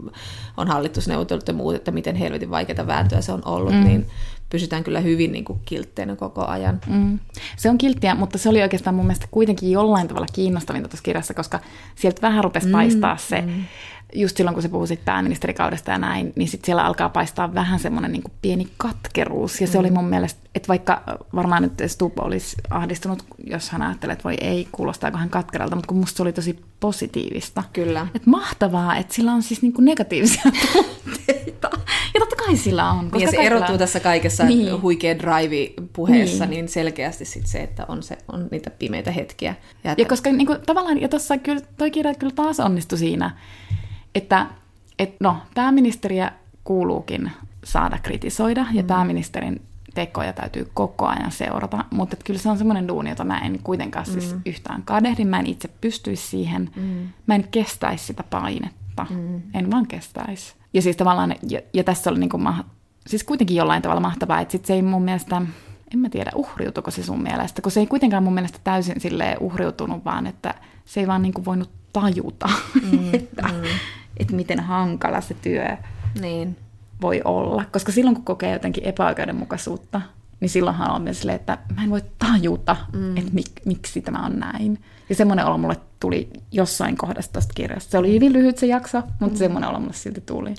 on 0.58 0.68
hallitusneuvottelut 0.68 1.48
ja 1.48 1.54
muut, 1.54 1.76
että 1.76 1.92
miten 1.92 2.16
helvetin 2.16 2.50
vaikeita 2.50 2.88
vääntöä 2.88 3.22
se 3.22 3.32
on 3.32 3.42
ollut, 3.46 3.74
mm. 3.74 3.84
niin 3.84 4.06
pysytään 4.50 4.84
kyllä 4.84 5.00
hyvin 5.00 5.32
niin 5.32 5.46
kuin 5.46 5.60
kiltteinä 5.66 6.16
koko 6.16 6.46
ajan. 6.46 6.82
Mm. 6.88 7.20
Se 7.58 7.70
on 7.70 7.78
kilttiä, 7.78 8.16
mutta 8.16 8.38
se 8.38 8.50
oli 8.50 8.62
oikeastaan 8.62 8.96
mun 8.96 9.06
mielestä 9.06 9.28
kuitenkin 9.32 9.72
jollain 9.72 10.08
tavalla 10.08 10.28
kiinnostavinta 10.34 10.90
tuossa 10.90 11.04
kirjassa, 11.04 11.34
koska 11.34 11.60
sieltä 11.96 12.22
vähän 12.22 12.44
rupesi 12.44 12.68
mm. 12.68 12.72
paistaa 12.72 13.18
se 13.18 13.42
mm 13.42 13.64
just 14.16 14.38
silloin, 14.38 14.54
kun 14.54 14.64
se 14.64 14.70
puhuu 14.70 14.88
sit 14.88 15.06
pääministerikaudesta 15.06 15.92
ja 15.92 15.98
näin, 15.98 16.34
niin 16.36 16.48
sit 16.48 16.66
siellä 16.66 16.86
alkaa 16.86 17.10
paistaa 17.10 17.54
vähän 17.54 17.80
semmoinen 17.80 18.12
niin 18.12 18.24
pieni 18.42 18.68
katkeruus. 18.78 19.62
Ja 19.62 19.68
se 19.68 19.74
mm. 19.74 19.80
oli 19.80 19.92
mun 19.92 20.06
mielestä, 20.06 20.40
että 20.56 20.68
vaikka 20.68 21.04
varmaan 21.36 21.64
nyt 21.64 21.74
Stubb 21.88 22.20
olisi 22.20 22.56
ahdistunut, 22.70 23.26
jos 23.48 23.70
hän 23.70 23.82
ajattelee, 23.82 24.14
että 24.14 24.24
voi 24.24 24.36
ei, 24.42 24.68
kuulostaako 24.72 25.18
hän 25.18 25.30
katkeralta, 25.30 25.76
mutta 25.76 25.88
kun 25.88 25.98
musta 25.98 26.18
se 26.18 26.24
oli 26.24 26.34
tosi 26.34 26.60
positiivista. 26.80 27.64
Kyllä. 27.74 28.08
Että 28.16 28.30
mahtavaa, 28.30 28.98
että 28.98 29.14
sillä 29.14 29.34
on 29.34 29.44
siis 29.44 29.62
niin 29.62 29.74
kuin 29.74 29.86
negatiivisia 29.86 30.44
tunteita. 30.74 31.70
Ja 32.14 32.20
totta 32.20 32.36
kai 32.36 32.58
sillä 32.58 32.92
on. 32.92 33.12
Koska 33.12 33.20
ja 33.20 33.32
se 33.32 33.36
kaikilla... 33.36 33.58
erottuu 33.58 33.78
tässä 33.78 34.00
kaikessa 34.00 34.44
niin. 34.44 34.82
huikea 34.82 35.20
drive-puheessa 35.20 36.46
niin. 36.46 36.50
niin 36.50 36.70
selkeästi 36.70 37.26
sit 37.26 37.48
se, 37.48 37.60
että 37.60 37.86
on, 37.88 38.04
se, 38.04 38.18
on 38.32 38.48
niitä 38.52 38.70
pimeitä 38.70 39.12
hetkiä. 39.12 39.56
Ja, 39.84 39.96
ja 39.98 40.06
koska 40.06 40.32
niin 40.32 40.48
kuin, 40.48 40.60
tavallaan, 40.66 41.02
ja 41.02 41.10
tuossa 41.10 41.38
kyllä, 41.38 41.62
toi 41.78 41.92
kirja 41.92 42.16
kyllä 42.16 42.34
taas 42.36 42.60
onnistui 42.60 42.98
siinä, 42.98 43.38
että 44.16 44.48
et 45.00 45.16
no, 45.20 45.38
pääministeriä 45.56 46.32
kuuluukin 46.64 47.32
saada 47.64 47.98
kritisoida, 48.04 48.66
ja 48.74 48.82
mm. 48.82 48.88
pääministerin 48.88 49.62
tekoja 49.94 50.34
täytyy 50.34 50.72
koko 50.74 51.08
ajan 51.08 51.32
seurata, 51.32 51.86
mutta 51.92 52.18
kyllä 52.26 52.40
se 52.40 52.50
on 52.50 52.58
semmoinen 52.58 52.88
duuni, 52.88 53.10
jota 53.10 53.24
mä 53.24 53.40
en 53.40 53.60
kuitenkaan 53.64 54.06
siis 54.06 54.34
mm. 54.34 54.42
yhtään 54.46 54.84
kadehdi, 54.84 55.26
mä 55.26 55.40
en 55.40 55.48
itse 55.48 55.70
pystyisi 55.82 56.28
siihen, 56.28 56.70
mm. 56.76 57.10
mä 57.28 57.36
en 57.36 57.48
kestäisi 57.52 58.06
sitä 58.06 58.24
painetta, 58.24 59.06
mm. 59.10 59.42
en 59.54 59.72
vaan 59.72 59.88
kestäisi. 59.88 60.54
Ja 60.74 60.82
siis 60.82 60.98
tavallaan, 60.98 61.36
ja, 61.50 61.60
ja 61.74 61.84
tässä 61.84 62.10
oli 62.10 62.20
niinku 62.20 62.38
ma- 62.38 62.66
siis 63.08 63.24
kuitenkin 63.24 63.58
jollain 63.58 63.82
tavalla 63.82 64.02
mahtavaa, 64.02 64.40
että 64.40 64.52
sit 64.52 64.66
se 64.66 64.74
ei 64.74 64.82
mun 64.82 65.04
mielestä, 65.04 65.42
en 65.94 66.00
mä 66.00 66.10
tiedä, 66.10 66.32
uhriutuko 66.36 66.92
se 66.92 67.04
sun 67.04 67.24
mielestä, 67.24 67.62
kun 67.62 67.72
se 67.72 67.80
ei 67.80 67.88
kuitenkaan 67.88 68.24
mun 68.24 68.34
mielestä 68.34 68.60
täysin 68.64 69.00
sille 69.00 69.38
uhriutunut, 69.40 70.06
vaan 70.06 70.28
että 70.28 70.56
se 70.86 71.00
ei 71.00 71.08
vaan 71.08 71.22
niinku 71.22 71.46
voinut 71.46 71.70
tajuta, 71.94 72.50
mm, 72.92 73.14
että, 73.14 73.48
mm 73.48 73.64
että 74.18 74.36
miten 74.36 74.60
hankala 74.60 75.22
se 75.22 75.34
työ 75.34 75.78
niin. 76.22 76.58
voi 77.02 77.22
olla. 77.26 77.66
Koska 77.72 77.92
silloin, 77.92 78.16
kun 78.16 78.26
kokee 78.26 78.54
jotenkin 78.54 78.84
epäoikeudenmukaisuutta, 78.84 80.02
niin 80.40 80.50
silloinhan 80.50 80.92
on 80.92 81.02
myös 81.02 81.20
silleen, 81.20 81.36
että 81.36 81.58
mä 81.76 81.84
en 81.84 81.90
voi 81.90 82.02
tajuta, 82.20 82.76
mm. 82.94 83.18
että 83.18 83.32
mik, 83.34 83.52
miksi 83.66 84.02
tämä 84.02 84.26
on 84.26 84.40
näin. 84.40 84.80
Ja 85.10 85.16
semmoinen 85.16 85.46
olo 85.46 85.58
mulle 85.58 85.78
tuli 86.00 86.30
jossain 86.52 86.98
kohdassa 86.98 87.34
tuosta 87.34 87.54
kirjasta. 87.56 87.92
Se 87.92 87.98
oli 87.98 88.14
hyvin 88.14 88.34
lyhyt 88.34 88.58
se 88.58 88.66
jakso, 88.66 89.02
mutta 89.20 89.36
mm. 89.36 89.38
semmoinen 89.38 89.70
olo 89.70 89.80
mulle 89.80 89.94
silti 89.94 90.22
tuli. 90.22 90.54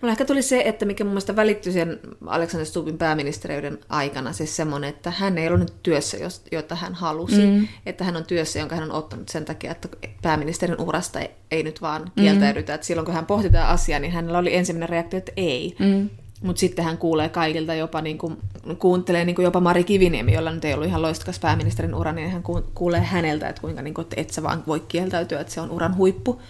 Mulla 0.00 0.12
ehkä 0.12 0.24
tuli 0.24 0.42
se, 0.42 0.62
että 0.64 0.84
mikä 0.84 1.04
mun 1.04 1.12
mielestä 1.12 1.36
välittyi 1.36 1.72
sen 1.72 2.00
Alexander 2.26 2.66
Stubbin 2.66 2.98
pääministeriyden 2.98 3.78
aikana, 3.88 4.32
siis 4.32 4.56
semmoinen, 4.56 4.90
että 4.90 5.10
hän 5.10 5.38
ei 5.38 5.46
ollut 5.46 5.60
nyt 5.60 5.74
työssä, 5.82 6.16
jota 6.52 6.74
hän 6.74 6.94
halusi, 6.94 7.46
mm. 7.46 7.68
että 7.86 8.04
hän 8.04 8.16
on 8.16 8.24
työssä, 8.24 8.58
jonka 8.58 8.74
hän 8.74 8.90
on 8.90 8.96
ottanut 8.96 9.28
sen 9.28 9.44
takia, 9.44 9.70
että 9.70 9.88
pääministerin 10.22 10.80
urasta 10.80 11.20
ei, 11.20 11.30
ei 11.50 11.62
nyt 11.62 11.82
vaan 11.82 12.12
kieltäydytä. 12.16 12.72
Mm. 12.72 12.74
Että 12.74 12.86
silloin 12.86 13.04
kun 13.04 13.14
hän 13.14 13.26
pohti 13.26 13.50
tätä 13.50 13.68
asiaa, 13.68 14.00
niin 14.00 14.12
hänellä 14.12 14.38
oli 14.38 14.56
ensimmäinen 14.56 14.88
reaktio, 14.88 15.18
että 15.18 15.32
ei. 15.36 15.76
Mm. 15.78 16.10
Mutta 16.42 16.60
sitten 16.60 16.84
hän 16.84 16.98
kuulee 16.98 17.28
kaikilta 17.28 17.74
jopa, 17.74 18.00
niin 18.00 18.18
kuin, 18.18 18.36
kuuntelee 18.78 19.24
niin 19.24 19.36
kuin 19.36 19.44
jopa 19.44 19.60
Mari 19.60 19.84
Kiviniemi, 19.84 20.32
jolla 20.32 20.52
nyt 20.52 20.64
ei 20.64 20.74
ollut 20.74 20.88
ihan 20.88 21.02
loistokas 21.02 21.38
pääministerin 21.38 21.94
ura, 21.94 22.12
niin 22.12 22.30
hän 22.30 22.42
kuulee 22.74 23.00
häneltä, 23.00 23.48
että 23.48 23.60
kuinka 23.60 23.82
niin 23.82 23.94
kuin, 23.94 24.02
että 24.02 24.20
et 24.20 24.30
sä 24.30 24.42
vaan 24.42 24.62
voi 24.66 24.80
kieltäytyä, 24.80 25.40
että 25.40 25.52
se 25.52 25.60
on 25.60 25.70
uran 25.70 25.96
huippu. 25.96 26.42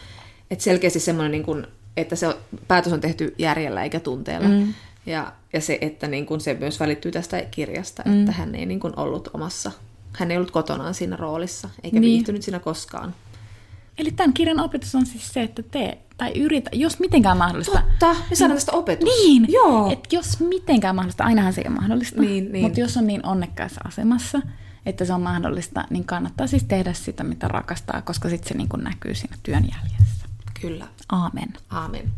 Että 0.51 0.65
selkeästi 0.65 1.01
semmoinen 1.01 1.33
niin 1.33 1.43
kuin, 1.43 1.67
että 2.01 2.17
se 2.17 2.37
päätös 2.69 2.93
on 2.93 3.01
tehty 3.01 3.35
järjellä 3.39 3.83
eikä 3.83 4.01
tunteella. 4.01 4.49
Mm. 4.49 4.75
Ja, 5.07 5.33
ja 5.53 5.61
se, 5.61 5.79
että 5.81 6.07
niin 6.07 6.27
kun 6.27 6.41
se 6.41 6.55
myös 6.55 6.81
välittyy 6.81 7.13
tästä 7.13 7.43
kirjasta, 7.51 8.03
mm. 8.07 8.21
että 8.21 8.33
hän 8.33 8.55
ei 8.55 8.67
niin 8.67 8.81
kun 8.81 8.93
ollut 8.97 9.29
omassa, 9.35 9.73
hän 10.13 10.31
ei 10.31 10.37
ollut 10.37 10.51
kotonaan 10.51 10.95
siinä 10.95 11.17
roolissa, 11.17 11.69
eikä 11.85 12.01
niin. 12.01 12.11
viihtynyt 12.11 12.43
siinä 12.43 12.59
koskaan. 12.59 13.15
Eli 13.99 14.11
tämän 14.11 14.33
kirjan 14.33 14.61
opetus 14.61 14.95
on 14.95 15.07
siis 15.07 15.29
se, 15.29 15.43
että 15.43 15.63
tee 15.63 15.99
tai 16.17 16.33
yritä, 16.35 16.71
jos 16.73 16.99
mitenkään 16.99 17.37
mahdollista. 17.37 17.83
Totta, 17.99 18.17
me 18.31 18.37
saadaan 18.37 18.57
tästä 18.57 18.73
opetus. 18.73 19.09
Niin, 19.09 19.47
Joo. 19.49 19.93
että 19.93 20.17
jos 20.17 20.41
mitenkään 20.41 20.95
mahdollista, 20.95 21.25
ainahan 21.25 21.53
se 21.53 21.61
ei 21.61 21.69
ole 21.69 21.77
mahdollista, 21.77 22.21
niin, 22.21 22.53
niin. 22.53 22.65
mutta 22.65 22.81
jos 22.81 22.97
on 22.97 23.07
niin 23.07 23.27
onnekkaassa 23.27 23.81
asemassa, 23.85 24.41
että 24.87 25.05
se 25.05 25.13
on 25.13 25.23
mahdollista, 25.23 25.85
niin 25.91 26.05
kannattaa 26.05 26.47
siis 26.47 26.65
tehdä 26.65 26.93
sitä, 26.93 27.25
mitä 27.25 27.49
rakastaa, 27.49 28.03
koska 28.03 28.29
sitten 28.29 28.49
se 28.49 28.55
niin 28.55 28.85
näkyy 28.85 29.15
siinä 29.15 29.37
työn 29.43 29.63
jäljessä. 29.63 30.20
Kyllä. 30.61 30.87
Aamen. 31.13 31.53
Aamen. 31.71 32.13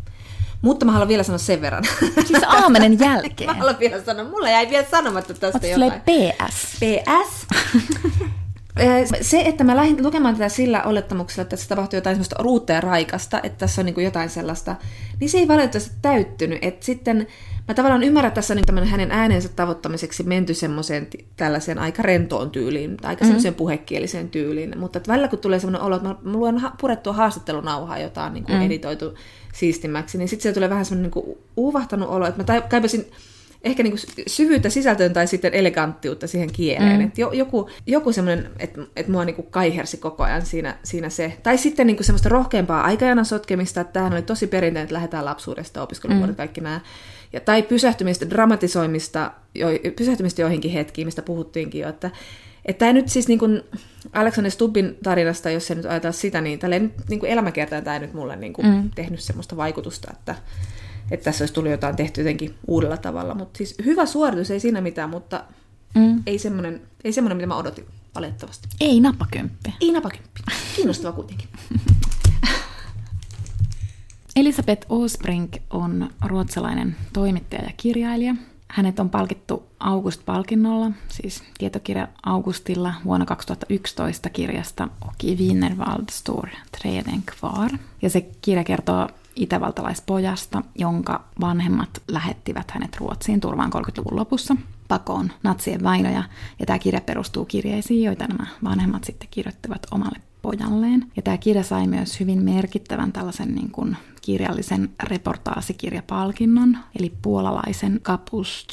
Mutta 0.63 0.87
mä 0.87 0.93
haluan 0.93 1.09
vielä 1.09 1.23
sanoa 1.23 1.39
sen 1.39 1.61
verran. 1.61 1.85
Siis 2.27 2.43
aamenen 2.47 2.99
jälkeen. 3.07 3.51
mä 3.51 3.55
haluan 3.55 3.79
vielä 3.81 4.05
sanoa, 4.05 4.25
mulla 4.25 4.51
jäi 4.51 4.71
vielä 4.71 4.87
sanomatta 4.91 5.35
tästä 5.35 5.59
Oot 5.59 5.81
jotain. 5.81 6.01
PS. 6.01 6.77
PS. 6.81 7.47
se, 9.21 9.41
että 9.41 9.65
mä 9.65 9.77
lähdin 9.77 10.03
lukemaan 10.03 10.35
tätä 10.35 10.49
sillä 10.49 10.83
olettamuksella, 10.83 11.43
että 11.43 11.57
tässä 11.57 11.69
tapahtuu 11.69 11.97
jotain 11.97 12.17
semmoista 12.17 12.37
ruutta 12.39 12.73
ja 12.73 12.81
raikasta, 12.81 13.41
että 13.43 13.59
tässä 13.59 13.81
on 13.83 13.87
niin 13.87 14.05
jotain 14.05 14.31
sellaista, 14.31 14.77
niin 15.21 15.31
se 15.31 15.39
ei 15.39 15.49
valitettavasti 15.49 15.95
täyttynyt. 16.03 16.59
Että 16.63 16.87
sitten 16.87 17.27
mä 17.69 17.75
tavallaan 17.75 18.03
ymmärrän, 18.03 18.33
tässä 18.33 18.55
niin 18.55 18.85
hänen 18.85 19.11
äänensä 19.11 19.49
tavoittamiseksi 19.49 20.23
menty 20.23 20.55
semmoiseen 20.55 21.09
tällaiseen 21.37 21.79
aika 21.79 22.03
rentoon 22.03 22.51
tyyliin, 22.51 22.97
tai 22.97 23.09
aika 23.09 23.25
mm-hmm. 23.25 23.29
semmoiseen 23.29 23.55
puhekieliseen 23.55 24.29
tyyliin, 24.29 24.79
mutta 24.79 24.99
että 24.99 25.13
välillä 25.13 25.29
kun 25.29 25.39
tulee 25.39 25.59
semmoinen 25.59 25.83
olo, 25.83 25.97
että 25.97 26.09
mä, 26.09 26.17
mä 26.23 26.33
luen 26.33 26.61
purettua 26.81 27.13
haastattelunauhaa, 27.13 27.99
jota 27.99 28.23
on 28.23 28.35
niin 28.35 28.45
kuin 28.45 28.59
mm. 28.59 28.67
editoitu 28.67 29.15
siistimmäksi, 29.55 30.19
niin 30.19 30.29
sitten 30.29 30.43
se 30.43 30.55
tulee 30.55 30.71
vähän 30.71 30.85
semmoinen 30.85 31.11
niin 31.15 31.37
uuvahtanut 31.57 32.09
olo, 32.09 32.27
että 32.27 32.53
mä 32.53 32.61
kaipasin 32.61 33.07
ehkä 33.65 33.83
niin 33.83 33.93
kuin 33.93 34.25
syvyyttä 34.27 34.71
sisältöön 34.71 35.13
tai 35.13 35.27
sitten 35.27 35.55
eleganttiutta 35.55 36.27
siihen 36.27 36.53
kieleen. 36.53 37.01
Mm. 37.01 37.07
Et 37.07 37.19
joku, 37.19 37.71
joku 37.87 38.13
semmoinen, 38.13 38.51
että 38.59 38.81
et 38.97 39.09
mua 39.09 39.25
niin 39.25 39.37
kuin 39.37 39.47
kaihersi 39.51 39.97
koko 39.97 40.23
ajan 40.23 40.47
siinä, 40.47 40.79
siinä 40.83 41.09
se. 41.09 41.39
Tai 41.43 41.59
sitten 41.59 41.87
niin 41.87 41.97
kuin 41.97 42.05
semmoista 42.05 42.29
rohkeampaa 42.29 42.85
aikajana 42.85 43.25
sotkemista, 43.25 43.81
että 43.81 43.93
tämähän 43.93 44.13
oli 44.13 44.23
tosi 44.23 44.47
perinteinen, 44.47 44.83
että 44.83 44.95
lähdetään 44.95 45.25
lapsuudesta, 45.25 45.83
opiskeluvuodet, 45.83 46.35
mm. 46.35 46.37
kaikki 46.37 46.61
nämä. 46.61 46.81
Ja, 47.33 47.41
tai 47.41 47.63
pysähtymistä, 47.63 48.31
dramatisoimista, 48.31 49.33
jo, 49.55 49.67
pysähtymistä 49.97 50.43
joihinkin 50.43 50.71
hetkiin, 50.71 51.07
mistä 51.07 51.23
puhuttiinkin 51.23 51.81
jo, 51.81 51.89
että 51.89 52.11
että 52.65 52.79
tämä 52.79 52.93
nyt 52.93 53.09
siis 53.09 53.29
niin 53.29 53.39
kuin 53.39 53.63
Alexander 54.13 54.51
Stubbin 54.51 54.99
tarinasta, 55.03 55.51
jos 55.51 55.67
se 55.67 55.75
nyt 55.75 55.87
ajatella 55.87 56.13
sitä, 56.13 56.41
niin 56.41 56.59
tälleen 56.59 56.95
niin 57.09 57.21
kuin 57.21 57.33
elämäkertaan 57.33 57.85
tämä 57.85 57.97
ei 57.97 58.01
nyt 58.01 58.15
mulle 58.15 58.37
niin 58.37 58.53
kuin 58.53 58.67
mm. 58.67 58.91
tehnyt 58.95 59.21
semmoista 59.21 59.57
vaikutusta, 59.57 60.09
että, 60.13 60.35
että 61.11 61.25
tässä 61.25 61.43
olisi 61.43 61.55
tullut 61.55 61.71
jotain 61.71 61.97
tehty 61.97 62.21
jotenkin 62.21 62.55
uudella 62.67 62.97
tavalla. 62.97 63.35
Mutta 63.35 63.59
siis 63.59 63.75
hyvä 63.85 64.07
suoritus, 64.07 64.51
ei 64.51 64.61
siinä 64.61 64.81
mitään, 64.81 65.11
mutta 65.11 65.45
Mm. 65.95 66.23
Ei 66.27 66.39
semmoinen, 66.39 66.81
ei 67.05 67.13
semmoinen, 67.13 67.37
mitä 67.37 67.47
mä 67.47 67.57
odotin 67.57 67.87
valitettavasti. 68.15 68.69
Ei 68.81 69.01
napakymppi. 69.01 69.75
Ei 69.81 69.93
napakymppi. 69.93 70.41
Kiinnostava 70.77 71.13
kuitenkin. 71.13 71.49
Elisabeth 74.37 74.87
Osbrink 74.89 75.57
on 75.71 76.11
ruotsalainen 76.25 76.97
toimittaja 77.13 77.63
ja 77.63 77.71
kirjailija. 77.77 78.35
Hänet 78.69 79.01
on 79.01 79.11
palkittu 79.11 79.67
August-palkinnolla, 79.81 80.91
siis 81.09 81.43
tietokirja 81.59 82.09
Augustilla 82.23 82.95
vuonna 83.05 83.27
2011 83.27 84.31
kirjasta 84.31 84.89
Oki 85.09 85.37
Wienerwald 85.41 86.05
Stor 86.11 86.49
Treden 86.79 87.23
kvar. 87.23 87.71
Ja 88.03 88.11
se 88.11 88.21
kirja 88.21 88.65
kertoo 88.65 89.09
itävaltalaispojasta, 89.37 90.63
jonka 90.75 91.25
vanhemmat 91.41 92.03
lähettivät 92.09 92.71
hänet 92.71 92.97
Ruotsiin 92.97 93.41
turvaan 93.41 93.73
30-luvun 93.73 94.17
lopussa 94.17 94.57
pakoon 94.89 95.33
natsien 95.43 95.83
vainoja. 95.83 96.25
Ja 96.59 96.67
tämä 96.67 96.79
kirja 96.79 97.01
perustuu 97.01 97.45
kirjeisiin, 97.45 98.03
joita 98.03 98.27
nämä 98.27 98.47
vanhemmat 98.65 99.05
sitten 99.05 99.29
kirjoittivat 99.31 99.87
omalle 99.91 100.32
pojalleen. 100.43 101.11
Ja 101.17 101.23
tämä 101.23 101.39
kirja 101.39 101.63
sai 101.63 101.87
myös 101.87 102.21
hyvin 102.21 102.43
merkittävän 102.43 103.13
tällaisen 103.13 103.55
niin 103.55 103.71
kuin 103.71 103.97
kirjallisen 104.23 104.91
reportaasikirjapalkinnon, 105.03 106.79
eli 106.99 107.13
puolalaisen 107.23 108.01
Kapus 108.03 108.67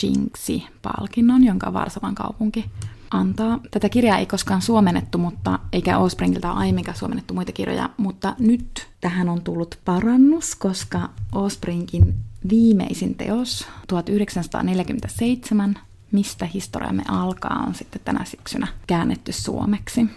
palkinnon 0.82 1.44
jonka 1.44 1.74
Varsovan 1.74 2.16
kaupunki 2.16 2.66
antaa. 3.12 3.60
Tätä 3.72 3.90
kirjaa 3.90 4.18
ei 4.18 4.26
koskaan 4.26 4.62
suomennettu, 4.62 5.18
mutta 5.18 5.60
eikä 5.74 5.98
Osbringilta 5.98 6.52
ole 6.52 6.60
aiemminkaan 6.60 6.98
suomennettu 6.98 7.34
muita 7.34 7.52
kirjoja, 7.52 7.90
mutta 7.98 8.36
nyt 8.40 8.88
tähän 9.02 9.30
on 9.30 9.42
tullut 9.42 9.80
parannus, 9.86 10.56
koska 10.56 11.10
Osbringin 11.32 12.16
viimeisin 12.50 13.16
teos 13.16 13.68
1947, 13.88 15.76
Mistä 16.12 16.46
historiamme 16.46 17.04
alkaa, 17.08 17.64
on 17.68 17.76
sitten 17.76 18.02
tänä 18.06 18.26
syksynä 18.26 18.68
käännetty 18.88 19.32
suomeksi. 19.32 20.08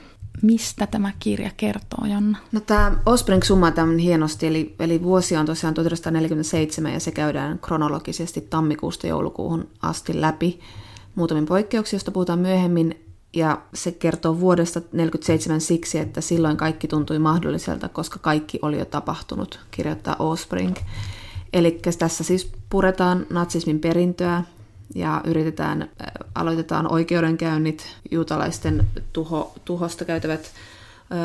Mistä 0.43 0.87
tämä 0.87 1.13
kirja 1.19 1.51
kertoo, 1.57 2.07
Jonna? 2.07 2.39
No 2.53 2.61
tämä 2.61 2.93
Osbrink 3.07 3.45
summaa 3.45 3.71
tämän 3.71 3.99
hienosti, 3.99 4.47
eli, 4.47 4.75
eli 4.79 5.03
vuosi 5.03 5.37
on 5.37 5.47
tosiaan 5.47 5.75
1947 5.75 6.93
ja 6.93 7.01
se 7.01 7.11
käydään 7.11 7.59
kronologisesti 7.59 8.41
tammikuusta 8.41 9.07
joulukuuhun 9.07 9.69
asti 9.83 10.21
läpi 10.21 10.61
muutamin 11.15 11.47
poikkeuksia, 11.47 11.97
joista 11.97 12.11
puhutaan 12.11 12.39
myöhemmin. 12.39 12.99
Ja 13.37 13.63
se 13.75 13.93
kertoo 13.93 14.41
vuodesta 14.41 14.81
1947 14.81 15.61
siksi, 15.61 15.99
että 15.99 16.21
silloin 16.21 16.57
kaikki 16.57 16.89
tuntui 16.89 17.19
mahdolliselta, 17.19 17.89
koska 17.89 18.19
kaikki 18.19 18.59
oli 18.63 18.79
jo 18.79 18.85
tapahtunut, 18.85 19.61
kirjoittaa 19.71 20.17
Osbrink. 20.19 20.77
Eli 21.53 21.81
tässä 21.99 22.25
siis 22.25 22.53
puretaan 22.71 23.27
natsismin 23.31 23.81
perintöä 23.81 24.45
ja 24.95 25.21
yritetään, 25.25 25.91
aloitetaan 26.35 26.93
oikeudenkäynnit, 26.93 27.97
juutalaisten 28.11 28.87
tuho, 29.13 29.53
tuhosta 29.65 30.05
käytävät 30.05 30.51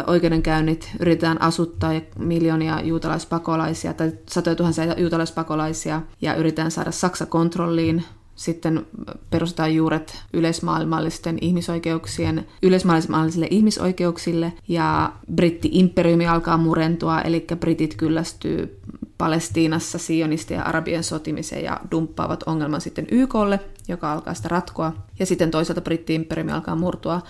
oikeudenkäynnit, 0.07 0.89
yritetään 0.99 1.41
asuttaa 1.41 2.01
miljoonia 2.20 2.82
juutalaispakolaisia 2.82 3.93
tai 3.93 4.11
satoja 4.30 4.55
tuhansia 4.55 4.99
juutalaispakolaisia 4.99 6.01
ja 6.22 6.36
yritetään 6.36 6.72
saada 6.72 6.91
Saksa 6.91 7.26
kontrolliin. 7.26 8.03
Sitten 8.36 8.86
perustetaan 9.30 9.76
juuret 9.76 10.24
yleismaailmallisten 10.34 11.38
ihmisoikeuksien, 11.41 12.47
yleismaailmallisille 12.61 13.47
ihmisoikeuksille 13.49 14.53
ja 14.68 15.11
britti-imperiumi 15.36 16.28
alkaa 16.28 16.57
murentua, 16.57 17.22
eli 17.22 17.45
britit 17.59 17.95
kyllästyy 17.95 18.80
Palestiinassa 19.18 19.97
sionistien 19.97 20.57
ja 20.57 20.63
arabien 20.63 21.03
sotimiseen 21.03 21.63
ja 21.63 21.80
dumppaavat 21.91 22.43
ongelman 22.43 22.82
sitten 22.82 23.07
YKlle, 23.11 23.59
joka 23.88 24.11
alkaa 24.11 24.34
sitä 24.34 24.47
ratkoa. 24.47 24.93
Ja 25.20 25.26
sitten 25.26 25.51
toisaalta 25.51 25.82
britti-imperiumi 25.82 26.51
alkaa 26.51 26.76
murtua 26.76 27.22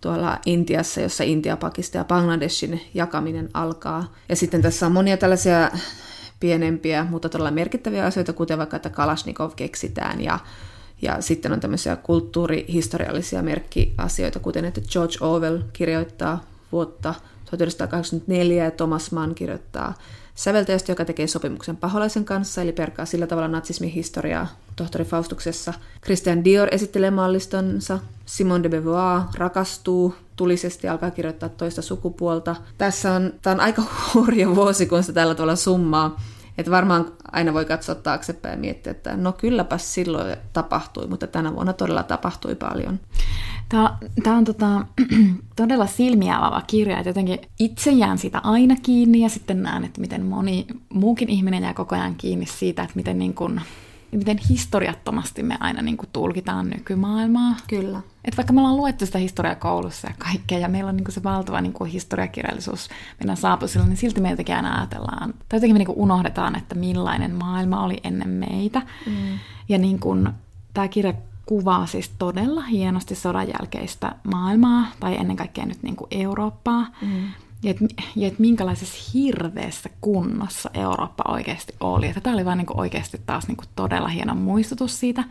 tuolla 0.00 0.38
Intiassa, 0.46 1.00
jossa 1.00 1.24
Intia, 1.24 1.56
Pakistan 1.56 1.98
ja 2.00 2.04
Bangladeshin 2.04 2.80
jakaminen 2.94 3.48
alkaa. 3.54 4.12
Ja 4.28 4.36
sitten 4.36 4.62
tässä 4.62 4.86
on 4.86 4.92
monia 4.92 5.16
tällaisia 5.16 5.70
pienempiä, 6.40 7.06
mutta 7.10 7.28
todella 7.28 7.50
merkittäviä 7.50 8.04
asioita, 8.04 8.32
kuten 8.32 8.58
vaikka, 8.58 8.76
että 8.76 8.90
Kalashnikov 8.90 9.50
keksitään 9.56 10.20
ja 10.20 10.38
ja 11.02 11.22
sitten 11.22 11.52
on 11.52 11.60
tämmöisiä 11.60 11.96
kulttuurihistoriallisia 11.96 13.42
merkkiasioita, 13.42 14.40
kuten 14.40 14.64
että 14.64 14.80
George 14.92 15.14
Orwell 15.20 15.58
kirjoittaa 15.72 16.44
vuotta 16.72 17.14
1984 17.44 18.64
ja 18.64 18.70
Thomas 18.70 19.12
Mann 19.12 19.34
kirjoittaa 19.34 19.94
säveltäjästä, 20.34 20.92
joka 20.92 21.04
tekee 21.04 21.26
sopimuksen 21.26 21.76
paholaisen 21.76 22.24
kanssa, 22.24 22.62
eli 22.62 22.72
perkaa 22.72 23.06
sillä 23.06 23.26
tavalla 23.26 23.48
natsismin 23.48 23.90
historiaa 23.90 24.46
tohtori 24.76 25.04
Faustuksessa. 25.04 25.74
Christian 26.04 26.44
Dior 26.44 26.68
esittelee 26.70 27.10
mallistonsa, 27.10 27.98
Simone 28.26 28.62
de 28.62 28.68
Beauvoir 28.68 29.20
rakastuu 29.34 30.14
tulisesti 30.36 30.88
alkaa 30.88 31.10
kirjoittaa 31.10 31.48
toista 31.48 31.82
sukupuolta. 31.82 32.56
Tässä 32.78 33.12
on, 33.12 33.32
tämä 33.42 33.54
on 33.54 33.60
aika 33.60 33.82
hurja 34.14 34.54
vuosi, 34.54 34.86
kun 34.86 35.02
se 35.02 35.12
tällä 35.12 35.34
tavalla 35.34 35.56
summaa. 35.56 36.20
Että 36.58 36.70
varmaan 36.70 37.12
aina 37.32 37.54
voi 37.54 37.64
katsoa 37.64 37.94
taaksepäin 37.94 38.52
ja 38.52 38.60
miettiä, 38.60 38.90
että 38.90 39.16
no 39.16 39.32
kylläpä 39.32 39.78
silloin 39.78 40.36
tapahtui, 40.52 41.06
mutta 41.06 41.26
tänä 41.26 41.54
vuonna 41.54 41.72
todella 41.72 42.02
tapahtui 42.02 42.54
paljon. 42.54 43.00
Tämä, 43.68 43.96
tämä 44.22 44.36
on 44.36 44.44
tota, 44.44 44.86
todella 45.56 45.86
silmiä 45.86 46.38
avaava 46.38 46.62
kirja, 46.66 46.98
että 46.98 47.08
jotenkin 47.08 47.38
itse 47.58 47.90
jään 47.90 48.18
sitä 48.18 48.40
aina 48.44 48.76
kiinni 48.82 49.20
ja 49.20 49.28
sitten 49.28 49.62
näen, 49.62 49.84
että 49.84 50.00
miten 50.00 50.26
moni 50.26 50.66
muukin 50.88 51.28
ihminen 51.28 51.62
jää 51.62 51.74
koko 51.74 51.94
ajan 51.94 52.14
kiinni 52.14 52.46
siitä, 52.46 52.82
että 52.82 52.96
miten, 52.96 53.18
niin 53.18 53.34
kuin, 53.34 53.60
miten 54.18 54.38
historiattomasti 54.48 55.42
me 55.42 55.56
aina 55.60 55.82
niin 55.82 55.96
kuin 55.96 56.08
tulkitaan 56.12 56.70
nykymaailmaa. 56.70 57.56
Kyllä. 57.68 58.00
Et 58.24 58.36
vaikka 58.36 58.52
me 58.52 58.60
ollaan 58.60 58.76
luettu 58.76 59.06
sitä 59.06 59.18
historiaa 59.18 59.54
koulussa 59.54 60.08
ja 60.08 60.14
kaikkea, 60.18 60.58
ja 60.58 60.68
meillä 60.68 60.88
on 60.88 60.96
niin 60.96 61.04
kuin 61.04 61.14
se 61.14 61.22
valtava 61.22 61.60
niin 61.60 61.72
kuin 61.72 61.90
historiakirjallisuus 61.90 62.88
meidän 63.20 63.36
saapusilla, 63.36 63.86
niin 63.86 63.96
silti 63.96 64.20
me 64.20 64.30
jotenkin 64.30 64.56
aina 64.56 64.78
ajatellaan, 64.78 65.34
tai 65.48 65.56
jotenkin 65.56 65.74
me 65.74 65.78
niin 65.78 65.86
kuin 65.86 65.98
unohdetaan, 65.98 66.56
että 66.56 66.74
millainen 66.74 67.34
maailma 67.34 67.84
oli 67.84 68.00
ennen 68.04 68.28
meitä. 68.28 68.82
Mm. 69.06 69.38
Ja 69.68 69.78
niin 69.78 69.98
kuin, 69.98 70.28
tämä 70.74 70.88
kirja 70.88 71.14
kuvaa 71.46 71.86
siis 71.86 72.10
todella 72.18 72.62
hienosti 72.62 73.14
sodan 73.14 73.48
jälkeistä 73.48 74.14
maailmaa, 74.32 74.86
tai 75.00 75.16
ennen 75.16 75.36
kaikkea 75.36 75.66
nyt 75.66 75.82
niin 75.82 75.96
kuin 75.96 76.08
Eurooppaa. 76.10 76.86
Mm. 77.02 77.24
Ja 77.62 77.70
että 77.70 77.84
et 78.16 78.38
minkälaisessa 78.38 79.10
hirveässä 79.14 79.90
kunnossa 80.00 80.70
Eurooppa 80.74 81.24
oikeasti 81.28 81.72
oli. 81.80 82.14
Tämä 82.22 82.34
oli 82.34 82.44
vaan 82.44 82.58
niin 82.58 82.66
kuin 82.66 82.80
oikeasti 82.80 83.20
taas 83.26 83.48
niin 83.48 83.56
kuin 83.56 83.68
todella 83.76 84.08
hieno 84.08 84.34
muistutus 84.34 85.00
siitä. 85.00 85.24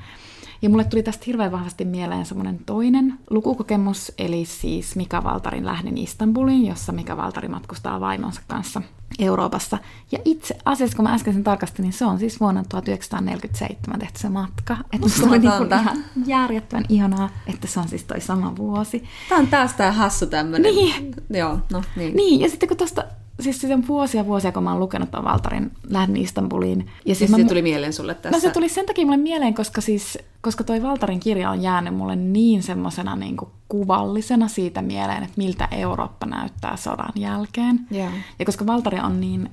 Ja 0.62 0.70
mulle 0.70 0.84
tuli 0.84 1.04
tästä 1.04 1.24
hirveän 1.28 1.52
vahvasti 1.52 1.86
mieleen 1.86 2.26
semmoinen 2.26 2.60
toinen 2.66 3.20
lukukokemus, 3.30 4.12
eli 4.18 4.46
siis 4.46 4.96
Mika 4.96 5.24
Valtarin 5.24 5.66
lähden 5.66 5.98
Istanbuliin, 5.98 6.68
jossa 6.68 6.92
Mika 6.92 7.18
Valtari 7.18 7.48
matkustaa 7.48 8.00
vaimonsa 8.00 8.42
kanssa 8.48 8.82
Euroopassa. 9.20 9.78
Ja 10.12 10.20
itse 10.26 10.58
asiassa, 10.66 10.96
kun 10.96 11.04
mä 11.04 11.14
äsken 11.14 11.34
sen 11.34 11.44
tarkastin, 11.44 11.84
niin 11.84 11.94
se 11.94 12.06
on 12.06 12.20
siis 12.20 12.40
vuonna 12.40 12.64
1947 12.70 14.00
tehty 14.00 14.20
se 14.20 14.30
matka. 14.30 14.78
Että 14.94 15.10
se 15.10 15.24
on 15.24 15.32
niin 15.32 15.44
ihan 15.44 16.04
järjettömän 16.26 16.86
ihanaa, 16.90 17.30
että 17.48 17.68
se 17.68 17.80
on 17.80 17.88
siis 17.88 18.04
toi 18.04 18.22
sama 18.22 18.56
vuosi. 18.56 19.04
Tämä 19.30 19.42
on 19.42 19.48
taas 19.48 19.74
tämä 19.74 19.92
hassu 19.92 20.26
tämmöinen. 20.26 20.76
Niin. 20.76 21.16
Joo, 21.30 21.60
no 21.72 21.84
niin. 21.96 22.16
Niin, 22.16 22.42
ja 22.42 22.50
sitten 22.50 22.70
kun 22.70 22.78
tuosta 22.78 23.04
siis 23.40 23.62
siitä 23.62 23.76
on 23.76 23.88
vuosia 23.88 24.26
vuosia, 24.26 24.52
kun 24.52 24.64
mä 24.64 24.72
oon 24.72 24.80
lukenut 24.80 25.12
tuon 25.12 25.24
Valtarin 25.24 25.72
Lähden 25.90 26.18
Istanbuliin. 26.18 26.90
Ja 27.06 27.16
siis, 27.16 27.32
se 27.32 27.44
tuli 27.44 27.62
mieleen 27.62 27.94
sulle 27.94 28.14
tässä? 28.14 28.38
No 28.38 28.40
se 28.40 28.50
tuli 28.50 28.70
sen 28.70 28.86
takia 28.86 29.06
mulle 29.06 29.18
mieleen, 29.18 29.54
koska 29.54 29.82
siis, 29.82 30.18
koska 30.42 30.64
toi 30.64 30.84
Valtarin 30.84 31.20
kirja 31.20 31.50
on 31.50 31.62
jäänyt 31.62 31.96
mulle 31.96 32.16
niin 32.16 32.64
semmoisena 32.64 33.16
niin 33.16 33.38
kuvallisena 33.72 34.48
siitä 34.48 34.82
mieleen, 34.82 35.24
että 35.24 35.38
miltä 35.38 35.68
Eurooppa 35.72 36.26
näyttää 36.26 36.78
sodan 36.78 37.12
jälkeen. 37.16 37.80
Yeah. 37.92 38.14
Ja 38.40 38.46
koska 38.46 38.66
Valtari 38.66 39.00
on 39.00 39.22
niin 39.22 39.52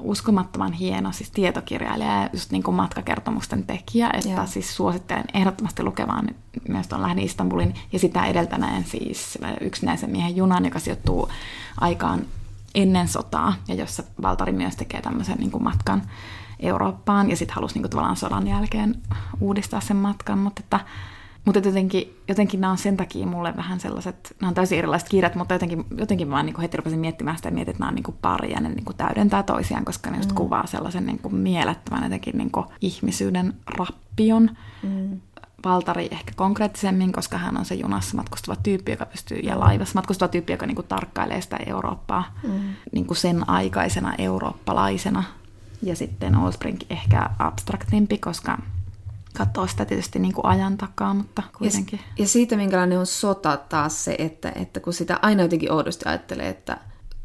uskomattoman 0.00 0.72
hieno 0.72 1.12
siis 1.12 1.30
tietokirjailija 1.30 2.22
ja 2.22 2.28
just 2.32 2.50
niin 2.50 2.62
kuin 2.62 2.74
matkakertomusten 2.74 3.64
tekijä, 3.64 4.10
että 4.14 4.28
yeah. 4.28 4.48
siis 4.48 4.76
suosittelen 4.76 5.24
ehdottomasti 5.34 5.82
lukevaan 5.82 6.28
myös 6.68 6.88
tuon 6.88 7.02
Lähden 7.02 7.24
Istanbulin 7.24 7.74
ja 7.92 7.98
sitä 7.98 8.26
edeltäneen 8.26 8.84
siis 8.84 9.38
yksinäisen 9.60 10.10
miehen 10.10 10.36
junan, 10.36 10.64
joka 10.64 10.78
sijoittuu 10.78 11.28
aikaan 11.80 12.20
ennen 12.74 13.08
sotaa, 13.08 13.54
ja 13.68 13.74
jossa 13.74 14.02
Valtari 14.22 14.52
myös 14.52 14.76
tekee 14.76 15.02
tämmöisen 15.02 15.38
niin 15.38 15.50
kuin 15.50 15.64
matkan 15.64 16.02
Eurooppaan, 16.60 17.30
ja 17.30 17.36
sitten 17.36 17.54
halusi 17.54 17.74
niin 17.74 17.82
kuin, 17.82 17.90
tavallaan 17.90 18.16
sodan 18.16 18.46
jälkeen 18.46 19.02
uudistaa 19.40 19.80
sen 19.80 19.96
matkan, 19.96 20.38
mutta 20.38 20.60
että 20.64 20.80
mutta 21.44 21.68
jotenkin, 21.68 22.16
jotenkin 22.28 22.60
nämä 22.60 22.70
on 22.70 22.78
sen 22.78 22.96
takia 22.96 23.26
mulle 23.26 23.56
vähän 23.56 23.80
sellaiset, 23.80 24.36
nämä 24.40 24.48
on 24.48 24.54
täysin 24.54 24.78
erilaiset 24.78 25.08
kirjat, 25.08 25.34
mutta 25.34 25.54
jotenkin, 25.54 25.84
jotenkin 25.96 26.30
vaan 26.30 26.46
niin 26.46 26.54
kuin 26.54 26.62
heti 26.62 26.76
rupesin 26.76 26.98
miettimään 26.98 27.36
sitä 27.36 27.48
ja 27.48 27.54
mietin, 27.54 27.70
että 27.70 27.80
nämä 27.80 27.88
on 27.88 27.94
niin 27.94 28.02
kuin 28.02 28.16
pari 28.22 28.52
ja 28.52 28.60
ne 28.60 28.68
niin 28.68 28.84
kuin 28.84 28.96
täydentää 28.96 29.42
toisiaan, 29.42 29.84
koska 29.84 30.10
ne 30.10 30.16
just 30.16 30.30
mm. 30.30 30.34
kuvaa 30.34 30.66
sellaisen 30.66 31.06
niin 31.06 31.18
kuin 31.18 31.34
mielettömän 31.34 32.02
jotenkin 32.02 32.38
niin 32.38 32.50
kuin 32.50 32.66
ihmisyyden 32.80 33.54
rappion. 33.66 34.50
Mm. 34.82 35.20
Valtari 35.64 36.08
ehkä 36.10 36.32
konkreettisemmin, 36.36 37.12
koska 37.12 37.38
hän 37.38 37.56
on 37.56 37.64
se 37.64 37.74
junassa 37.74 38.16
matkustava 38.16 38.56
tyyppi, 38.62 38.90
joka 38.90 39.06
pystyy, 39.06 39.38
ja 39.38 39.60
laivassa 39.60 39.94
matkustava 39.94 40.28
tyyppi, 40.28 40.52
joka 40.52 40.66
niinku 40.66 40.82
tarkkailee 40.82 41.40
sitä 41.40 41.56
Eurooppaa 41.66 42.34
mm. 42.42 42.60
niinku 42.92 43.14
sen 43.14 43.48
aikaisena 43.48 44.14
eurooppalaisena. 44.18 45.24
Ja 45.82 45.96
sitten 45.96 46.34
Allspring 46.34 46.78
ehkä 46.90 47.30
abstraktimpi, 47.38 48.18
koska 48.18 48.58
katsoa 49.38 49.66
sitä 49.66 49.84
tietysti 49.84 50.18
niin 50.18 50.34
kuin 50.34 50.46
ajan 50.46 50.76
takaa, 50.76 51.14
mutta 51.14 51.42
kuitenkin. 51.58 51.98
Ja, 51.98 52.22
ja 52.22 52.28
siitä, 52.28 52.56
minkälainen 52.56 52.98
on 52.98 53.06
sota 53.06 53.56
taas 53.56 54.04
se, 54.04 54.14
että, 54.18 54.52
että 54.54 54.80
kun 54.80 54.92
sitä 54.92 55.18
aina 55.22 55.42
jotenkin 55.42 55.72
oudosti 55.72 56.04
ajattelee, 56.08 56.48
että 56.48 56.78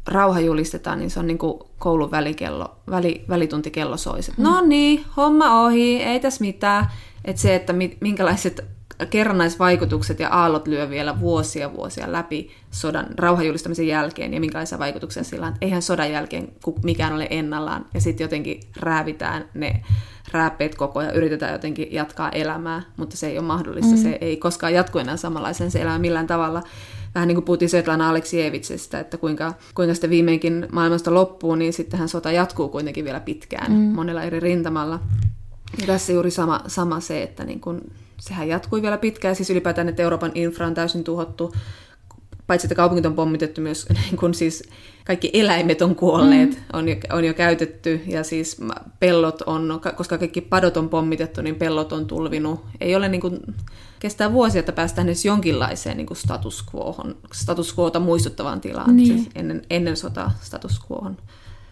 rauha 0.06 0.40
julistetaan, 0.40 0.98
niin 0.98 1.10
se 1.10 1.20
on 1.20 1.26
niin 1.26 1.38
kuin 1.38 1.58
koulun 1.78 2.10
välikello, 2.10 2.76
väli, 2.90 3.24
välituntikello 3.28 3.96
soi. 3.96 4.20
Mm. 4.20 4.44
No 4.44 4.60
niin, 4.60 5.04
homma 5.16 5.62
ohi, 5.62 6.02
ei 6.02 6.20
tässä 6.20 6.44
mitään. 6.44 6.86
Että 7.24 7.42
se, 7.42 7.54
että 7.54 7.74
minkälaiset 8.00 8.64
kerrannaisvaikutukset 9.10 10.20
ja 10.20 10.28
aallot 10.28 10.68
lyö 10.68 10.90
vielä 10.90 11.20
vuosia 11.20 11.72
vuosia 11.72 12.12
läpi 12.12 12.50
sodan 12.70 13.06
rauhajulistamisen 13.16 13.86
jälkeen 13.86 14.34
ja 14.34 14.40
minkälaisia 14.40 14.78
vaikutuksia 14.78 15.24
sillä 15.24 15.46
on. 15.46 15.54
Eihän 15.60 15.82
sodan 15.82 16.12
jälkeen 16.12 16.48
mikään 16.84 17.12
ole 17.12 17.26
ennallaan 17.30 17.86
ja 17.94 18.00
sitten 18.00 18.24
jotenkin 18.24 18.60
räävitään 18.76 19.48
ne 19.54 19.82
rääppeet 20.32 20.74
koko 20.74 21.02
ja 21.02 21.12
yritetään 21.12 21.52
jotenkin 21.52 21.88
jatkaa 21.90 22.30
elämää, 22.30 22.82
mutta 22.96 23.16
se 23.16 23.26
ei 23.26 23.38
ole 23.38 23.46
mahdollista. 23.46 23.96
Mm. 23.96 24.02
Se 24.02 24.18
ei 24.20 24.36
koskaan 24.36 24.74
jatku 24.74 24.98
enää 24.98 25.16
samanlaisen 25.16 25.70
se 25.70 25.82
elämä 25.82 25.98
millään 25.98 26.26
tavalla. 26.26 26.62
Vähän 27.14 27.28
niin 27.28 27.36
kuin 27.36 27.44
puhuttiin 27.44 27.68
Svetlana 27.68 28.10
Aleksievitsistä, 28.10 29.00
että 29.00 29.16
kuinka, 29.16 29.54
kuinka 29.74 29.94
sitten 29.94 30.10
viimeinkin 30.10 30.66
maailmasta 30.72 31.14
loppuu, 31.14 31.54
niin 31.54 31.72
sittenhän 31.72 32.08
sota 32.08 32.32
jatkuu 32.32 32.68
kuitenkin 32.68 33.04
vielä 33.04 33.20
pitkään 33.20 33.72
mm. 33.72 33.78
monella 33.78 34.22
eri 34.22 34.40
rintamalla. 34.40 35.00
Ja 35.80 35.86
tässä 35.86 36.12
juuri 36.12 36.30
sama, 36.30 36.60
sama 36.66 37.00
se, 37.00 37.22
että 37.22 37.44
niin 37.44 37.60
kun, 37.60 37.80
sehän 38.20 38.48
jatkui 38.48 38.82
vielä 38.82 38.98
pitkään, 38.98 39.36
siis 39.36 39.50
ylipäätään, 39.50 39.88
että 39.88 40.02
Euroopan 40.02 40.32
infra 40.34 40.66
on 40.66 40.74
täysin 40.74 41.04
tuhottu, 41.04 41.52
paitsi 42.46 42.66
että 42.66 42.74
kaupungit 42.74 43.06
on 43.06 43.14
pommitettu 43.14 43.60
myös, 43.60 43.88
niin 43.96 44.16
kun 44.16 44.34
siis 44.34 44.68
kaikki 45.04 45.30
eläimet 45.32 45.82
on 45.82 45.96
kuolleet, 45.96 46.50
mm. 46.50 46.64
on, 46.72 46.88
jo, 46.88 46.96
on 47.12 47.24
jo 47.24 47.34
käytetty, 47.34 48.00
ja 48.06 48.24
siis 48.24 48.56
pellot 49.00 49.42
on, 49.42 49.80
koska 49.96 50.18
kaikki 50.18 50.40
padot 50.40 50.76
on 50.76 50.88
pommitettu, 50.88 51.42
niin 51.42 51.56
pellot 51.56 51.92
on 51.92 52.06
tulvinut. 52.06 52.64
Ei 52.80 52.96
ole 52.96 53.08
niin 53.08 53.20
kuin, 53.20 53.40
kestää 53.98 54.32
vuosia, 54.32 54.58
että 54.58 54.72
päästään 54.72 55.08
edes 55.08 55.24
jonkinlaiseen 55.24 55.96
niin 55.96 56.06
kuin 56.06 56.16
status 56.16 56.64
quohon, 56.74 57.16
status 57.32 57.78
quota 57.78 58.00
muistuttavaan 58.00 58.60
tilaan, 58.60 58.96
niin. 58.96 59.18
siis 59.18 59.28
ennen, 59.34 59.62
ennen 59.70 59.96
sota 59.96 60.30
status 60.40 60.80
quohon. 60.90 61.16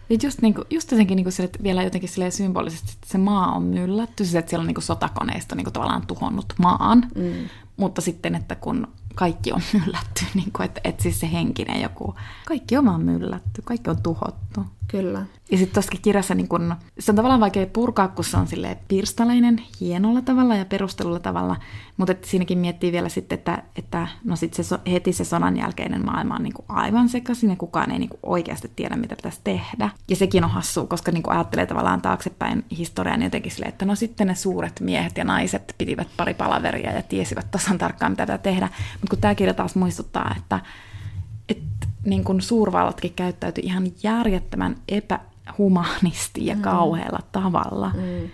Ja 0.09 0.17
just, 0.23 0.41
niin 0.41 0.53
kuin, 0.53 0.65
just 0.69 0.91
jotenkin 0.91 1.15
niin 1.15 1.25
kuin 1.25 1.33
sille, 1.33 1.45
että 1.45 1.63
vielä 1.63 1.83
jotenkin 1.83 2.09
symbolisesti, 2.29 2.91
että 2.93 3.07
se 3.11 3.17
maa 3.17 3.55
on 3.55 3.63
myllätty, 3.63 4.25
siis 4.25 4.35
että 4.35 4.49
siellä 4.49 4.61
on 4.61 4.67
niin 4.67 4.75
kuin 4.75 4.83
sotakoneisto 4.83 5.55
niin 5.55 5.65
kuin 5.65 5.73
tavallaan 5.73 6.07
tuhonnut 6.07 6.53
maan, 6.57 7.07
mm. 7.15 7.49
mutta 7.77 8.01
sitten, 8.01 8.35
että 8.35 8.55
kun 8.55 8.87
kaikki 9.15 9.51
on 9.51 9.61
myllätty, 9.73 10.25
niin 10.33 10.51
kuin, 10.51 10.65
että, 10.65 10.81
että 10.83 11.03
siis 11.03 11.19
se 11.19 11.31
henkinen 11.31 11.81
joku, 11.81 12.15
kaikki 12.45 12.77
on 12.77 12.85
vaan 12.85 13.01
myllätty, 13.01 13.61
kaikki 13.61 13.89
on 13.89 14.01
tuhottu. 14.01 14.65
Kyllä. 14.87 15.25
Ja 15.51 15.57
sitten 15.57 15.73
tuossakin 15.73 16.01
kirjassa 16.01 16.35
niin 16.35 16.47
kun, 16.47 16.75
se 16.99 17.11
on 17.11 17.15
tavallaan 17.15 17.39
vaikea 17.39 17.67
purkaa, 17.67 18.07
kun 18.07 18.25
se 18.25 18.37
on 18.37 18.47
pirstaleinen 18.87 19.61
hienolla 19.81 20.21
tavalla 20.21 20.55
ja 20.55 20.65
perustelulla 20.65 21.19
tavalla, 21.19 21.55
mutta 21.97 22.11
että 22.11 22.27
siinäkin 22.27 22.57
miettii 22.57 22.91
vielä 22.91 23.09
sitten, 23.09 23.37
että, 23.37 23.63
että 23.75 24.07
no 24.23 24.35
sit 24.35 24.53
se, 24.53 24.63
heti 24.91 25.13
se 25.13 25.23
sodan 25.23 25.57
jälkeinen 25.57 26.05
maailma 26.05 26.35
on 26.35 26.43
niin 26.43 26.53
aivan 26.67 27.09
sekaisin 27.09 27.49
ja 27.49 27.55
kukaan 27.55 27.91
ei 27.91 27.99
niin 27.99 28.09
oikeasti 28.23 28.71
tiedä, 28.75 28.95
mitä 28.95 29.15
pitäisi 29.15 29.39
tehdä. 29.43 29.89
Ja 30.09 30.15
sekin 30.15 30.43
on 30.43 30.49
hassua, 30.49 30.87
koska 30.87 31.11
niin 31.11 31.23
ajattelee 31.27 31.65
tavallaan 31.65 32.01
taaksepäin 32.01 32.65
historian 32.77 33.21
jotenkin 33.21 33.51
silleen, 33.51 33.69
että 33.69 33.85
no 33.85 33.95
sitten 33.95 34.27
ne 34.27 34.35
suuret 34.35 34.79
miehet 34.79 35.17
ja 35.17 35.23
naiset 35.23 35.75
pitivät 35.77 36.07
pari 36.17 36.33
palaveria 36.33 36.91
ja 36.91 37.01
tiesivät 37.01 37.51
tasan 37.51 37.77
tarkkaan, 37.77 38.11
mitä 38.11 38.23
pitää 38.23 38.37
tehdä. 38.37 38.69
Mutta 39.01 39.09
kun 39.09 39.21
tämä 39.21 39.35
kirja 39.35 39.53
taas 39.53 39.75
muistuttaa, 39.75 40.35
että 40.37 40.59
niin 42.05 42.23
kuin 42.23 42.41
suurvallatkin 42.41 43.13
käyttäytyi 43.13 43.63
ihan 43.63 43.87
järjettömän 44.03 44.75
epähumanisti 44.87 46.45
ja 46.45 46.55
mm. 46.55 46.61
kauhealla 46.61 47.19
tavalla. 47.31 47.91
Mm. 47.95 48.29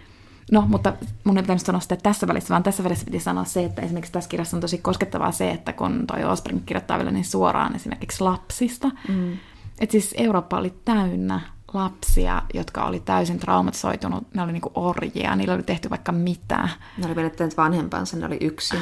No, 0.52 0.66
mutta 0.68 0.94
mun 1.24 1.38
ei 1.38 1.44
pitänyt 1.44 1.66
sanoa 1.66 1.82
sitä 1.82 1.96
tässä 1.96 2.28
välissä, 2.28 2.50
vaan 2.50 2.64
tässä 2.64 2.84
välissä 2.84 3.06
piti 3.06 3.20
sanoa 3.20 3.44
se, 3.44 3.66
että 3.66 3.82
esimerkiksi 3.82 4.12
tässä 4.12 4.30
kirjassa 4.30 4.58
on 4.58 4.62
tosi 4.62 4.78
koskettavaa 4.78 5.32
se, 5.32 5.52
että 5.52 5.74
kun 5.74 6.08
toi 6.08 6.24
Osborne 6.24 6.62
kirjoittaa 6.66 6.98
vielä 6.98 7.12
niin 7.12 7.26
suoraan 7.26 7.76
esimerkiksi 7.76 8.24
lapsista, 8.24 8.92
mm. 9.08 9.38
että 9.80 9.92
siis 9.92 10.16
Eurooppa 10.18 10.58
oli 10.58 10.74
täynnä 10.86 11.42
lapsia, 11.74 12.42
jotka 12.54 12.86
oli 12.86 13.00
täysin 13.00 13.40
traumatisoitunut, 13.40 14.34
ne 14.34 14.42
oli 14.42 14.52
niinku 14.52 14.72
orjia, 14.76 15.36
niillä 15.36 15.54
oli 15.54 15.64
tehty 15.64 15.90
vaikka 15.90 16.12
mitä. 16.12 16.70
Ne 16.98 17.06
oli 17.06 17.16
menettäneet 17.16 17.58
vanhempansa, 17.58 18.18
ne 18.18 18.26
oli 18.26 18.38
yksin, 18.42 18.80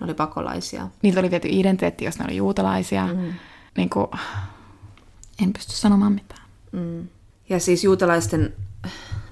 ne 0.00 0.04
oli 0.04 0.14
pakolaisia. 0.14 0.88
Niiltä 1.02 1.20
oli 1.20 1.30
viety 1.30 1.48
identiteetti, 1.50 2.04
jos 2.04 2.18
ne 2.18 2.24
oli 2.24 2.36
juutalaisia. 2.36 3.06
Mm 3.06 3.32
niin 3.76 3.90
kuin, 3.90 4.06
en 5.42 5.52
pysty 5.52 5.72
sanomaan 5.72 6.12
mitään. 6.12 6.42
Mm. 6.72 7.08
Ja 7.48 7.60
siis 7.60 7.84
juutalaisten 7.84 8.54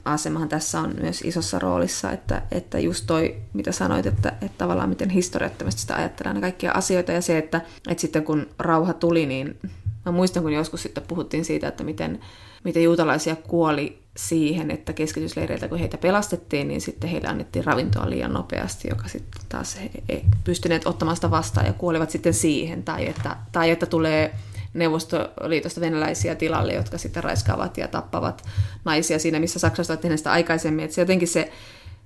asemahan 0.05 0.49
tässä 0.49 0.81
on 0.81 0.95
myös 1.01 1.23
isossa 1.23 1.59
roolissa, 1.59 2.13
että, 2.13 2.43
että 2.51 2.79
just 2.79 3.05
toi, 3.07 3.37
mitä 3.53 3.73
sanoit, 3.73 4.07
että, 4.07 4.29
että 4.29 4.59
tavallaan 4.59 4.89
miten 4.89 5.11
historiattomasti 5.11 5.81
sitä 5.81 5.95
ajatellaan 5.95 6.41
kaikkia 6.41 6.73
asioita 6.73 7.13
ja 7.13 7.21
se, 7.21 7.39
että, 7.39 7.61
että 7.89 8.01
sitten 8.01 8.25
kun 8.25 8.47
rauha 8.59 8.93
tuli, 8.93 9.27
niin 9.27 9.59
mä 10.05 10.13
muistan, 10.13 10.43
kun 10.43 10.53
joskus 10.53 10.83
sitten 10.83 11.05
puhuttiin 11.09 11.45
siitä, 11.45 11.69
että 11.69 11.85
miten, 11.85 12.21
miten 12.65 12.83
juutalaisia 12.83 13.37
kuoli 13.37 14.00
siihen, 14.17 14.71
että 14.71 14.93
keskitysleireiltä 14.93 15.69
kun 15.69 15.79
heitä 15.79 15.99
pelastettiin, 15.99 16.69
niin 16.69 16.81
sitten 16.81 17.11
heille 17.11 17.29
annettiin 17.29 17.65
ravintoa 17.65 18.11
liian 18.11 18.33
nopeasti, 18.33 18.89
joka 18.89 19.09
sitten 19.09 19.43
taas 19.49 19.81
he 19.81 19.91
ei 20.09 20.25
pystyneet 20.45 20.87
ottamaan 20.87 21.17
sitä 21.17 21.31
vastaan 21.31 21.67
ja 21.67 21.73
kuolivat 21.73 22.11
sitten 22.11 22.35
siihen, 22.35 22.83
tai 22.83 23.09
että, 23.09 23.37
tai 23.53 23.71
että 23.71 23.87
tulee 23.87 24.35
Neuvostoliitosta 24.75 25.81
venäläisiä 25.81 26.35
tilalle, 26.35 26.73
jotka 26.73 26.99
sitten 26.99 27.25
raiskaavat 27.25 27.77
ja 27.77 27.89
tappavat 27.89 28.45
naisia 28.85 29.19
siinä, 29.19 29.41
missä 29.41 29.59
Saksassa 29.59 29.93
ovat 29.93 30.01
tehneet 30.01 30.21
sitä 30.21 30.33
aikaisemmin. 30.33 30.85
Että 30.85 30.95
se 30.95 31.01
jotenkin 31.01 31.29
se, 31.29 31.53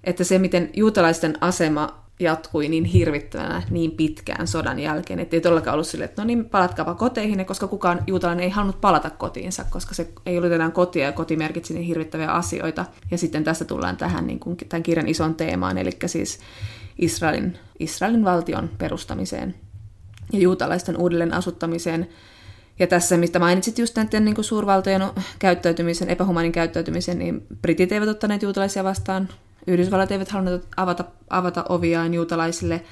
että 0.05 0.24
se, 0.24 0.38
miten 0.38 0.70
juutalaisten 0.72 1.38
asema 1.40 2.03
jatkui 2.20 2.68
niin 2.68 2.84
hirvittävänä 2.84 3.62
niin 3.70 3.90
pitkään 3.90 4.46
sodan 4.46 4.78
jälkeen, 4.78 5.18
että 5.20 5.36
ei 5.36 5.40
todellakaan 5.40 5.74
ollut 5.74 5.86
sille, 5.86 6.04
että 6.04 6.22
no 6.22 6.26
niin, 6.26 6.44
palatkaapa 6.44 6.94
koteihin, 6.94 7.46
koska 7.46 7.66
kukaan 7.66 8.00
juutalainen 8.06 8.44
ei 8.44 8.50
halunnut 8.50 8.80
palata 8.80 9.10
kotiinsa, 9.10 9.64
koska 9.70 9.94
se 9.94 10.08
ei 10.26 10.38
ollut 10.38 10.52
enää 10.52 10.70
kotia 10.70 11.04
ja 11.04 11.12
koti 11.12 11.36
merkitsi 11.36 11.74
niin 11.74 11.86
hirvittäviä 11.86 12.30
asioita. 12.30 12.84
Ja 13.10 13.18
sitten 13.18 13.44
tästä 13.44 13.64
tullaan 13.64 13.96
tähän 13.96 14.26
niin 14.26 14.40
kuin, 14.40 14.56
tämän 14.68 14.82
kirjan 14.82 15.08
ison 15.08 15.34
teemaan, 15.34 15.78
eli 15.78 15.90
siis 16.06 16.38
Israelin, 16.98 17.58
Israelin 17.78 18.24
valtion 18.24 18.70
perustamiseen 18.78 19.54
ja 20.32 20.38
juutalaisten 20.38 20.96
uudelleen 20.96 21.34
asuttamiseen. 21.34 22.08
Ja 22.79 22.87
tässä, 22.87 23.16
mistä 23.16 23.39
mainitsit 23.39 23.79
just 23.79 23.97
näiden 23.97 24.25
niin 24.25 24.35
kuin 24.35 24.45
suurvaltojen 24.45 25.03
käyttäytymisen, 25.39 26.11
epähumanin 26.11 26.53
käyttäytymisen, 26.53 27.18
niin 27.18 27.47
britit 27.62 27.93
eivät 27.93 28.09
ottaneet 28.09 28.43
juutalaisia 28.43 28.85
vastaan 28.85 29.29
Yhdysvallat 29.66 30.11
eivät 30.11 30.31
halunneet 30.31 30.68
avata, 30.77 31.05
avata 31.31 31.64
oviaan 31.68 32.14
juutalaisille, 32.14 32.85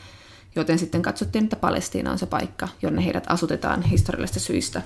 joten 0.57 0.79
sitten 0.79 1.03
katsottiin, 1.03 1.45
että 1.45 1.57
Palestiina 1.57 2.11
on 2.11 2.19
se 2.19 2.27
paikka, 2.27 2.69
jonne 2.83 3.05
heidät 3.05 3.25
asutetaan 3.27 3.83
historiallisista 3.83 4.41
syistä. 4.41 4.83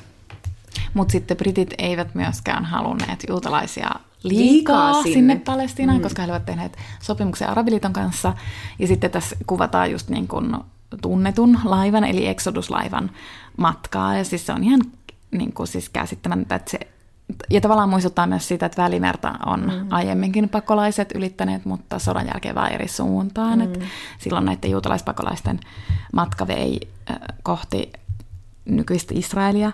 Mutta 0.95 1.13
sitten 1.13 1.37
britit 1.37 1.75
eivät 1.79 2.15
myöskään 2.15 2.65
halunneet 2.65 3.25
juutalaisia 3.29 3.91
liikaa, 4.23 4.53
liikaa 4.53 5.03
sinne. 5.03 5.15
sinne 5.15 5.37
Palestiinaan, 5.45 5.99
mm. 5.99 6.03
koska 6.03 6.23
he 6.23 6.27
olivat 6.27 6.47
tehneet 6.47 6.77
sopimuksen 7.03 7.49
Arabiliiton 7.49 7.93
kanssa. 7.93 8.35
Ja 8.79 8.87
sitten 8.87 9.11
tässä 9.11 9.37
kuvataan 9.47 9.91
just 9.91 10.09
niin 10.09 10.29
kuin 10.29 10.57
tunnetun 11.03 11.61
laivan, 11.65 12.05
eli 12.05 12.27
Exodus-laivan 12.27 13.11
matkaa. 13.57 14.17
Ja 14.17 14.25
siis 14.25 14.47
se 14.47 14.53
on 14.53 14.65
ihan 14.65 14.81
niin 15.31 15.53
kuin 15.53 15.67
siis 15.67 15.89
käsittämättä, 15.89 16.55
että 16.55 16.71
se 16.71 16.79
ja 17.51 17.61
tavallaan 17.61 17.89
muistuttaa 17.89 18.27
myös 18.27 18.49
siitä, 18.49 18.67
että 18.67 18.83
Välimerta 18.83 19.35
on 19.47 19.61
mm. 19.61 19.87
aiemminkin 19.91 20.49
pakolaiset 20.49 21.13
ylittäneet, 21.15 21.65
mutta 21.65 21.99
sodan 21.99 22.27
jälkeen 22.27 22.55
vaan 22.55 22.73
eri 22.73 22.89
suuntaan. 22.89 23.59
Mm. 23.59 23.65
Et 23.65 23.81
silloin 24.19 24.45
näiden 24.45 24.71
juutalaispakolaisten 24.71 25.61
matka 26.13 26.47
vei 26.47 26.81
äh, 27.11 27.17
kohti 27.43 27.93
nykyistä 28.65 29.15
Israelia. 29.17 29.73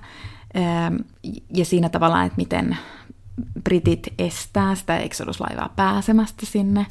Ähm, 0.57 0.97
ja 1.55 1.64
siinä 1.64 1.89
tavallaan, 1.89 2.26
että 2.26 2.37
miten 2.37 2.76
britit 3.64 4.09
estää 4.18 4.74
sitä 4.74 4.99
Exodus-laivaa 4.99 5.72
pääsemästä 5.76 6.47
sinne. 6.47 6.87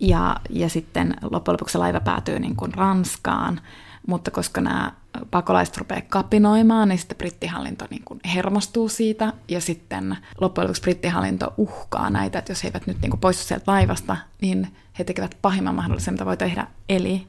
Ja, 0.00 0.36
ja 0.50 0.68
sitten 0.68 1.16
loppujen 1.22 1.54
lopuksi 1.54 1.78
laiva 1.78 2.00
päätyy 2.00 2.38
niin 2.38 2.56
kuin 2.56 2.74
Ranskaan, 2.74 3.60
mutta 4.06 4.30
koska 4.30 4.60
nämä 4.60 4.92
pakolaiset 5.30 5.76
rupeaa 5.76 6.02
kapinoimaan, 6.08 6.88
niin 6.88 6.98
sitten 6.98 7.18
brittihallinto 7.18 7.86
niin 7.90 8.02
kuin 8.04 8.20
hermostuu 8.34 8.88
siitä, 8.88 9.32
ja 9.48 9.60
sitten 9.60 10.16
loppujen 10.40 10.66
lopuksi 10.66 10.82
brittihallinto 10.82 11.54
uhkaa 11.56 12.10
näitä, 12.10 12.38
että 12.38 12.52
jos 12.52 12.64
he 12.64 12.68
eivät 12.68 12.86
nyt 12.86 13.00
niin 13.02 13.10
kuin 13.10 13.20
poistu 13.20 13.44
sieltä 13.44 13.72
laivasta, 13.72 14.16
niin 14.40 14.76
he 14.98 15.04
tekevät 15.04 15.36
pahimman 15.42 15.74
mahdollisen, 15.74 16.14
mitä 16.14 16.26
voi 16.26 16.36
tehdä. 16.36 16.66
Eli 16.88 17.26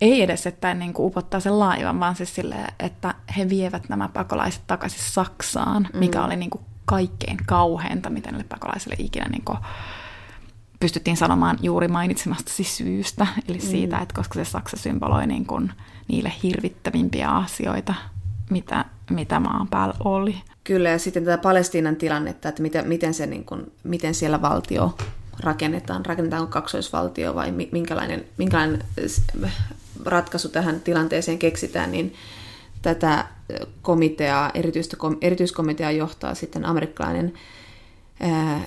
ei 0.00 0.22
edes, 0.22 0.46
että 0.46 0.74
niin 0.74 0.92
kuin 0.92 1.06
upottaa 1.06 1.40
sen 1.40 1.58
laivan, 1.58 2.00
vaan 2.00 2.16
siis 2.16 2.34
silleen, 2.34 2.72
että 2.80 3.14
he 3.36 3.48
vievät 3.48 3.88
nämä 3.88 4.08
pakolaiset 4.08 4.62
takaisin 4.66 5.04
Saksaan, 5.12 5.88
mikä 5.94 6.18
mm. 6.18 6.24
oli 6.24 6.36
niin 6.36 6.50
kuin 6.50 6.64
kaikkein 6.84 7.38
kauheinta, 7.46 8.10
mitä 8.10 8.30
näille 8.30 8.46
pakolaisille 8.48 8.96
ikinä 8.98 9.26
niin 9.28 9.44
kuin 9.44 9.58
pystyttiin 10.80 11.16
sanomaan 11.16 11.58
juuri 11.62 11.88
mainitsemastasi 11.88 12.64
syystä, 12.64 13.26
eli 13.48 13.58
mm. 13.58 13.64
siitä, 13.64 13.98
että 13.98 14.14
koska 14.14 14.34
se 14.34 14.44
Saksa 14.44 14.76
symboloi 14.76 15.26
niin 15.26 15.46
kuin 15.46 15.72
niille 16.08 16.32
hirvittävimpiä 16.42 17.28
asioita, 17.28 17.94
mitä, 18.50 18.84
mitä 19.10 19.40
maan 19.40 19.68
päällä 19.68 19.94
oli. 20.04 20.36
Kyllä, 20.64 20.88
ja 20.88 20.98
sitten 20.98 21.24
tätä 21.24 21.38
Palestiinan 21.38 21.96
tilannetta, 21.96 22.48
että 22.48 22.62
miten, 22.62 22.88
miten, 22.88 23.14
se, 23.14 23.26
niin 23.26 23.44
kuin, 23.44 23.72
miten 23.84 24.14
siellä 24.14 24.42
valtio 24.42 24.96
rakennetaan, 25.40 26.06
rakennetaanko 26.06 26.50
kaksoisvaltio 26.52 27.34
vai 27.34 27.52
minkälainen, 27.72 28.24
minkälainen 28.38 28.84
ratkaisu 30.04 30.48
tähän 30.48 30.80
tilanteeseen 30.80 31.38
keksitään, 31.38 31.92
niin 31.92 32.14
tätä 32.82 33.26
komiteaa, 33.82 34.50
erityistä, 34.54 34.96
erityiskomiteaa 35.20 35.90
johtaa 35.90 36.34
sitten 36.34 36.64
amerikkalainen, 36.64 37.32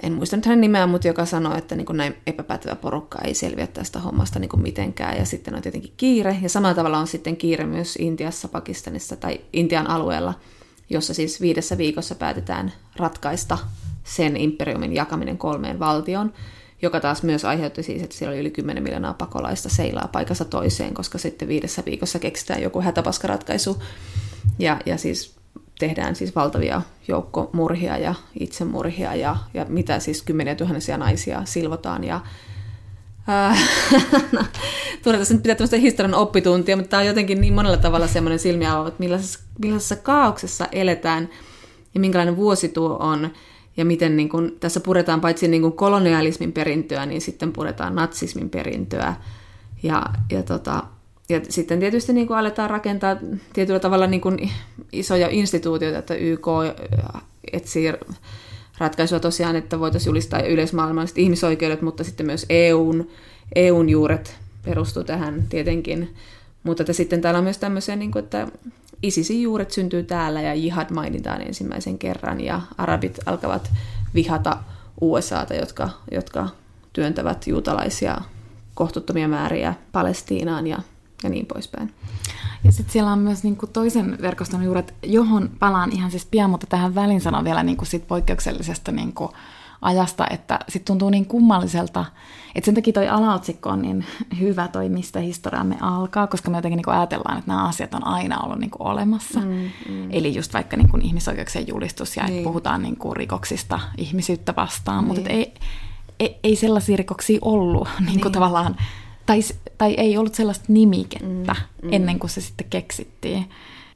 en 0.04 0.14
muista 0.14 0.36
nyt 0.36 0.46
hänen 0.46 0.62
nimeään, 0.62 0.90
mutta 0.90 1.08
joka 1.08 1.26
sanoo, 1.26 1.58
että 1.58 1.76
niin 1.76 1.86
kuin 1.86 1.98
näin 1.98 2.16
epäpätevä 2.28 2.76
porukka 2.76 3.20
ei 3.24 3.34
selviä 3.34 3.68
tästä 3.68 4.00
hommasta 4.00 4.40
niin 4.40 4.50
kuin 4.50 4.62
mitenkään. 4.62 5.18
Ja 5.18 5.26
sitten 5.26 5.56
on 5.56 5.62
tietenkin 5.62 5.94
kiire. 5.98 6.38
Ja 6.42 6.50
samalla 6.50 6.76
tavalla 6.76 6.98
on 6.98 7.08
sitten 7.08 7.38
kiire 7.38 7.66
myös 7.66 7.96
Intiassa, 7.96 8.48
Pakistanissa 8.48 9.16
tai 9.16 9.42
Intian 9.54 9.90
alueella, 9.90 10.34
jossa 10.90 11.14
siis 11.14 11.42
viidessä 11.42 11.78
viikossa 11.78 12.16
päätetään 12.16 12.72
ratkaista 12.96 13.58
sen 14.04 14.38
imperiumin 14.38 14.94
jakaminen 14.94 15.38
kolmeen 15.38 15.80
valtioon 15.80 16.34
joka 16.82 17.00
taas 17.00 17.24
myös 17.24 17.46
aiheutti 17.46 17.84
siis, 17.84 18.04
että 18.04 18.16
siellä 18.16 18.32
oli 18.32 18.40
yli 18.40 18.52
10 18.52 18.84
miljoonaa 18.84 19.14
pakolaista 19.14 19.70
seilaa 19.70 20.10
paikassa 20.12 20.46
toiseen, 20.46 20.94
koska 20.94 21.18
sitten 21.18 21.48
viidessä 21.48 21.84
viikossa 21.86 22.20
keksitään 22.20 22.62
joku 22.62 22.82
hätäpaskaratkaisu 22.82 23.84
ja, 24.60 24.82
ja 24.86 24.98
siis 24.98 25.36
tehdään 25.80 26.16
siis 26.16 26.36
valtavia 26.36 26.82
joukkomurhia 27.08 27.98
ja 27.98 28.16
itsemurhia 28.40 29.16
ja, 29.16 29.36
ja 29.54 29.66
mitä 29.70 30.00
siis 30.00 30.22
kymmeniä 30.22 30.56
tuhansia 30.56 30.98
naisia 30.98 31.42
silvotaan 31.46 32.04
ja 32.04 32.22
no, 34.32 34.44
Tulee 35.04 35.20
tässä 35.20 35.34
nyt 35.34 35.44
pitää 35.44 35.56
tämmöistä 35.56 35.78
historian 35.78 36.14
oppituntia, 36.14 36.76
mutta 36.76 36.90
tämä 36.90 37.02
on 37.02 37.08
jotenkin 37.08 37.42
niin 37.42 37.54
monella 37.54 37.78
tavalla 37.78 38.08
semmoinen 38.08 38.40
silmiä 38.40 38.72
että 38.88 39.00
millaisessa, 39.00 39.40
millaisessa 39.60 39.96
kaauksessa 39.96 40.68
eletään 40.72 41.30
ja 41.94 42.00
minkälainen 42.00 42.36
vuosi 42.36 42.70
tuo 42.70 42.98
on 43.00 43.30
ja 43.78 43.86
miten 43.86 44.18
niin 44.18 44.30
kuin, 44.30 44.52
tässä 44.60 44.80
puretaan 44.80 45.22
paitsi 45.22 45.48
niin 45.48 45.62
kuin 45.62 45.74
kolonialismin 45.74 46.52
perintöä, 46.52 47.06
niin 47.06 47.22
sitten 47.22 47.54
puretaan 47.54 47.96
natsismin 47.96 48.50
perintöä. 48.50 49.14
Ja, 49.84 50.06
ja, 50.32 50.44
tota, 50.44 50.84
ja 51.30 51.42
sitten 51.50 51.80
tietysti 51.80 52.14
niin 52.14 52.28
kuin 52.28 52.38
aletaan 52.38 52.70
rakentaa 52.70 53.18
tietyllä 53.54 53.80
tavalla 53.80 54.08
niin 54.08 54.22
kuin 54.22 54.52
isoja 54.92 55.28
instituutioita, 55.32 56.00
että 56.00 56.16
YK 56.16 56.48
etsii 57.54 57.94
ratkaisua 58.78 59.20
tosiaan, 59.20 59.56
että 59.56 59.80
voitaisiin 59.80 60.10
julistaa 60.10 60.42
yleismaailmalliset 60.42 61.18
ihmisoikeudet, 61.18 61.82
mutta 61.82 62.04
sitten 62.04 62.26
myös 62.26 62.46
EUn, 62.50 63.08
EUn 63.56 63.90
juuret 63.90 64.38
perustuu 64.66 65.04
tähän 65.04 65.44
tietenkin. 65.50 66.16
Mutta 66.64 66.84
että 66.84 66.94
sitten 66.94 67.22
täällä 67.22 67.38
on 67.38 67.44
myös 67.44 67.58
tämmöisiä, 67.58 67.96
niin 67.96 68.12
kuin, 68.12 68.24
että 68.24 68.48
ISISin 69.04 69.42
juuret 69.42 69.72
syntyy 69.72 70.04
täällä 70.04 70.42
ja 70.42 70.54
jihad 70.54 70.94
mainitaan 70.94 71.42
ensimmäisen 71.42 71.98
kerran 71.98 72.42
ja 72.42 72.62
arabit 72.78 73.20
alkavat 73.26 73.72
vihata 74.14 74.58
USAta, 75.02 75.54
jotka, 75.54 75.90
jotka 76.12 76.50
työntävät 76.94 77.48
juutalaisia 77.48 78.18
kohtuuttomia 78.74 79.28
määriä 79.28 79.74
Palestiinaan 79.92 80.68
ja, 80.68 80.80
ja 81.24 81.30
niin 81.30 81.46
poispäin. 81.46 81.94
Ja 82.64 82.72
sitten 82.72 82.94
siellä 82.94 83.12
on 83.12 83.20
myös 83.20 83.44
niinku 83.44 83.68
toisen 83.68 84.18
verkoston 84.22 84.64
juuret, 84.64 84.94
johon 85.04 85.50
palaan 85.60 85.92
ihan 85.92 86.12
siis 86.12 86.26
pian, 86.26 86.50
mutta 86.50 86.68
tähän 86.68 86.96
väliin 86.96 87.22
sanon 87.22 87.44
vielä 87.44 87.64
niinku 87.64 87.86
sit 87.86 88.08
poikkeuksellisesta 88.08 88.92
niinku 88.92 89.32
ajasta, 89.82 90.28
että 90.30 90.60
sitten 90.70 90.86
tuntuu 90.86 91.10
niin 91.10 91.26
kummalliselta, 91.26 92.06
että 92.56 92.66
sen 92.66 92.76
takia 92.76 92.94
toi 92.94 93.08
alaotsikko 93.08 93.70
on 93.70 93.82
niin 93.82 94.06
hyvä 94.40 94.68
toi, 94.68 94.90
mistä 94.90 95.20
historiamme 95.20 95.78
alkaa, 95.82 96.28
koska 96.28 96.52
me 96.52 96.58
jotenkin 96.58 96.78
niin 96.78 96.96
ajatellaan, 96.96 97.38
että 97.38 97.52
nämä 97.52 97.68
asiat 97.68 97.94
on 97.94 98.08
aina 98.08 98.40
ollut 98.40 98.60
niin 98.60 98.72
olemassa. 98.80 99.40
Mm, 99.40 99.70
mm. 99.90 100.08
Eli 100.10 100.36
just 100.36 100.54
vaikka 100.54 100.78
niin 100.78 101.02
ihmisoikeuksien 101.02 101.68
julistus 101.68 102.18
ja 102.18 102.24
niin. 102.24 102.34
että 102.34 102.48
puhutaan 102.48 102.82
niin 102.82 102.98
kuin 102.98 103.16
rikoksista 103.16 103.80
ihmisyyttä 103.98 104.54
vastaan, 104.56 105.04
niin. 105.04 105.16
mutta 105.16 105.30
ei, 105.30 105.54
ei, 106.20 106.40
ei 106.44 106.56
sellaisia 106.56 106.98
rikoksia 106.98 107.40
ollut 107.42 107.88
niin 108.00 108.06
kuin 108.06 108.16
niin. 108.16 108.32
tavallaan, 108.32 108.76
tai, 109.26 109.40
tai 109.78 109.94
ei 109.94 110.18
ollut 110.18 110.36
sellaista 110.36 110.66
nimikettä 110.68 111.54
mm, 111.54 111.88
mm. 111.88 111.94
ennen 111.94 112.20
kuin 112.20 112.30
se 112.30 112.42
sitten 112.42 112.68
keksittiin. 112.70 113.50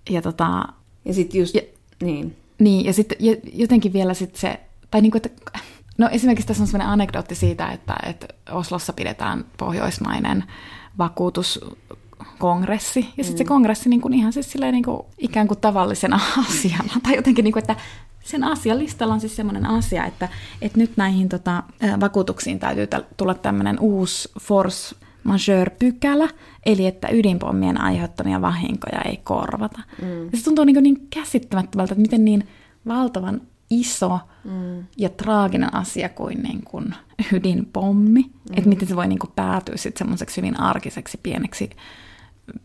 Ja, 0.09 0.21
tota, 0.21 0.65
ja 1.05 1.13
sitten 1.13 1.39
just, 1.39 1.55
ja, 1.55 1.61
niin. 2.01 2.35
Niin, 2.59 2.85
ja 2.85 2.93
sitten 2.93 3.17
jotenkin 3.53 3.93
vielä 3.93 4.13
sit 4.13 4.35
se, 4.35 4.59
tai 4.91 5.01
niin 5.01 5.11
kuin, 5.11 5.21
että 5.25 5.59
No 5.99 6.09
esimerkiksi 6.11 6.47
tässä 6.47 6.63
on 6.63 6.67
sellainen 6.67 6.93
anekdootti 6.93 7.35
siitä, 7.35 7.71
että, 7.71 7.95
että 8.05 8.27
Oslossa 8.51 8.93
pidetään 8.93 9.45
pohjoismainen 9.57 10.43
vakuutuskongressi. 10.97 13.09
Ja 13.17 13.23
sitten 13.23 13.35
mm. 13.35 13.37
se 13.37 13.43
kongressi 13.43 13.89
niin 13.89 14.01
kuin 14.01 14.13
ihan 14.13 14.33
siis 14.33 14.51
silleen 14.51 14.73
niin 14.73 14.83
kuin 14.83 15.01
ikään 15.17 15.47
kuin 15.47 15.59
tavallisena 15.59 16.19
asiana. 16.49 16.93
Tai 17.03 17.15
jotenkin, 17.15 17.43
niin 17.43 17.53
kuin, 17.53 17.61
että 17.61 17.75
sen 18.23 18.43
asialistalla 18.43 19.13
on 19.13 19.19
siis 19.19 19.35
semmoinen 19.35 19.65
asia, 19.65 20.05
että, 20.05 20.29
että 20.61 20.77
nyt 20.77 20.91
näihin 20.97 21.29
tota, 21.29 21.63
vakuutuksiin 21.99 22.59
täytyy 22.59 22.87
tulla 23.17 23.33
tämmöinen 23.33 23.79
uusi 23.79 24.29
force 24.39 24.95
majeure-pykälä, 25.29 26.29
eli 26.65 26.85
että 26.85 27.07
ydinpommien 27.11 27.81
aiheuttamia 27.81 28.41
vahinkoja 28.41 29.01
ei 29.01 29.17
korvata. 29.17 29.79
Mm. 30.01 30.25
Ja 30.25 30.37
se 30.37 30.43
tuntuu 30.43 30.65
niin, 30.65 30.83
niin 30.83 31.07
käsittämättömältä, 31.09 31.93
että 31.93 32.01
miten 32.01 32.25
niin 32.25 32.47
valtavan 32.87 33.41
iso 33.69 34.19
mm. 34.43 34.83
ja 34.97 35.09
traaginen 35.09 35.73
asia 35.73 36.09
kuin, 36.09 36.43
niin 36.43 36.63
kuin 36.63 36.95
ydinpommi. 37.33 38.21
Mm. 38.21 38.57
Että 38.57 38.69
miten 38.69 38.87
se 38.87 38.95
voi 38.95 39.07
niin 39.07 39.19
kuin 39.19 39.31
päätyä 39.35 39.77
sitten 39.77 39.99
semmoiseksi 39.99 40.37
hyvin 40.37 40.59
arkiseksi 40.59 41.19
pieneksi, 41.23 41.69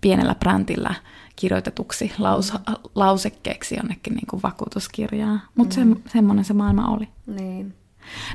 pienellä 0.01 0.35
brändillä 0.35 0.95
kirjoitetuksi 1.37 2.13
laus, 2.19 2.53
mm. 2.53 2.75
lausekkeeksi 2.95 3.77
jonnekin 3.77 4.15
niin 4.15 4.27
kuin 4.31 4.43
vakuutuskirjaa. 4.43 5.41
Mutta 5.55 5.81
mm. 5.81 5.95
se, 5.95 6.01
semmoinen 6.13 6.45
se 6.45 6.55
maailma 6.55 6.89
oli. 6.89 7.09
Niin. 7.27 7.75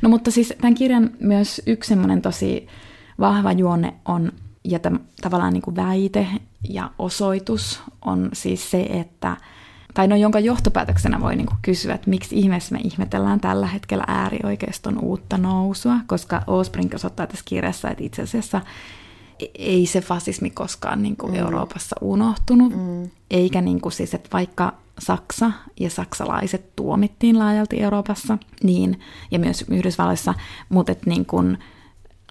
No 0.01 0.09
mutta 0.09 0.31
siis 0.31 0.53
tämän 0.61 0.75
kirjan 0.75 1.11
myös 1.19 1.61
yksi 1.67 1.87
semmoinen 1.87 2.21
tosi 2.21 2.67
vahva 3.19 3.51
juonne 3.51 3.93
on, 4.05 4.31
ja 4.63 4.79
täm, 4.79 4.99
tavallaan 5.21 5.53
niin 5.53 5.61
kuin 5.61 5.75
väite 5.75 6.27
ja 6.69 6.91
osoitus 6.99 7.81
on 8.01 8.29
siis 8.33 8.71
se, 8.71 8.81
että– 8.81 9.37
tai 9.93 10.07
no 10.07 10.15
jonka 10.15 10.39
johtopäätöksenä 10.39 11.21
voi 11.21 11.35
niinku 11.35 11.53
kysyä, 11.61 11.93
että 11.93 12.09
miksi 12.09 12.39
ihmeessä 12.39 12.75
me 12.75 12.81
ihmetellään 12.83 13.39
tällä 13.39 13.67
hetkellä 13.67 14.03
äärioikeiston 14.07 14.99
uutta 14.99 15.37
nousua, 15.37 15.95
koska 16.07 16.41
Osbrink 16.47 16.93
osoittaa 16.93 17.27
tässä 17.27 17.45
kirjassa, 17.47 17.89
että 17.89 18.03
itse 18.03 18.21
asiassa 18.21 18.61
ei 19.55 19.85
se 19.85 20.01
fasismi 20.01 20.49
koskaan 20.49 21.03
niin 21.03 21.15
kuin 21.15 21.31
mm. 21.31 21.39
Euroopassa 21.39 21.95
unohtunut, 22.01 22.75
mm. 22.75 23.09
eikä 23.31 23.61
niin 23.61 23.81
kuin 23.81 23.93
siis, 23.93 24.13
että 24.13 24.29
vaikka 24.33 24.73
Saksa 24.99 25.51
ja 25.79 25.89
saksalaiset 25.89 26.75
tuomittiin 26.75 27.39
laajalti 27.39 27.81
Euroopassa, 27.81 28.37
niin, 28.63 28.99
ja 29.31 29.39
myös 29.39 29.65
Yhdysvalloissa, 29.69 30.33
mutta 30.69 30.91
että 30.91 31.09
niin 31.09 31.25
kuin 31.25 31.57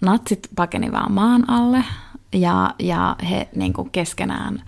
natsit 0.03 0.49
pakeni 0.57 0.93
vaan 0.93 1.13
maan 1.13 1.51
alle, 1.51 1.85
ja, 2.33 2.75
ja 2.79 3.17
he 3.31 3.49
niin 3.57 3.73
kuin 3.73 3.91
keskenään 3.91 4.63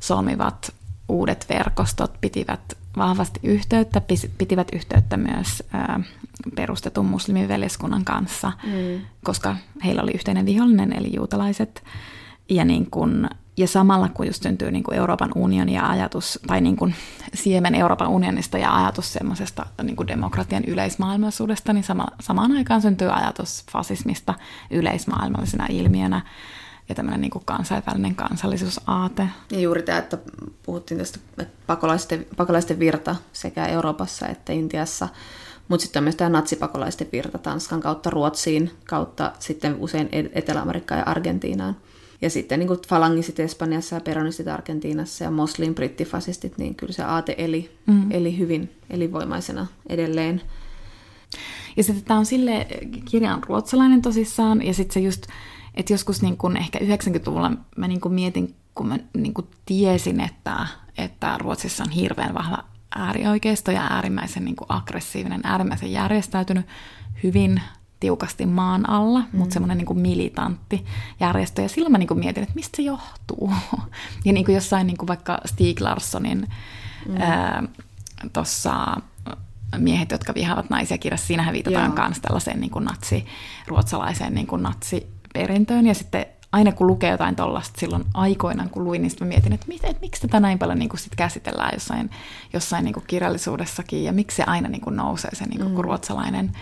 solmivat 0.00 0.74
uudet 1.08 1.46
verkostot 1.48 2.12
pitivät 2.20 2.60
vahvasti 2.96 3.40
yhteyttä, 3.42 4.02
pitivät 4.38 4.68
yhteyttä 4.72 5.16
myös 5.16 5.62
perustetun 6.54 7.06
muslimiveljeskunnan 7.06 8.04
kanssa, 8.04 8.52
mm. 8.64 9.00
koska 9.24 9.56
heillä 9.84 10.02
oli 10.02 10.10
yhteinen 10.10 10.46
vihollinen, 10.46 10.92
eli 10.92 11.14
juutalaiset. 11.14 11.84
Ja, 12.48 12.64
niin 12.64 12.90
kun, 12.90 13.28
ja 13.56 13.68
samalla 13.68 14.08
kun 14.08 14.26
just 14.26 14.42
syntyy 14.42 14.70
niin 14.70 14.84
kuin 14.84 14.98
Euroopan 14.98 15.30
unioni 15.34 15.74
ja 15.74 15.88
ajatus, 15.88 16.38
tai 16.46 16.60
niin 16.60 16.76
kuin 16.76 16.94
siemen 17.34 17.74
Euroopan 17.74 18.08
unionista 18.08 18.58
ja 18.58 18.76
ajatus 18.76 19.12
semmoisesta 19.12 19.66
niin 19.82 19.96
kuin 19.96 20.06
demokratian 20.06 20.64
yleismaailmallisuudesta, 20.64 21.72
niin 21.72 21.84
sama, 21.84 22.06
samaan 22.20 22.52
aikaan 22.52 22.82
syntyy 22.82 23.12
ajatus 23.12 23.64
fasismista 23.72 24.34
yleismaailmallisena 24.70 25.66
ilmiönä 25.70 26.20
ja 26.88 26.94
tämmöinen 26.94 27.20
niin 27.20 27.30
kuin 27.30 27.44
kansainvälinen 27.44 28.14
kansallisuusaate. 28.14 29.28
Ja 29.50 29.60
juuri 29.60 29.82
tämä, 29.82 29.98
että 29.98 30.18
puhuttiin 30.62 30.98
tästä 30.98 31.18
että 31.38 31.54
pakolaisten, 31.66 32.26
pakolaisten 32.36 32.78
virta 32.78 33.16
sekä 33.32 33.66
Euroopassa 33.66 34.26
että 34.26 34.52
Intiassa, 34.52 35.08
mutta 35.68 35.82
sitten 35.82 36.02
myös 36.02 36.16
tämä 36.16 36.30
natsipakolaisten 36.30 37.08
virta 37.12 37.38
Tanskan 37.38 37.80
kautta 37.80 38.10
Ruotsiin, 38.10 38.70
kautta 38.88 39.32
sitten 39.38 39.76
usein 39.78 40.08
Etelä-Amerikkaan 40.32 40.98
ja 40.98 41.06
Argentiinaan. 41.06 41.76
Ja 42.22 42.30
sitten 42.30 42.58
niin 42.58 42.66
kuin 42.66 42.80
falangisit 42.88 43.40
Espanjassa 43.40 43.96
ja 43.96 44.00
peronistit 44.00 44.48
Argentiinassa 44.48 45.24
ja 45.24 45.30
moslin 45.30 45.74
brittifasistit, 45.74 46.58
niin 46.58 46.74
kyllä 46.74 46.92
se 46.92 47.02
aate 47.02 47.34
eli, 47.38 47.70
mm. 47.86 48.10
eli 48.10 48.38
hyvin 48.38 48.70
elinvoimaisena 48.90 49.66
edelleen. 49.88 50.42
Ja 51.76 51.84
sitten 51.84 52.04
tämä 52.04 52.18
on 52.18 52.26
sille 52.26 52.66
kirjan 53.10 53.42
ruotsalainen 53.46 54.02
tosissaan, 54.02 54.62
ja 54.62 54.74
sitten 54.74 54.94
se 54.94 55.00
just 55.00 55.26
että 55.74 55.92
joskus 55.92 56.22
niin 56.22 56.36
kun 56.36 56.56
ehkä 56.56 56.78
90-luvulla 56.78 57.52
mä 57.76 57.88
niin 57.88 58.00
kun 58.00 58.14
mietin, 58.14 58.54
kun 58.74 58.88
mä 58.88 58.98
niin 59.16 59.34
kun 59.34 59.48
tiesin, 59.66 60.20
että, 60.20 60.66
että 60.98 61.38
Ruotsissa 61.38 61.84
on 61.84 61.90
hirveän 61.90 62.34
vahva 62.34 62.64
äärioikeisto 62.94 63.70
ja 63.70 63.86
äärimmäisen 63.90 64.44
niin 64.44 64.56
aggressiivinen, 64.68 65.40
äärimmäisen 65.44 65.92
järjestäytynyt, 65.92 66.66
hyvin 67.22 67.62
tiukasti 68.02 68.46
maan 68.46 68.90
alla, 68.90 69.20
mm. 69.20 69.38
mutta 69.38 69.52
semmoinen 69.52 69.78
niin 69.78 70.00
militantti 70.00 70.84
järjestö. 71.20 71.62
Ja 71.62 71.68
silloin 71.68 71.92
mä 71.92 71.98
niin 71.98 72.18
mietin, 72.18 72.42
että 72.42 72.54
mistä 72.54 72.76
se 72.76 72.82
johtuu. 72.82 73.52
Ja 74.24 74.32
niin 74.32 74.44
kuin 74.44 74.54
jossain 74.54 74.86
niin 74.86 74.96
kuin 74.96 75.08
vaikka 75.08 75.38
Stieg 75.46 75.80
Larssonin 75.80 76.48
mm. 77.08 77.68
tuossa 78.32 78.96
miehet, 79.78 80.10
jotka 80.10 80.34
vihaavat 80.34 80.70
naisia 80.70 80.98
kirjassa. 80.98 81.26
Siinähän 81.26 81.54
viitataan 81.54 81.94
myös 81.94 82.20
tällaiseen 82.22 82.60
niin 82.60 82.70
kuin 82.70 82.84
natsi, 82.84 83.26
ruotsalaiseen 83.66 84.34
niin 84.34 84.46
kuin 84.46 84.62
natsiperintöön. 84.62 85.86
Ja 85.86 85.94
sitten 85.94 86.26
aina 86.52 86.72
kun 86.72 86.86
lukee 86.86 87.10
jotain 87.10 87.36
tuollaista 87.36 87.80
silloin 87.80 88.04
aikoinaan, 88.14 88.70
kun 88.70 88.84
luin, 88.84 89.02
niin 89.02 89.10
sitten 89.10 89.28
mietin, 89.28 89.52
että, 89.52 89.66
mit, 89.68 89.84
että 89.84 90.00
miksi 90.00 90.20
tätä 90.20 90.40
näin 90.40 90.58
paljon 90.58 90.78
niin 90.78 90.88
kuin 90.88 91.00
sit 91.00 91.14
käsitellään 91.14 91.70
jossain, 91.74 92.10
jossain 92.52 92.84
niin 92.84 92.94
kuin 92.94 93.04
kirjallisuudessakin, 93.06 94.04
ja 94.04 94.12
miksi 94.12 94.36
se 94.36 94.44
aina 94.46 94.68
niin 94.68 94.80
kuin 94.80 94.96
nousee 94.96 95.34
se 95.34 95.46
niin 95.46 95.60
kuin, 95.60 95.72
mm. 95.72 95.80
ruotsalainen 95.80 96.52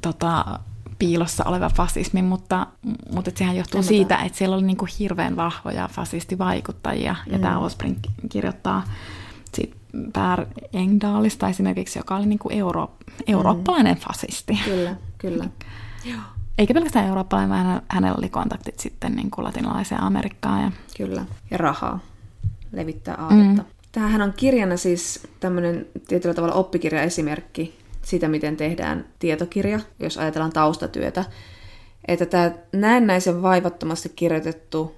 tota, 0.00 0.58
piilossa 0.98 1.44
oleva 1.44 1.68
fasismi, 1.68 2.22
mutta, 2.22 2.66
mutta 3.12 3.30
sehän 3.36 3.56
johtuu 3.56 3.80
Tämä 3.80 3.88
siitä, 3.88 4.16
että 4.16 4.38
siellä 4.38 4.56
oli 4.56 4.66
niin 4.66 4.76
kuin 4.76 4.90
hirveän 4.98 5.36
vahvoja 5.36 5.88
fasistivaikuttajia, 5.92 7.16
mm. 7.26 7.32
ja 7.32 7.38
tämä 7.38 7.58
Osprink 7.58 7.98
kirjoittaa 8.28 8.84
siitä 9.54 9.76
Per 10.12 10.46
Engdaalista 10.72 11.48
esimerkiksi, 11.48 11.98
joka 11.98 12.16
oli 12.16 12.26
niin 12.26 12.38
kuin 12.38 12.54
euro, 12.54 12.90
eurooppalainen 13.26 13.94
mm. 13.94 14.00
fasisti. 14.00 14.60
Kyllä, 14.64 14.96
kyllä. 15.18 15.44
Joo. 16.04 16.20
Eikä 16.58 16.74
pelkästään 16.74 17.06
eurooppalainen, 17.06 17.50
vaan 17.50 17.82
hänellä 17.88 18.16
oli 18.18 18.28
kontaktit 18.28 18.80
sitten 18.80 19.12
niin 19.12 19.30
kuin 19.30 19.44
latinalaiseen 19.44 20.00
Amerikkaan. 20.00 20.62
Ja... 20.62 20.72
Kyllä, 20.96 21.24
ja 21.50 21.58
rahaa 21.58 21.98
levittää 22.72 23.14
aatetta. 23.14 23.62
Mm. 23.62 23.68
Tämähän 23.92 24.22
on 24.22 24.32
kirjana 24.36 24.76
siis 24.76 25.28
tämmöinen 25.40 25.86
tietyllä 26.08 26.34
tavalla 26.34 26.54
oppikirjaesimerkki 26.54 27.78
siitä, 28.08 28.28
miten 28.28 28.56
tehdään 28.56 29.04
tietokirja, 29.18 29.80
jos 29.98 30.18
ajatellaan 30.18 30.52
taustatyötä. 30.52 31.24
Että 32.08 32.26
tämä 32.26 32.52
näennäisen 32.72 33.42
vaivattomasti 33.42 34.08
kirjoitettu 34.08 34.94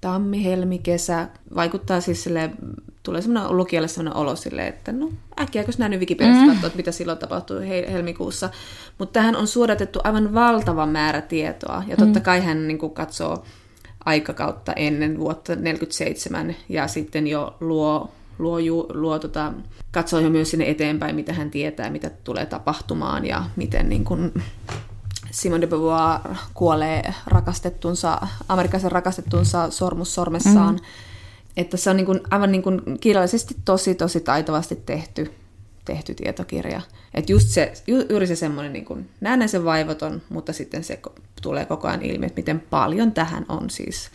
tammi, 0.00 0.44
helmi, 0.44 0.78
kesä 0.78 1.28
vaikuttaa 1.54 2.00
siis 2.00 2.24
sille, 2.24 2.50
tulee 3.02 3.22
semmoinen 3.22 3.56
lukijalle 3.56 3.88
semmoinen 3.88 4.20
olo 4.20 4.36
sille, 4.36 4.66
että 4.66 4.92
no 4.92 5.12
äkkiä, 5.40 5.64
jos 5.66 5.78
näin 5.78 6.00
Wikipediassa 6.00 6.46
mm. 6.46 6.52
katsoo, 6.52 6.70
mitä 6.74 6.92
silloin 6.92 7.18
tapahtui 7.18 7.68
helmikuussa. 7.68 8.50
Mutta 8.98 9.12
tähän 9.12 9.36
on 9.36 9.46
suodatettu 9.46 10.00
aivan 10.04 10.34
valtava 10.34 10.86
määrä 10.86 11.20
tietoa, 11.20 11.82
ja 11.86 11.96
totta 11.96 12.18
mm. 12.18 12.22
kai 12.22 12.40
hän 12.40 12.68
niin 12.68 12.78
kuin, 12.78 12.94
katsoo 12.94 13.44
aikakautta 14.04 14.72
ennen 14.72 15.18
vuotta 15.18 15.52
1947 15.52 16.56
ja 16.68 16.88
sitten 16.88 17.26
jo 17.26 17.56
luo, 17.60 18.10
luo, 18.38 18.58
luo, 18.94 19.18
tota, 19.18 19.52
katsoo 19.90 20.20
jo 20.20 20.30
myös 20.30 20.50
sinne 20.50 20.70
eteenpäin, 20.70 21.16
mitä 21.16 21.32
hän 21.32 21.50
tietää, 21.50 21.90
mitä 21.90 22.10
tulee 22.10 22.46
tapahtumaan 22.46 23.26
ja 23.26 23.44
miten 23.56 23.88
niin 23.88 24.04
kuin, 24.04 24.32
Simone 25.30 25.60
de 25.60 25.66
Beauvoir 25.66 26.20
kuolee 26.54 27.14
rakastettunsa, 27.26 28.26
amerikkalaisen 28.48 28.92
rakastettunsa 28.92 29.70
sormus 29.70 30.14
sormessaan. 30.14 30.74
Mm. 30.74 30.80
Että 31.56 31.76
se 31.76 31.90
on 31.90 31.96
niin 31.96 32.06
kuin, 32.06 32.20
aivan 32.30 32.52
niin 32.52 32.62
kuin 32.62 32.82
kirjallisesti 33.00 33.56
tosi, 33.64 33.94
tosi 33.94 34.20
taitavasti 34.20 34.76
tehty, 34.76 35.32
tehty 35.84 36.14
tietokirja. 36.14 36.80
Että 37.14 37.32
just 37.32 37.48
se, 37.48 37.72
ju, 37.86 38.04
juuri 38.10 38.26
se 38.26 38.36
semmoinen 38.36 38.72
niin 38.72 38.84
kuin 38.84 39.10
näennäisen 39.20 39.64
vaivoton, 39.64 40.22
mutta 40.28 40.52
sitten 40.52 40.84
se 40.84 41.00
tulee 41.42 41.64
koko 41.64 41.88
ajan 41.88 42.02
ilmi, 42.02 42.26
että 42.26 42.38
miten 42.38 42.60
paljon 42.60 43.12
tähän 43.12 43.46
on 43.48 43.70
siis 43.70 44.10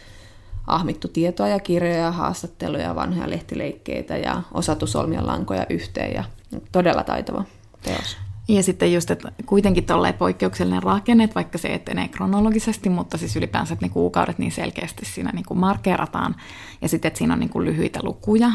ahmittu 0.68 1.08
tietoa 1.08 1.48
ja 1.48 1.60
kirjoja, 1.60 2.12
haastatteluja, 2.12 2.96
vanhoja 2.96 3.30
lehtileikkeitä 3.30 4.18
ja 4.18 4.42
osattu 4.54 4.88
solmia 4.88 5.28
lankoja 5.28 5.66
yhteen 5.70 6.14
ja 6.14 6.24
todella 6.72 7.04
taitava 7.04 7.44
teos. 7.82 8.18
Ja 8.48 8.64
sitten 8.64 8.94
just, 8.94 9.12
että 9.12 9.32
kuitenkin 9.46 9.86
tolleen 9.86 10.14
poikkeuksellinen 10.14 10.84
rakenne, 10.84 11.24
että 11.24 11.36
vaikka 11.36 11.58
se 11.58 11.74
etenee 11.74 12.08
kronologisesti, 12.08 12.90
mutta 12.90 13.18
siis 13.18 13.36
ylipäänsä 13.36 13.74
että 13.74 13.86
ne 13.86 13.90
kuukaudet 13.90 14.40
niin 14.40 14.52
selkeästi 14.52 15.06
siinä 15.06 15.32
niin 15.34 15.46
kuin 15.46 15.60
markerataan. 15.60 16.36
Ja 16.82 16.90
sitten, 16.90 17.08
että 17.08 17.18
siinä 17.18 17.34
on 17.34 17.40
niin 17.40 17.50
kuin 17.50 17.66
lyhyitä 17.66 18.00
lukuja, 18.04 18.52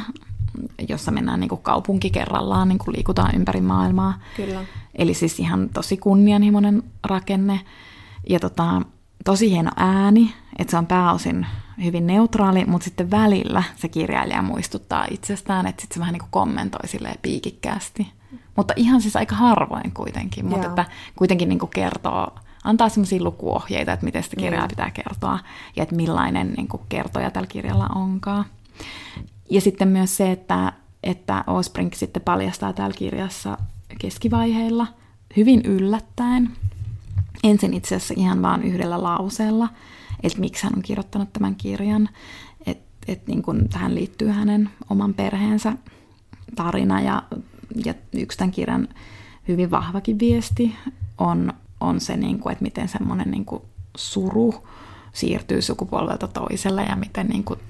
jossa 0.89 1.11
mennään 1.11 1.41
niin 1.41 1.49
kuin 1.49 1.63
kaupunki 1.63 2.11
kerrallaan, 2.11 2.69
niin 2.69 2.79
kuin 2.79 2.95
liikutaan 2.97 3.35
ympäri 3.35 3.61
maailmaa. 3.61 4.21
Kyllä. 4.37 4.65
Eli 4.95 5.15
siis 5.15 5.41
ihan 5.41 5.69
tosi 5.69 5.97
kunnianhimoinen 5.97 6.83
rakenne. 7.05 7.61
Ja 8.29 8.41
tota, 8.41 8.83
tosi 9.25 9.51
hieno 9.51 9.71
ääni, 9.77 10.35
että 10.59 10.71
se 10.71 10.77
on 10.77 10.87
pääosin 10.87 11.47
hyvin 11.85 12.07
neutraali, 12.07 12.65
mutta 12.65 12.85
sitten 12.85 13.11
välillä 13.11 13.63
se 13.77 13.89
kirjailija 13.89 14.43
muistuttaa 14.43 15.07
itsestään, 15.11 15.67
että 15.67 15.83
sitten 15.83 15.95
se 15.95 16.01
vähän 16.01 16.13
niin 16.13 16.21
kuin 16.21 16.31
kommentoi 16.31 16.89
silleen 16.89 17.19
piikikkäästi. 17.23 18.13
Mutta 18.57 18.75
ihan 18.77 19.01
siis 19.01 19.17
aika 19.17 19.35
harvoin 19.35 19.93
kuitenkin, 19.93 20.47
mutta 20.47 20.67
että 20.67 20.85
kuitenkin 21.17 21.49
niin 21.49 21.59
kuin 21.59 21.71
kertoo, 21.71 22.35
antaa 22.65 22.89
sellaisia 22.89 23.23
lukuohjeita, 23.23 23.93
että 23.93 24.05
miten 24.05 24.23
sitä 24.23 24.37
kirjaa 24.37 24.63
mm. 24.63 24.69
pitää 24.69 24.91
kertoa 24.91 25.39
ja 25.77 25.83
että 25.83 25.95
millainen 25.95 26.53
niin 26.57 26.69
kuin 26.69 26.83
kertoja 26.89 27.31
tällä 27.31 27.47
kirjalla 27.47 27.89
onkaan. 27.95 28.45
Ja 29.51 29.61
sitten 29.61 29.89
myös 29.89 30.17
se, 30.17 30.33
että, 30.33 30.73
että 31.03 31.45
Osprink 31.47 31.95
sitten 31.95 32.23
paljastaa 32.23 32.73
täällä 32.73 32.97
kirjassa 32.97 33.59
keskivaiheilla 33.99 34.87
hyvin 35.37 35.61
yllättäen, 35.65 36.51
ensin 37.45 37.75
itse 37.75 37.97
asiassa 37.97 38.15
ihan 38.17 38.43
vaan 38.43 38.63
yhdellä 38.63 39.03
lauseella, 39.03 39.69
että 40.23 40.41
miksi 40.41 40.65
hän 40.65 40.75
on 40.77 40.83
kirjoittanut 40.83 41.33
tämän 41.33 41.57
kirjan, 41.57 42.09
että 42.67 42.89
et 43.09 43.27
niin 43.27 43.43
kun 43.43 43.69
tähän 43.69 43.95
liittyy 43.95 44.29
hänen 44.29 44.71
oman 44.91 45.15
perheensä 45.15 45.73
tarina 46.57 47.01
ja 47.01 47.23
ja 47.85 47.95
yksi 48.13 48.39
tämän 48.39 48.51
kirjan 48.51 48.89
hyvin 49.49 49.71
vahvakin 49.71 50.19
viesti 50.19 50.77
on, 51.19 51.53
on 51.81 52.01
se, 52.01 52.17
niin 52.17 52.39
kuin, 52.39 52.53
että 52.53 52.63
miten 52.63 52.89
semmoinen 52.89 53.31
niin 53.31 53.45
kuin 53.45 53.63
suru 53.97 54.55
siirtyy 55.13 55.63
sukupolvelta 55.63 56.29
toiselle 56.29 56.83
ja 56.83 56.97
miten 56.97 57.27
niin 57.27 57.45
kuin, 57.45 57.61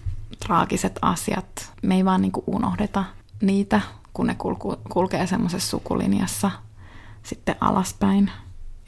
traagiset 0.47 0.99
asiat, 1.03 1.73
me 1.83 1.95
ei 1.95 2.05
vaan 2.05 2.23
niin 2.23 2.33
kuin, 2.33 2.45
unohdeta 2.47 3.05
niitä, 3.41 3.81
kun 4.13 4.27
ne 4.27 4.35
kulku, 4.35 4.77
kulkee 4.89 5.27
semmoisessa 5.27 5.71
sukulinjassa 5.71 6.51
sitten 7.23 7.57
alaspäin. 7.61 8.31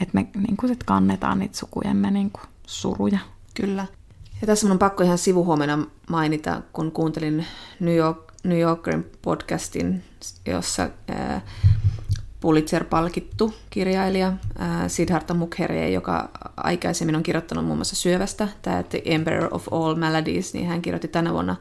Että 0.00 0.14
me 0.14 0.28
niin 0.34 0.56
kuin, 0.56 0.70
sit 0.70 0.84
kannetaan 0.84 1.38
niitä 1.38 1.58
sukujemme 1.58 2.10
niin 2.10 2.30
kuin, 2.30 2.44
suruja. 2.66 3.18
Kyllä. 3.54 3.86
Ja 4.40 4.46
tässä 4.46 4.66
on 4.72 4.78
pakko 4.78 5.04
ihan 5.04 5.18
sivuhuomenna 5.18 5.86
mainita, 6.08 6.62
kun 6.72 6.92
kuuntelin 6.92 7.46
New 7.80 7.96
York 7.96 8.30
New 8.44 8.58
Yorkerin 8.58 9.10
podcastin, 9.22 10.02
jossa 10.46 10.90
Pulitzer-palkittu 12.40 13.54
kirjailija 13.70 14.32
Siddhartha 14.88 15.34
Mukherjee, 15.34 15.90
joka 15.90 16.30
aikaisemmin 16.56 17.16
on 17.16 17.22
kirjoittanut 17.22 17.64
muun 17.64 17.78
muassa 17.78 17.96
syövästä, 17.96 18.48
tämä 18.62 18.82
The 18.82 19.02
Emperor 19.04 19.48
of 19.50 19.72
All 19.72 19.94
Maladies, 19.94 20.54
niin 20.54 20.66
hän 20.66 20.82
kirjoitti 20.82 21.08
tänä 21.08 21.32
vuonna, 21.32 21.56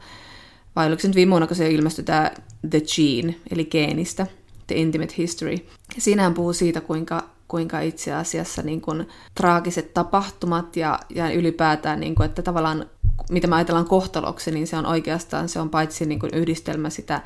vai 0.76 0.86
oliko 0.86 1.02
se 1.02 1.08
nyt 1.08 1.14
viime 1.14 1.30
vuonna, 1.30 1.46
kun 1.46 1.56
se 1.56 1.70
ilmestyi 1.70 2.04
tämä 2.04 2.30
The 2.70 2.80
Gene, 2.80 3.34
eli 3.50 3.64
geenistä, 3.64 4.26
The 4.66 4.74
Intimate 4.74 5.14
History. 5.18 5.56
Siinä 5.98 6.22
hän 6.22 6.34
puhuu 6.34 6.52
siitä, 6.52 6.80
kuinka 6.80 7.24
kuinka 7.50 7.80
itse 7.80 8.12
asiassa 8.12 8.62
niin 8.62 8.80
kuin, 8.80 9.08
traagiset 9.34 9.94
tapahtumat 9.94 10.76
ja, 10.76 10.98
ja 11.14 11.30
ylipäätään, 11.30 12.00
niin 12.00 12.14
kuin, 12.14 12.24
että 12.24 12.42
tavallaan 12.42 12.86
mitä 13.30 13.46
me 13.46 13.56
ajatellaan 13.56 13.88
kohtaloksi, 13.88 14.50
niin 14.50 14.66
se 14.66 14.76
on 14.76 14.86
oikeastaan 14.86 15.48
se 15.48 15.60
on 15.60 15.70
paitsi 15.70 16.06
niin 16.06 16.20
kuin 16.20 16.34
yhdistelmä 16.34 16.90
sitä 16.90 17.20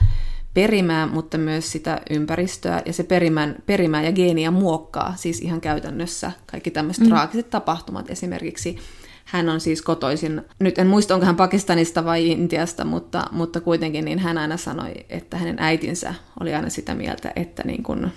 perimää, 0.55 1.07
mutta 1.07 1.39
myös 1.39 1.73
sitä 1.73 2.01
ympäristöä, 2.11 2.83
ja 2.87 2.93
se 2.93 3.03
perimän, 3.03 3.57
perimää 3.67 4.03
ja 4.03 4.13
geeniä 4.13 4.51
muokkaa, 4.51 5.15
siis 5.17 5.41
ihan 5.41 5.61
käytännössä 5.61 6.33
kaikki 6.47 6.71
tämmöiset 6.71 7.05
mm. 7.05 7.09
traagiset 7.09 7.51
tapahtumat. 7.51 8.11
Esimerkiksi 8.11 8.79
hän 9.25 9.49
on 9.49 9.61
siis 9.61 9.83
kotoisin, 9.83 10.43
nyt 10.59 10.79
en 10.79 10.87
muista 10.87 11.15
onko 11.15 11.27
hän 11.27 11.37
Pakistanista 11.37 12.05
vai 12.05 12.31
Intiasta, 12.31 12.85
mutta, 12.85 13.25
mutta 13.33 13.61
kuitenkin 13.61 14.05
niin 14.05 14.19
hän 14.19 14.39
aina 14.39 14.57
sanoi, 14.57 14.95
että 15.09 15.39
hänen 15.39 15.57
äitinsä 15.59 16.15
oli 16.41 16.55
aina 16.55 16.71
sitä 16.71 16.95
mieltä, 16.95 17.33
että 17.37 17.63
niin 17.67 17.83
kuin 17.83 18.13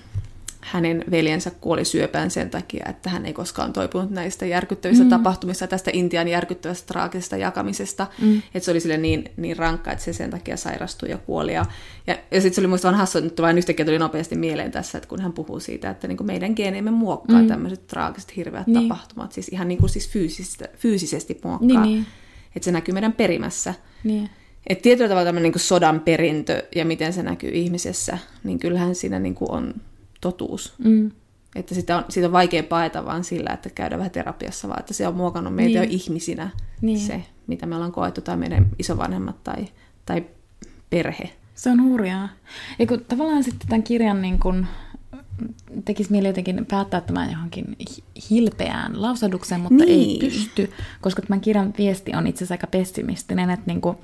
hänen 0.71 1.03
veljensä 1.11 1.51
kuoli 1.51 1.85
syöpään 1.85 2.31
sen 2.31 2.49
takia, 2.49 2.85
että 2.89 3.09
hän 3.09 3.25
ei 3.25 3.33
koskaan 3.33 3.73
toipunut 3.73 4.09
näistä 4.09 4.45
järkyttävistä 4.45 5.03
mm. 5.03 5.09
tapahtumista, 5.09 5.67
tästä 5.67 5.91
Intian 5.93 6.27
järkyttävästä 6.27 6.87
traagisesta 6.87 7.37
jakamisesta. 7.37 8.07
Mm. 8.21 8.37
Että 8.37 8.65
se 8.65 8.71
oli 8.71 8.79
sille 8.79 8.97
niin, 8.97 9.31
niin 9.37 9.57
rankka, 9.57 9.91
että 9.91 10.03
se 10.03 10.13
sen 10.13 10.29
takia 10.29 10.57
sairastui 10.57 11.09
ja 11.09 11.17
kuoli. 11.17 11.53
Ja, 11.53 11.65
ja, 12.07 12.17
ja 12.31 12.41
sitten 12.41 12.55
se 12.55 12.61
oli 12.61 12.67
muista 12.67 12.87
vaan 12.87 12.97
hassu, 12.97 13.17
että 13.17 13.43
vain 13.43 13.57
yhtäkkiä 13.57 13.85
tuli 13.85 13.99
nopeasti 13.99 14.35
mieleen 14.35 14.71
tässä, 14.71 14.97
että 14.97 15.09
kun 15.09 15.21
hän 15.21 15.33
puhuu 15.33 15.59
siitä, 15.59 15.89
että 15.89 16.07
niin 16.07 16.17
kuin 16.17 16.27
meidän 16.27 16.53
geeneimme 16.55 16.91
muokkaa 16.91 17.41
mm. 17.41 17.47
tämmöiset 17.47 17.87
traagiset 17.87 18.35
hirveät 18.35 18.67
niin. 18.67 18.89
tapahtumat. 18.89 19.31
Siis 19.31 19.49
ihan 19.49 19.67
niin 19.67 19.79
kuin 19.79 19.89
siis 19.89 20.09
fyysisesti, 20.09 20.63
fyysisesti 20.77 21.39
muokkaa. 21.43 21.67
Niin, 21.67 21.81
niin. 21.81 22.05
Että 22.55 22.65
se 22.65 22.71
näkyy 22.71 22.93
meidän 22.93 23.13
perimässä. 23.13 23.73
Niin. 24.03 24.29
Että 24.67 24.81
tietyllä 24.81 25.09
tavalla 25.09 25.25
tämmöinen 25.25 25.51
niin 25.51 25.59
sodan 25.59 25.99
perintö 25.99 26.63
ja 26.75 26.85
miten 26.85 27.13
se 27.13 27.23
näkyy 27.23 27.49
ihmisessä, 27.49 28.17
niin 28.43 28.59
kyllähän 28.59 28.95
siinä 28.95 29.19
niin 29.19 29.35
kuin 29.35 29.51
on 29.51 29.73
totuus. 30.21 30.73
Mm. 30.77 31.11
Että 31.55 31.75
sitä 31.75 31.97
on, 31.97 32.05
siitä 32.09 32.27
on 32.27 32.31
vaikea 32.31 32.63
paeta 32.63 33.05
vaan 33.05 33.23
sillä, 33.23 33.49
että 33.53 33.69
käydään 33.69 33.99
vähän 33.99 34.11
terapiassa, 34.11 34.67
vaan 34.67 34.79
että 34.79 34.93
se 34.93 35.07
on 35.07 35.15
muokannut 35.15 35.55
meitä 35.55 35.79
niin. 35.79 35.89
jo 35.89 35.95
ihmisinä 35.95 36.49
niin. 36.81 36.99
se, 36.99 37.23
mitä 37.47 37.65
me 37.65 37.75
ollaan 37.75 37.91
koettu, 37.91 38.21
tai 38.21 38.37
meidän 38.37 38.67
isovanhemmat 38.79 39.43
tai, 39.43 39.65
tai 40.05 40.25
perhe. 40.89 41.29
Se 41.55 41.69
on 41.69 41.83
hurjaa. 41.83 42.29
Ja 42.79 42.87
kun 42.87 43.05
tavallaan 43.07 43.43
sitten 43.43 43.67
tämän 43.67 43.83
kirjan 43.83 44.21
niin 44.21 44.39
kun, 44.39 44.67
tekisi 45.85 46.11
mieli 46.11 46.27
jotenkin 46.27 46.65
päättää 46.65 47.01
tämän 47.01 47.31
johonkin 47.31 47.77
hilpeään 48.29 49.01
lausahdukseen, 49.01 49.61
mutta 49.61 49.85
niin. 49.85 50.23
ei 50.23 50.29
pysty, 50.29 50.71
koska 51.01 51.21
tämän 51.21 51.41
kirjan 51.41 51.73
viesti 51.77 52.11
on 52.15 52.27
itse 52.27 52.37
asiassa 52.37 52.53
aika 52.53 52.67
pessimistinen, 52.67 53.49
että 53.49 53.65
niin 53.67 53.81
kuin, 53.81 53.97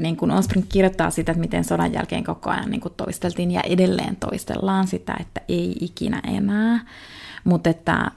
niin 0.00 0.16
kuin 0.16 0.30
Osprink 0.30 0.66
kirjoittaa 0.68 1.10
sitä, 1.10 1.32
että 1.32 1.40
miten 1.40 1.64
sodan 1.64 1.92
jälkeen 1.92 2.24
koko 2.24 2.50
ajan 2.50 2.70
niin 2.70 2.80
kuin 2.80 2.94
toisteltiin 2.96 3.50
ja 3.50 3.60
edelleen 3.60 4.16
toistellaan 4.16 4.86
sitä, 4.86 5.16
että 5.20 5.40
ei 5.48 5.76
ikinä 5.80 6.20
enää, 6.26 6.80
mutta 7.44 7.70
että, 7.70 8.10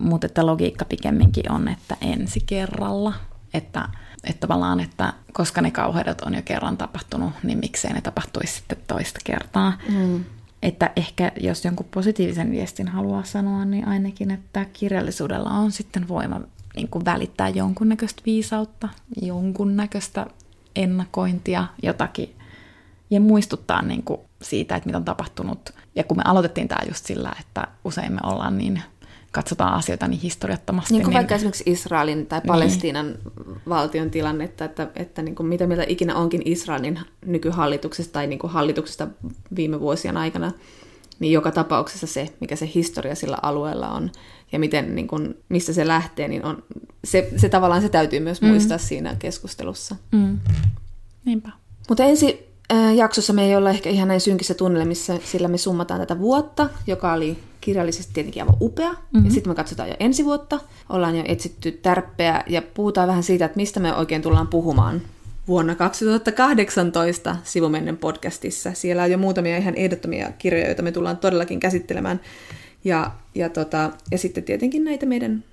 mutta 0.00 0.26
että 0.26 0.46
logiikka 0.46 0.84
pikemminkin 0.84 1.52
on, 1.52 1.68
että 1.68 1.96
ensi 2.00 2.42
kerralla, 2.46 3.12
että, 3.54 3.88
että 4.24 4.40
tavallaan, 4.46 4.80
että 4.80 5.12
koska 5.32 5.60
ne 5.60 5.70
kauheudet 5.70 6.20
on 6.20 6.34
jo 6.34 6.42
kerran 6.44 6.76
tapahtunut, 6.76 7.32
niin 7.42 7.58
miksei 7.58 7.92
ne 7.92 8.00
tapahtuisi 8.00 8.52
sitten 8.52 8.78
toista 8.86 9.20
kertaa. 9.24 9.72
Mm. 9.88 10.24
Että 10.62 10.90
ehkä 10.96 11.32
jos 11.40 11.64
jonkun 11.64 11.86
positiivisen 11.90 12.50
viestin 12.50 12.88
haluaa 12.88 13.24
sanoa, 13.24 13.64
niin 13.64 13.88
ainakin, 13.88 14.30
että 14.30 14.66
kirjallisuudella 14.72 15.50
on 15.50 15.72
sitten 15.72 16.08
voima 16.08 16.40
niin 16.76 16.88
kuin 16.88 17.04
välittää 17.04 17.48
jonkunnäköistä 17.48 18.22
viisautta, 18.26 18.88
jonkunnäköistä 19.22 20.26
ennakointia, 20.76 21.66
jotakin, 21.82 22.36
ja 23.10 23.20
muistuttaa 23.20 23.82
niin 23.82 24.02
kuin 24.02 24.20
siitä, 24.42 24.76
että 24.76 24.86
mitä 24.86 24.98
on 24.98 25.04
tapahtunut. 25.04 25.70
Ja 25.94 26.04
kun 26.04 26.16
me 26.16 26.22
aloitettiin 26.26 26.68
tämä 26.68 26.80
just 26.88 27.06
sillä, 27.06 27.32
että 27.40 27.68
usein 27.84 28.12
me 28.12 28.20
ollaan 28.22 28.58
niin 28.58 28.82
katsotaan 29.32 29.74
asioita 29.74 30.08
niin 30.08 30.20
historiattomasti. 30.20 30.94
Niin 30.94 31.02
kuin 31.02 31.10
niin... 31.10 31.16
vaikka 31.16 31.34
esimerkiksi 31.34 31.64
Israelin 31.66 32.26
tai 32.26 32.38
niin. 32.38 32.46
Palestiinan 32.46 33.06
niin. 33.06 33.60
valtion 33.68 34.10
tilannetta, 34.10 34.64
että, 34.64 34.88
että 34.96 35.22
niin 35.22 35.34
kuin 35.34 35.46
mitä 35.46 35.66
mieltä 35.66 35.84
ikinä 35.88 36.14
onkin 36.14 36.42
Israelin 36.44 37.00
nykyhallituksesta 37.26 38.12
tai 38.12 38.26
niin 38.26 38.38
kuin 38.38 38.52
hallituksesta 38.52 39.08
viime 39.56 39.80
vuosien 39.80 40.16
aikana, 40.16 40.52
niin 41.22 41.32
joka 41.32 41.50
tapauksessa 41.50 42.06
se, 42.06 42.28
mikä 42.40 42.56
se 42.56 42.70
historia 42.74 43.14
sillä 43.14 43.38
alueella 43.42 43.88
on 43.88 44.10
ja 44.52 44.58
miten, 44.58 44.94
niin 44.94 45.08
kuin, 45.08 45.34
mistä 45.48 45.72
se 45.72 45.86
lähtee, 45.86 46.28
niin 46.28 46.44
on, 46.44 46.62
se, 47.04 47.30
se 47.36 47.48
tavallaan 47.48 47.82
se 47.82 47.88
täytyy 47.88 48.20
myös 48.20 48.42
mm. 48.42 48.48
muistaa 48.48 48.78
siinä 48.78 49.16
keskustelussa. 49.18 49.96
Mm. 50.12 50.38
Niinpä. 51.24 51.50
Mutta 51.88 52.04
ensi 52.04 52.48
äh, 52.72 52.94
jaksossa 52.94 53.32
me 53.32 53.44
ei 53.44 53.56
olla 53.56 53.70
ehkä 53.70 53.90
ihan 53.90 54.08
näin 54.08 54.20
synkissä 54.20 54.54
tunnelmissa, 54.54 55.18
sillä 55.24 55.48
me 55.48 55.58
summataan 55.58 56.00
tätä 56.00 56.18
vuotta, 56.18 56.68
joka 56.86 57.12
oli 57.12 57.38
kirjallisesti 57.60 58.12
tietenkin 58.14 58.42
aivan 58.42 58.56
upea. 58.60 58.92
Mm-hmm. 58.92 59.24
Ja 59.24 59.30
sitten 59.30 59.50
me 59.50 59.54
katsotaan 59.54 59.88
jo 59.88 59.96
ensi 60.00 60.24
vuotta. 60.24 60.60
Ollaan 60.88 61.16
jo 61.16 61.24
etsitty 61.26 61.72
tärppeä 61.72 62.44
ja 62.46 62.62
puhutaan 62.62 63.08
vähän 63.08 63.22
siitä, 63.22 63.44
että 63.44 63.56
mistä 63.56 63.80
me 63.80 63.94
oikein 63.94 64.22
tullaan 64.22 64.48
puhumaan 64.48 65.02
vuonna 65.48 65.74
2018 65.74 67.36
Sivumennen 67.44 67.96
podcastissa. 67.96 68.72
Siellä 68.74 69.02
on 69.02 69.10
jo 69.10 69.18
muutamia 69.18 69.56
ihan 69.56 69.74
ehdottomia 69.74 70.32
kirjoja, 70.38 70.66
joita 70.66 70.82
me 70.82 70.92
tullaan 70.92 71.16
todellakin 71.16 71.60
käsittelemään. 71.60 72.20
Ja, 72.84 73.10
ja, 73.34 73.48
tota, 73.48 73.90
ja 74.10 74.18
sitten 74.18 74.44
tietenkin 74.44 74.84
näitä 74.84 75.06
meidän, 75.06 75.44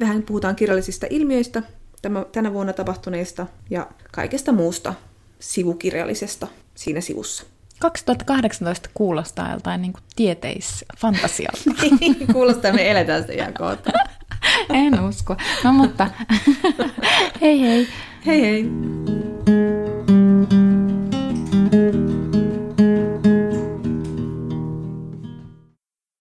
vähän 0.00 0.22
puhutaan 0.22 0.56
kirjallisista 0.56 1.06
ilmiöistä 1.10 1.62
tänä 2.32 2.52
vuonna 2.52 2.72
tapahtuneista 2.72 3.46
ja 3.70 3.86
kaikesta 4.12 4.52
muusta 4.52 4.94
sivukirjallisesta 5.38 6.46
siinä 6.74 7.00
sivussa. 7.00 7.44
2018 7.78 8.90
kuulostaa 8.94 9.50
joltain 9.50 9.82
niin 9.82 9.92
tieteisfantasialta. 10.16 11.60
Kuulostaa, 12.32 12.72
me 12.72 12.90
eletään 12.90 13.20
sitä 13.22 13.32
ihan 13.32 13.54
kohta 13.54 13.90
en 14.68 15.00
usko. 15.00 15.36
No 15.64 15.72
mutta 15.72 16.10
hei 17.40 17.60
hei. 17.60 17.88
Hei 18.26 18.40
hei. 18.42 18.64